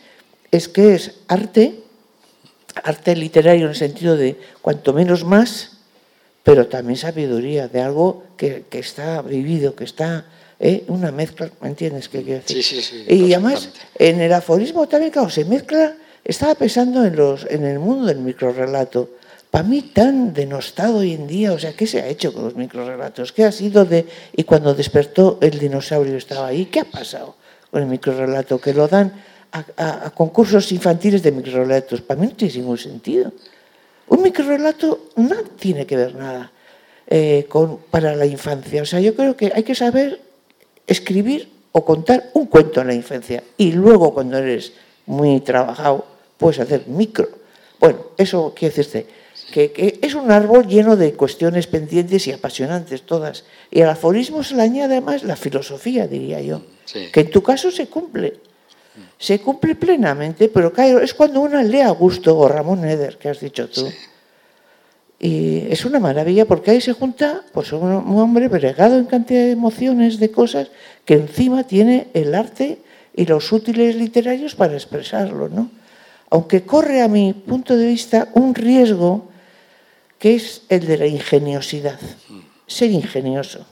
es 0.52 0.68
que 0.68 0.96
es 0.96 1.16
arte 1.28 1.82
arte 2.84 3.16
literario 3.16 3.66
en 3.66 3.72
el 3.72 3.76
sentido 3.76 4.16
de 4.16 4.38
cuanto 4.62 4.94
menos 4.94 5.24
más, 5.24 5.72
pero 6.44 6.68
también 6.68 6.98
sabiduría, 6.98 7.68
de 7.68 7.82
algo 7.82 8.24
que, 8.38 8.66
está 8.72 9.22
vivido, 9.22 9.76
que 9.76 9.84
está 9.84 10.26
¿eh? 10.60 10.84
una 10.88 11.12
mezcla, 11.12 11.50
¿me 11.62 11.70
entiendes 11.70 12.10
qué 12.10 12.24
quiero 12.24 12.42
decir? 12.42 12.64
Sí, 12.64 12.82
sí, 12.82 13.06
sí, 13.08 13.14
y 13.14 13.34
además, 13.34 13.70
en 13.96 14.22
el 14.22 14.34
aforismo 14.34 14.88
también, 14.88 15.12
claro, 15.12 15.30
se 15.30 15.46
mezcla, 15.46 15.96
estaba 16.24 16.56
pensando 16.56 17.06
en, 17.06 17.16
los, 17.16 17.46
en 17.50 17.66
el 17.66 17.80
mundo 17.80 18.06
del 18.06 18.20
microrelato, 18.20 19.10
para 19.52 19.68
mí 19.68 19.82
tan 19.82 20.34
denostado 20.34 21.00
hoy 21.00 21.14
en 21.14 21.28
día, 21.28 21.52
o 21.52 21.60
sea, 21.60 21.74
¿qué 21.74 21.86
se 21.86 22.02
ha 22.02 22.08
hecho 22.08 22.34
con 22.34 22.46
los 22.46 22.56
microrelatos? 22.56 23.34
¿Qué 23.34 23.44
ha 23.44 23.52
sido 23.52 23.84
de... 23.84 24.06
Y 24.34 24.46
cuando 24.46 24.74
despertó 24.74 25.40
el 25.42 25.60
dinosaurio 25.60 26.16
estaba 26.16 26.48
ahí, 26.48 26.68
¿qué 26.68 26.80
ha 26.80 26.86
pasado 26.86 27.36
con 27.70 27.82
el 27.82 27.90
microrelato? 27.90 28.62
Que 28.62 28.74
lo 28.74 28.88
dan 28.88 29.12
a, 29.52 30.10
concursos 30.16 30.72
infantiles 30.72 31.22
de 31.22 31.34
microrelatos. 31.34 32.00
Para 32.00 32.22
mí 32.22 32.28
no 32.28 32.34
tiene 32.34 32.54
ningún 32.54 32.78
sentido. 32.78 33.34
Un 34.08 34.24
microrelato 34.24 35.10
no 35.18 35.44
tiene 35.60 35.86
que 35.86 35.98
ver 35.98 36.16
nada 36.16 36.50
eh, 37.08 37.46
con, 37.50 37.80
para 37.92 38.16
la 38.16 38.26
infancia. 38.26 38.82
O 38.82 38.86
sea, 38.86 39.02
yo 39.02 39.14
creo 39.16 39.36
que 39.36 39.52
hay 39.54 39.64
que 39.64 39.76
saber 39.76 40.22
escribir 40.88 41.52
o 41.74 41.84
contar 41.84 42.30
un 42.36 42.46
cuento 42.46 42.80
en 42.80 42.88
la 42.88 42.94
infancia. 42.94 43.44
Y 43.58 43.74
luego, 43.74 44.14
cuando 44.14 44.38
eres 44.38 44.72
muy 45.08 45.42
trabajado, 45.42 46.06
puedes 46.38 46.62
hacer 46.62 46.88
micro. 46.88 47.28
Bueno, 47.82 48.00
eso 48.18 48.54
quiere 48.56 48.74
decirte 48.74 49.21
que, 49.52 49.72
que, 49.72 50.00
es 50.02 50.16
un 50.16 50.32
árbol 50.32 50.68
lleno 50.68 50.96
de 50.96 51.14
cuestiones 51.14 51.68
pendientes 51.68 52.28
y 52.28 52.32
apasionantes 52.32 53.04
todas. 53.04 53.44
Y 53.70 53.82
al 53.82 53.90
aforismo 53.90 54.44
se 54.44 54.56
le 54.56 54.64
añade 54.64 54.96
además 54.96 55.24
la 55.24 55.36
filosofía, 55.36 56.08
diría 56.08 56.42
yo, 56.42 56.64
que 57.12 57.20
en 57.20 57.30
tu 57.30 57.44
caso 57.44 57.70
se 57.70 57.88
cumple 57.88 58.40
se 59.18 59.40
cumple 59.40 59.76
plenamente, 59.76 60.50
pero 60.50 60.74
claro, 60.74 61.00
es 61.00 61.14
cuando 61.14 61.42
uno 61.42 61.62
lee 61.62 61.82
a 61.82 61.92
gusto, 61.92 62.38
o 62.38 62.48
Ramón 62.48 62.84
Eder, 62.84 63.18
que 63.18 63.30
has 63.30 63.40
dicho 63.40 63.70
tú. 63.70 63.88
Y 65.20 65.68
es 65.70 65.86
una 65.86 66.00
maravilla 66.00 66.46
porque 66.46 66.72
ahí 66.72 66.82
se 66.82 66.94
junta 66.94 67.44
pues, 67.54 67.72
un, 67.72 67.92
hombre 67.92 68.48
bregado 68.48 68.98
en 68.98 69.06
cantidad 69.06 69.42
de 69.42 69.52
emociones, 69.52 70.20
de 70.20 70.32
cosas, 70.32 70.72
que 71.06 71.14
encima 71.14 71.64
tiene 71.64 72.08
el 72.16 72.34
arte 72.34 72.80
y 73.16 73.26
los 73.28 73.52
útiles 73.52 73.96
literarios 73.96 74.56
para 74.56 74.74
expresarlo. 74.74 75.48
¿no? 75.48 75.70
Aunque 76.32 76.64
corre, 76.64 77.02
a 77.02 77.08
mi 77.08 77.34
punto 77.34 77.78
de 77.78 77.86
vista, 77.86 78.30
un 78.34 78.56
riesgo 78.56 79.30
que 80.22 80.36
es 80.36 80.62
el 80.70 80.86
de 80.86 80.98
la 81.00 81.08
ingeniosidad, 81.08 82.00
ser 82.68 82.92
ingenioso. 82.92 83.66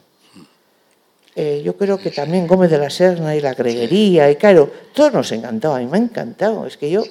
Eh, 1.35 1.61
yo 1.63 1.77
creo 1.77 1.99
que 1.99 2.09
también 2.09 2.47
Gómez 2.47 2.71
de 2.71 2.79
la 2.79 2.89
Serna 2.89 3.35
y 3.35 3.39
la 3.39 3.53
Greguería, 3.53 4.31
y 4.31 4.35
claro, 4.35 4.71
todo 4.95 5.11
nos 5.11 5.31
encantó, 5.31 5.75
a 5.75 5.79
mí 5.79 5.85
me 5.85 5.97
ha 5.97 6.01
encantado. 6.01 6.65
Es 6.65 6.75
que 6.75 6.89
yo, 6.89 7.03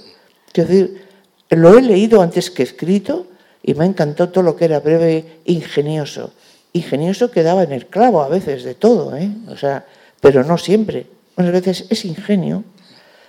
quiero 0.50 0.68
decir, 0.68 1.04
lo 1.50 1.78
he 1.78 1.82
leído 1.82 2.20
antes 2.20 2.50
que 2.50 2.64
escrito 2.64 3.28
y 3.62 3.74
me 3.74 3.84
ha 3.84 3.86
encantado 3.86 4.30
todo 4.30 4.42
lo 4.42 4.56
que 4.56 4.64
era 4.64 4.80
breve, 4.80 5.38
ingenioso. 5.44 6.32
Ingenioso 6.72 7.30
quedaba 7.30 7.62
en 7.62 7.70
el 7.70 7.86
clavo 7.86 8.22
a 8.22 8.28
veces 8.28 8.64
de 8.64 8.74
todo, 8.74 9.16
¿eh? 9.16 9.30
o 9.46 9.56
sea, 9.56 9.86
pero 10.20 10.42
no 10.42 10.58
siempre. 10.58 11.06
Unas 11.36 11.52
veces 11.52 11.86
es 11.90 12.04
ingenio. 12.04 12.64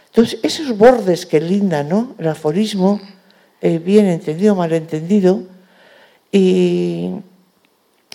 Entonces, 0.07 0.39
esos 0.41 0.75
bordes 0.75 1.27
que 1.27 1.39
lindan, 1.39 1.87
¿no? 1.87 2.15
El 2.17 2.29
aforismo, 2.29 2.99
eh, 3.61 3.77
bien 3.77 4.07
entendido, 4.07 4.55
mal 4.55 4.73
entendido, 4.73 5.43
Y, 6.31 7.09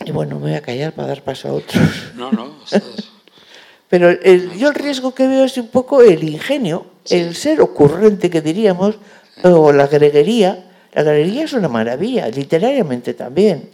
y 0.04 0.10
bueno, 0.12 0.36
me 0.36 0.42
voy 0.50 0.54
a 0.54 0.62
callar 0.62 0.92
para 0.92 1.08
dar 1.08 1.22
paso 1.22 1.48
a 1.48 1.52
otros. 1.52 1.82
No, 2.16 2.30
no. 2.30 2.54
estás- 2.64 2.82
Pero 3.88 4.08
el- 4.10 4.52
yo 4.58 4.68
el 4.68 4.74
riesgo 4.74 5.14
que 5.14 5.26
veo 5.26 5.44
es 5.44 5.56
un 5.58 5.68
poco 5.68 6.02
el 6.02 6.22
ingenio, 6.24 6.86
el 7.10 7.34
ser 7.34 7.60
ocurrente 7.60 8.30
que 8.30 8.40
diríamos, 8.40 8.96
o 9.42 9.72
la 9.72 9.86
greguería. 9.86 10.70
La 10.94 11.02
greguería 11.02 11.44
es 11.44 11.52
una 11.52 11.68
maravilla, 11.68 12.28
literariamente 12.28 13.14
también. 13.14 13.70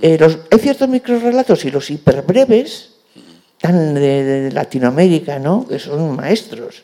Eh, 0.00 0.16
los, 0.18 0.38
hay 0.50 0.58
ciertos 0.58 0.88
microrelatos 0.88 1.64
y 1.64 1.70
los 1.70 1.90
hiperbreves, 1.90 2.90
tan 3.60 3.94
de, 3.94 4.24
de 4.24 4.52
Latinoamérica, 4.52 5.38
¿no? 5.38 5.66
que 5.66 5.78
son 5.78 6.14
maestros. 6.16 6.82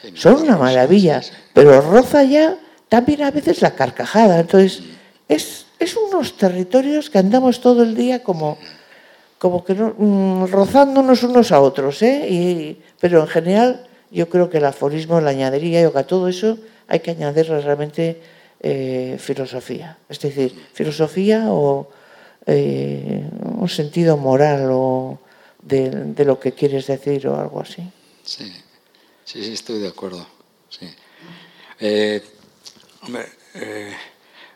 Sí, 0.00 0.12
Son 0.14 0.42
una 0.42 0.56
maravilla, 0.56 1.20
pero 1.52 1.80
roza 1.82 2.22
ya 2.24 2.56
también 2.88 3.22
a 3.22 3.30
veces 3.30 3.60
la 3.62 3.74
carcajada. 3.74 4.40
Entonces, 4.40 4.82
es, 5.28 5.66
es 5.80 5.96
unos 5.96 6.36
territorios 6.36 7.10
que 7.10 7.18
andamos 7.18 7.60
todo 7.60 7.82
el 7.82 7.94
día 7.96 8.22
como, 8.22 8.58
como 9.38 9.64
que 9.64 9.74
no- 9.74 9.94
mm, 9.96 10.46
rozándonos 10.52 11.22
unos 11.24 11.50
a 11.52 11.60
otros. 11.60 12.02
¿eh? 12.02 12.28
Y- 12.30 12.82
pero 13.00 13.20
en 13.22 13.26
general, 13.28 13.88
yo 14.10 14.28
creo 14.28 14.50
que 14.50 14.58
el 14.58 14.66
aforismo, 14.66 15.20
la 15.20 15.30
añadiría, 15.30 15.80
yo 15.82 15.92
que 15.92 15.98
a 15.98 16.06
todo 16.06 16.28
eso 16.28 16.58
hay 16.86 17.00
que 17.00 17.12
añadirle 17.12 17.60
realmente 17.60 18.20
eh, 18.62 19.16
filosofía. 19.18 19.96
Es 20.08 20.20
decir, 20.20 20.52
filosofía 20.74 21.46
o 21.48 21.88
eh, 22.46 23.24
un 23.56 23.68
sentido 23.70 24.18
moral 24.18 24.68
o 24.70 25.18
de, 25.62 26.24
lo 26.26 26.38
que 26.38 26.52
quieres 26.52 26.86
decir 26.86 27.26
o 27.26 27.40
algo 27.40 27.60
así. 27.60 27.82
Sí, 28.22 28.52
sí, 29.24 29.42
sí, 29.44 29.52
estoy 29.54 29.78
de 29.78 29.88
acuerdo. 29.88 30.26
Sí. 30.68 30.86
Eh, 31.80 32.22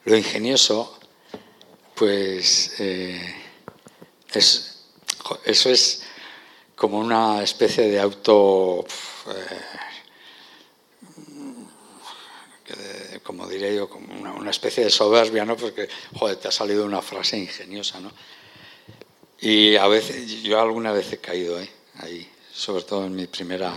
lo 0.05 0.17
ingenioso, 0.17 0.99
pues 1.95 2.75
eh, 2.81 3.35
es, 4.33 4.85
eso 5.45 5.71
es 5.71 6.03
como 6.75 6.99
una 6.99 7.43
especie 7.43 7.89
de 7.89 8.01
auto, 8.01 8.85
eh, 12.67 13.21
como 13.23 13.47
diré 13.47 13.77
yo, 13.77 13.89
como 13.89 14.13
una, 14.15 14.51
especie 14.51 14.85
de 14.85 14.91
soberbia, 14.91 15.45
¿no? 15.45 15.57
Porque, 15.57 15.89
joder, 16.19 16.37
te 16.37 16.49
ha 16.49 16.53
salido 16.53 16.85
una 16.85 17.01
frase 17.01 17.39
ingeniosa, 17.39 18.01
¿no? 18.01 18.13
Y 19.41 19.77
a 19.77 19.87
veces, 19.87 20.43
yo 20.43 20.61
alguna 20.61 20.93
vez 20.93 21.13
he 21.13 21.19
caído 21.19 21.61
¿eh? 21.61 21.71
ahí, 21.99 22.29
sobre 22.53 22.83
todo 22.83 23.07
en 23.07 23.15
mi 23.15 23.27
primera, 23.27 23.73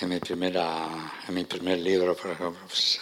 en 0.00 0.08
mi 0.08 0.18
primera, 0.18 1.12
en 1.28 1.34
mi 1.34 1.44
primer 1.44 1.78
libro, 1.78 2.16
por 2.16 2.30
ejemplo, 2.30 2.60
pues, 2.66 3.00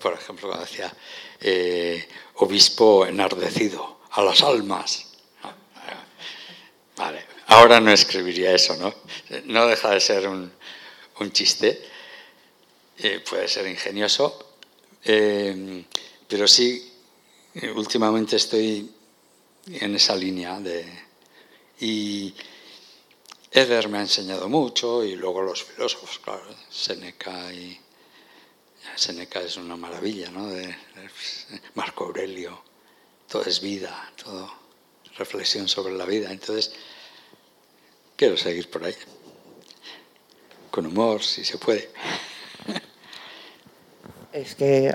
por 0.00 0.14
ejemplo, 0.14 0.48
cuando 0.48 0.64
decía 0.64 0.92
eh, 1.40 2.08
obispo 2.36 3.06
enardecido 3.06 4.00
a 4.10 4.22
las 4.22 4.42
almas. 4.42 5.06
Vale, 6.96 7.26
ahora 7.48 7.80
no 7.80 7.90
escribiría 7.90 8.54
eso, 8.54 8.76
¿no? 8.76 8.94
No 9.46 9.66
deja 9.66 9.90
de 9.90 10.00
ser 10.00 10.28
un, 10.28 10.52
un 11.18 11.32
chiste, 11.32 11.82
eh, 12.98 13.20
puede 13.28 13.48
ser 13.48 13.66
ingenioso, 13.66 14.56
eh, 15.04 15.84
pero 16.28 16.46
sí, 16.46 16.92
últimamente 17.74 18.36
estoy 18.36 18.88
en 19.66 19.94
esa 19.94 20.14
línea 20.14 20.60
de 20.60 20.86
y 21.80 22.34
Eder 23.50 23.88
me 23.88 23.98
ha 23.98 24.02
enseñado 24.02 24.48
mucho 24.48 25.04
y 25.04 25.16
luego 25.16 25.42
los 25.42 25.64
filósofos, 25.64 26.18
claro, 26.18 26.42
Seneca 26.70 27.52
y 27.52 27.78
Seneca 28.96 29.40
es 29.40 29.56
una 29.56 29.76
maravilla, 29.76 30.30
¿no? 30.30 30.46
De, 30.48 30.66
de 30.66 30.76
Marco 31.74 32.04
Aurelio, 32.04 32.62
todo 33.28 33.42
es 33.44 33.60
vida, 33.60 34.12
todo 34.22 34.50
reflexión 35.18 35.68
sobre 35.68 35.94
la 35.94 36.04
vida. 36.04 36.30
Entonces 36.30 36.72
quiero 38.16 38.36
seguir 38.36 38.70
por 38.70 38.84
ahí, 38.84 38.94
con 40.70 40.86
humor, 40.86 41.22
si 41.22 41.44
se 41.44 41.58
puede. 41.58 41.90
Es 44.32 44.56
que, 44.56 44.92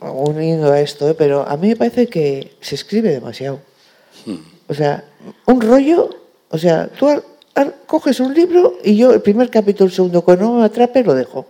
uniendo 0.00 0.72
a 0.72 0.80
esto, 0.80 1.08
¿eh? 1.08 1.14
pero 1.14 1.48
a 1.48 1.56
mí 1.56 1.68
me 1.68 1.76
parece 1.76 2.08
que 2.08 2.56
se 2.60 2.74
escribe 2.74 3.10
demasiado. 3.10 3.62
O 4.66 4.74
sea, 4.74 5.04
un 5.46 5.60
rollo, 5.60 6.10
o 6.50 6.58
sea, 6.58 6.88
tú 6.88 7.08
al- 7.08 7.24
al- 7.54 7.76
coges 7.86 8.18
un 8.18 8.34
libro 8.34 8.78
y 8.82 8.96
yo 8.96 9.12
el 9.12 9.22
primer 9.22 9.50
capítulo, 9.50 9.86
el 9.88 9.94
segundo, 9.94 10.22
cuando 10.22 10.46
no 10.46 10.52
me 10.58 10.64
atrape, 10.64 11.04
lo 11.04 11.14
dejo. 11.14 11.46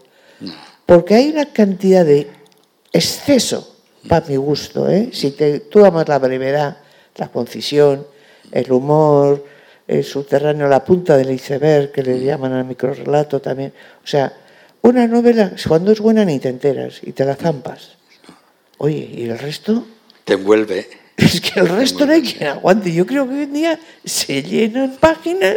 Porque 0.86 1.14
hay 1.14 1.30
una 1.30 1.46
cantidad 1.46 2.04
de 2.04 2.28
exceso, 2.92 3.76
para 4.08 4.26
mi 4.26 4.36
gusto, 4.36 4.88
¿eh? 4.88 5.10
Si 5.12 5.30
te, 5.30 5.60
tú 5.60 5.84
amas 5.84 6.08
la 6.08 6.18
brevedad, 6.18 6.78
la 7.16 7.28
concisión, 7.28 8.06
el 8.50 8.70
humor, 8.72 9.44
el 9.86 10.04
subterráneo, 10.04 10.68
la 10.68 10.84
punta 10.84 11.16
del 11.16 11.30
iceberg, 11.30 11.92
que 11.92 12.02
le 12.02 12.20
llaman 12.20 12.52
al 12.52 12.64
microrelato 12.64 13.40
también. 13.40 13.72
O 14.02 14.06
sea, 14.06 14.32
una 14.82 15.06
novela, 15.06 15.52
cuando 15.66 15.92
es 15.92 16.00
buena 16.00 16.24
ni 16.24 16.38
te 16.38 16.48
enteras 16.48 17.00
y 17.02 17.12
te 17.12 17.24
la 17.24 17.36
zampas. 17.36 17.92
Oye, 18.78 19.08
¿y 19.14 19.24
el 19.24 19.38
resto? 19.38 19.86
Te 20.24 20.34
envuelve. 20.34 20.88
Es 21.16 21.40
que 21.40 21.60
el 21.60 21.68
resto 21.68 22.04
no 22.04 22.12
hay 22.12 22.22
quien 22.22 22.48
aguante. 22.48 22.92
Yo 22.92 23.06
creo 23.06 23.28
que 23.28 23.34
hoy 23.34 23.42
en 23.42 23.52
día 23.52 23.80
se 24.04 24.42
llenan 24.42 24.96
páginas. 24.98 25.56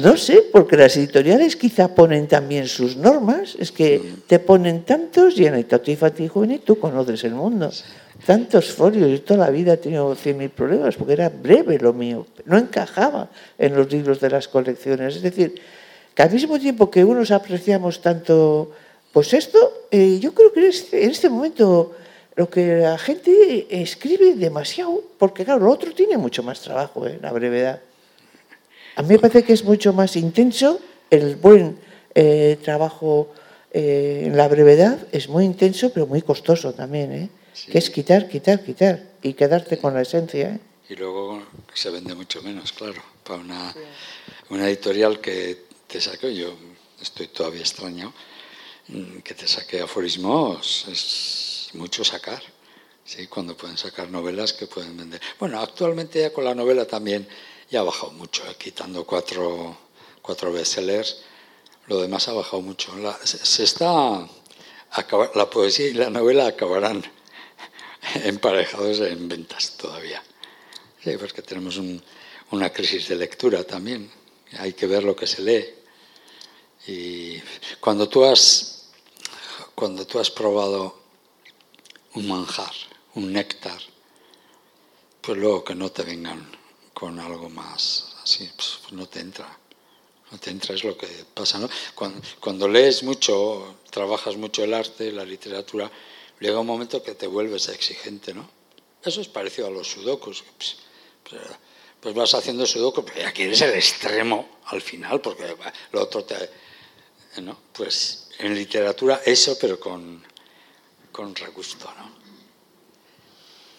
No 0.00 0.16
sé, 0.16 0.44
porque 0.52 0.76
las 0.76 0.96
editoriales 0.96 1.56
quizá 1.56 1.94
ponen 1.94 2.28
también 2.28 2.68
sus 2.68 2.96
normas. 2.96 3.56
Es 3.58 3.72
que 3.72 4.00
te 4.26 4.38
ponen 4.38 4.82
tantos 4.82 5.38
y 5.38 5.46
en 5.46 5.54
el 5.54 5.66
y 5.66 6.28
Juvenil 6.28 6.60
tú 6.60 6.78
conoces 6.78 7.24
el 7.24 7.34
mundo. 7.34 7.70
Tantos 8.24 8.72
folios. 8.72 9.10
Yo 9.10 9.22
toda 9.22 9.46
la 9.46 9.50
vida 9.50 9.74
he 9.74 9.76
tenido 9.78 10.14
100.000 10.14 10.50
problemas 10.50 10.96
porque 10.96 11.14
era 11.14 11.28
breve 11.28 11.78
lo 11.78 11.92
mío. 11.92 12.26
No 12.44 12.58
encajaba 12.58 13.28
en 13.58 13.74
los 13.74 13.90
libros 13.90 14.20
de 14.20 14.30
las 14.30 14.48
colecciones. 14.48 15.16
Es 15.16 15.22
decir, 15.22 15.60
que 16.14 16.22
al 16.22 16.30
mismo 16.30 16.58
tiempo 16.58 16.90
que 16.90 17.04
unos 17.04 17.30
apreciamos 17.30 18.00
tanto, 18.00 18.70
pues 19.12 19.32
esto, 19.34 19.86
eh, 19.90 20.18
yo 20.20 20.32
creo 20.34 20.52
que 20.52 20.60
en 20.60 20.66
este, 20.66 21.04
en 21.04 21.10
este 21.10 21.28
momento 21.28 21.92
lo 22.36 22.48
que 22.48 22.78
la 22.78 22.98
gente 22.98 23.66
escribe 23.70 24.34
demasiado, 24.34 25.02
porque 25.18 25.44
claro, 25.44 25.64
lo 25.64 25.70
otro 25.70 25.92
tiene 25.92 26.16
mucho 26.16 26.42
más 26.42 26.60
trabajo, 26.60 27.06
¿eh? 27.06 27.18
la 27.20 27.32
brevedad. 27.32 27.80
A 28.96 29.02
mí 29.02 29.08
me 29.08 29.18
parece 29.18 29.44
que 29.44 29.52
es 29.52 29.64
mucho 29.64 29.92
más 29.92 30.16
intenso 30.16 30.80
el 31.10 31.36
buen 31.36 31.78
eh, 32.14 32.58
trabajo 32.62 33.32
eh, 33.74 34.24
en 34.26 34.36
la 34.36 34.48
brevedad, 34.48 35.06
es 35.12 35.28
muy 35.28 35.46
intenso, 35.46 35.92
pero 35.92 36.06
muy 36.06 36.20
costoso 36.20 36.74
también, 36.74 37.12
¿eh? 37.12 37.30
que 37.70 37.78
es 37.78 37.88
quitar, 37.88 38.28
quitar, 38.28 38.62
quitar 38.62 39.02
y 39.22 39.32
quedarte 39.32 39.78
con 39.78 39.94
la 39.94 40.02
esencia. 40.02 40.50
¿eh? 40.50 40.60
Y 40.90 40.96
luego 40.96 41.42
se 41.72 41.88
vende 41.88 42.14
mucho 42.14 42.42
menos, 42.42 42.72
claro, 42.72 43.02
para 43.24 43.40
una, 43.40 43.74
una 44.50 44.68
editorial 44.68 45.20
que 45.20 45.64
te 45.86 46.02
saque, 46.02 46.34
yo 46.34 46.54
estoy 47.00 47.28
todavía 47.28 47.62
extraño, 47.62 48.12
mm, 48.88 49.20
que 49.20 49.34
te 49.34 49.48
saque 49.48 49.80
aforismos, 49.80 50.86
es 50.90 51.70
mucho 51.72 52.04
sacar, 52.04 52.42
¿sí? 53.06 53.26
cuando 53.26 53.56
pueden 53.56 53.78
sacar 53.78 54.10
novelas 54.10 54.52
que 54.52 54.66
pueden 54.66 54.98
vender. 54.98 55.20
Bueno, 55.38 55.62
actualmente 55.62 56.20
ya 56.20 56.30
con 56.30 56.44
la 56.44 56.54
novela 56.54 56.84
también 56.84 57.26
ya 57.72 57.80
ha 57.80 57.84
bajado 57.84 58.12
mucho, 58.12 58.44
¿eh? 58.48 58.54
quitando 58.58 59.04
cuatro, 59.06 59.74
cuatro 60.20 60.52
bestsellers, 60.52 61.22
lo 61.86 62.02
demás 62.02 62.28
ha 62.28 62.34
bajado 62.34 62.60
mucho. 62.60 62.94
La, 62.98 63.18
se, 63.24 63.64
está, 63.64 64.28
la 65.34 65.50
poesía 65.50 65.88
y 65.88 65.94
la 65.94 66.10
novela 66.10 66.46
acabarán 66.46 67.02
emparejados 68.24 69.00
en 69.00 69.26
ventas 69.26 69.78
todavía. 69.78 70.22
Sí, 71.02 71.16
porque 71.18 71.40
tenemos 71.40 71.78
un- 71.78 72.00
una 72.50 72.70
crisis 72.70 73.08
de 73.08 73.16
lectura 73.16 73.64
también. 73.64 74.10
Hay 74.58 74.74
que 74.74 74.86
ver 74.86 75.02
lo 75.02 75.16
que 75.16 75.26
se 75.26 75.40
lee. 75.40 75.64
Y 76.86 77.40
cuando 77.80 78.06
tú 78.06 78.22
has, 78.26 78.90
cuando 79.74 80.06
tú 80.06 80.18
has 80.20 80.30
probado 80.30 81.00
un 82.14 82.28
manjar, 82.28 82.72
un 83.14 83.32
néctar, 83.32 83.80
pues 85.22 85.38
luego 85.38 85.64
que 85.64 85.74
no 85.74 85.90
te 85.90 86.02
vengan 86.02 86.46
con 87.02 87.18
algo 87.18 87.50
más 87.50 88.14
así, 88.22 88.48
pues 88.54 88.92
no 88.92 89.08
te 89.08 89.18
entra. 89.18 89.58
No 90.30 90.38
te 90.38 90.50
entra, 90.50 90.72
es 90.72 90.84
lo 90.84 90.96
que 90.96 91.08
pasa, 91.34 91.58
¿no? 91.58 91.68
Cuando, 91.96 92.22
cuando 92.38 92.68
lees 92.68 93.02
mucho, 93.02 93.78
trabajas 93.90 94.36
mucho 94.36 94.62
el 94.62 94.72
arte, 94.72 95.10
la 95.10 95.24
literatura, 95.24 95.90
llega 96.38 96.60
un 96.60 96.66
momento 96.68 97.02
que 97.02 97.16
te 97.16 97.26
vuelves 97.26 97.66
exigente, 97.70 98.32
¿no? 98.32 98.48
Eso 99.02 99.20
es 99.20 99.26
parecido 99.26 99.66
a 99.66 99.70
los 99.72 99.88
sudokus. 99.90 100.44
Pues, 100.56 100.76
pues, 101.28 101.42
pues 102.00 102.14
vas 102.14 102.34
haciendo 102.34 102.66
sudoku, 102.66 103.04
pero 103.04 103.18
ya 103.18 103.32
quieres 103.32 103.60
el 103.62 103.74
extremo 103.74 104.60
al 104.66 104.80
final, 104.80 105.20
porque 105.20 105.56
lo 105.90 106.02
otro 106.02 106.22
te... 106.22 106.36
¿no? 107.42 107.58
Pues 107.72 108.28
en 108.38 108.54
literatura 108.54 109.22
eso, 109.26 109.58
pero 109.60 109.80
con, 109.80 110.24
con 111.10 111.34
regusto, 111.34 111.92
¿no? 111.98 112.12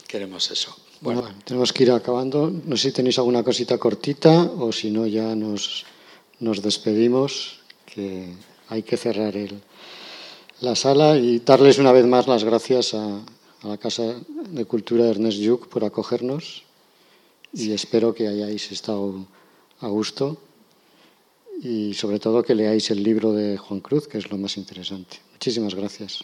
Queremos 0.09 0.51
eso. 0.51 0.75
Bueno, 1.03 1.21
tenemos 1.43 1.73
que 1.73 1.83
ir 1.83 1.91
acabando. 1.91 2.49
No 2.49 2.77
sé 2.77 2.89
si 2.89 2.95
tenéis 2.95 3.17
alguna 3.17 3.43
cosita 3.43 3.77
cortita 3.77 4.43
o 4.57 4.71
si 4.71 4.89
no 4.89 5.05
ya 5.05 5.35
nos, 5.35 5.83
nos 6.39 6.61
despedimos, 6.61 7.59
que 7.85 8.31
hay 8.69 8.83
que 8.83 8.95
cerrar 8.95 9.35
el, 9.35 9.61
la 10.61 10.75
sala 10.75 11.17
y 11.17 11.39
darles 11.39 11.77
una 11.77 11.91
vez 11.91 12.05
más 12.05 12.27
las 12.27 12.45
gracias 12.45 12.93
a, 12.93 13.17
a 13.17 13.67
la 13.67 13.77
Casa 13.77 14.15
de 14.47 14.63
Cultura 14.63 15.03
de 15.03 15.11
Ernest 15.11 15.39
Lluch 15.39 15.67
por 15.67 15.83
acogernos 15.83 16.63
y 17.51 17.73
espero 17.73 18.15
que 18.15 18.29
hayáis 18.29 18.71
estado 18.71 19.27
a 19.81 19.87
gusto 19.87 20.37
y 21.61 21.93
sobre 21.95 22.19
todo 22.19 22.43
que 22.43 22.55
leáis 22.55 22.89
el 22.91 23.03
libro 23.03 23.33
de 23.33 23.57
Juan 23.57 23.81
Cruz, 23.81 24.07
que 24.07 24.17
es 24.17 24.31
lo 24.31 24.37
más 24.37 24.55
interesante. 24.55 25.19
Muchísimas 25.33 25.75
gracias. 25.75 26.23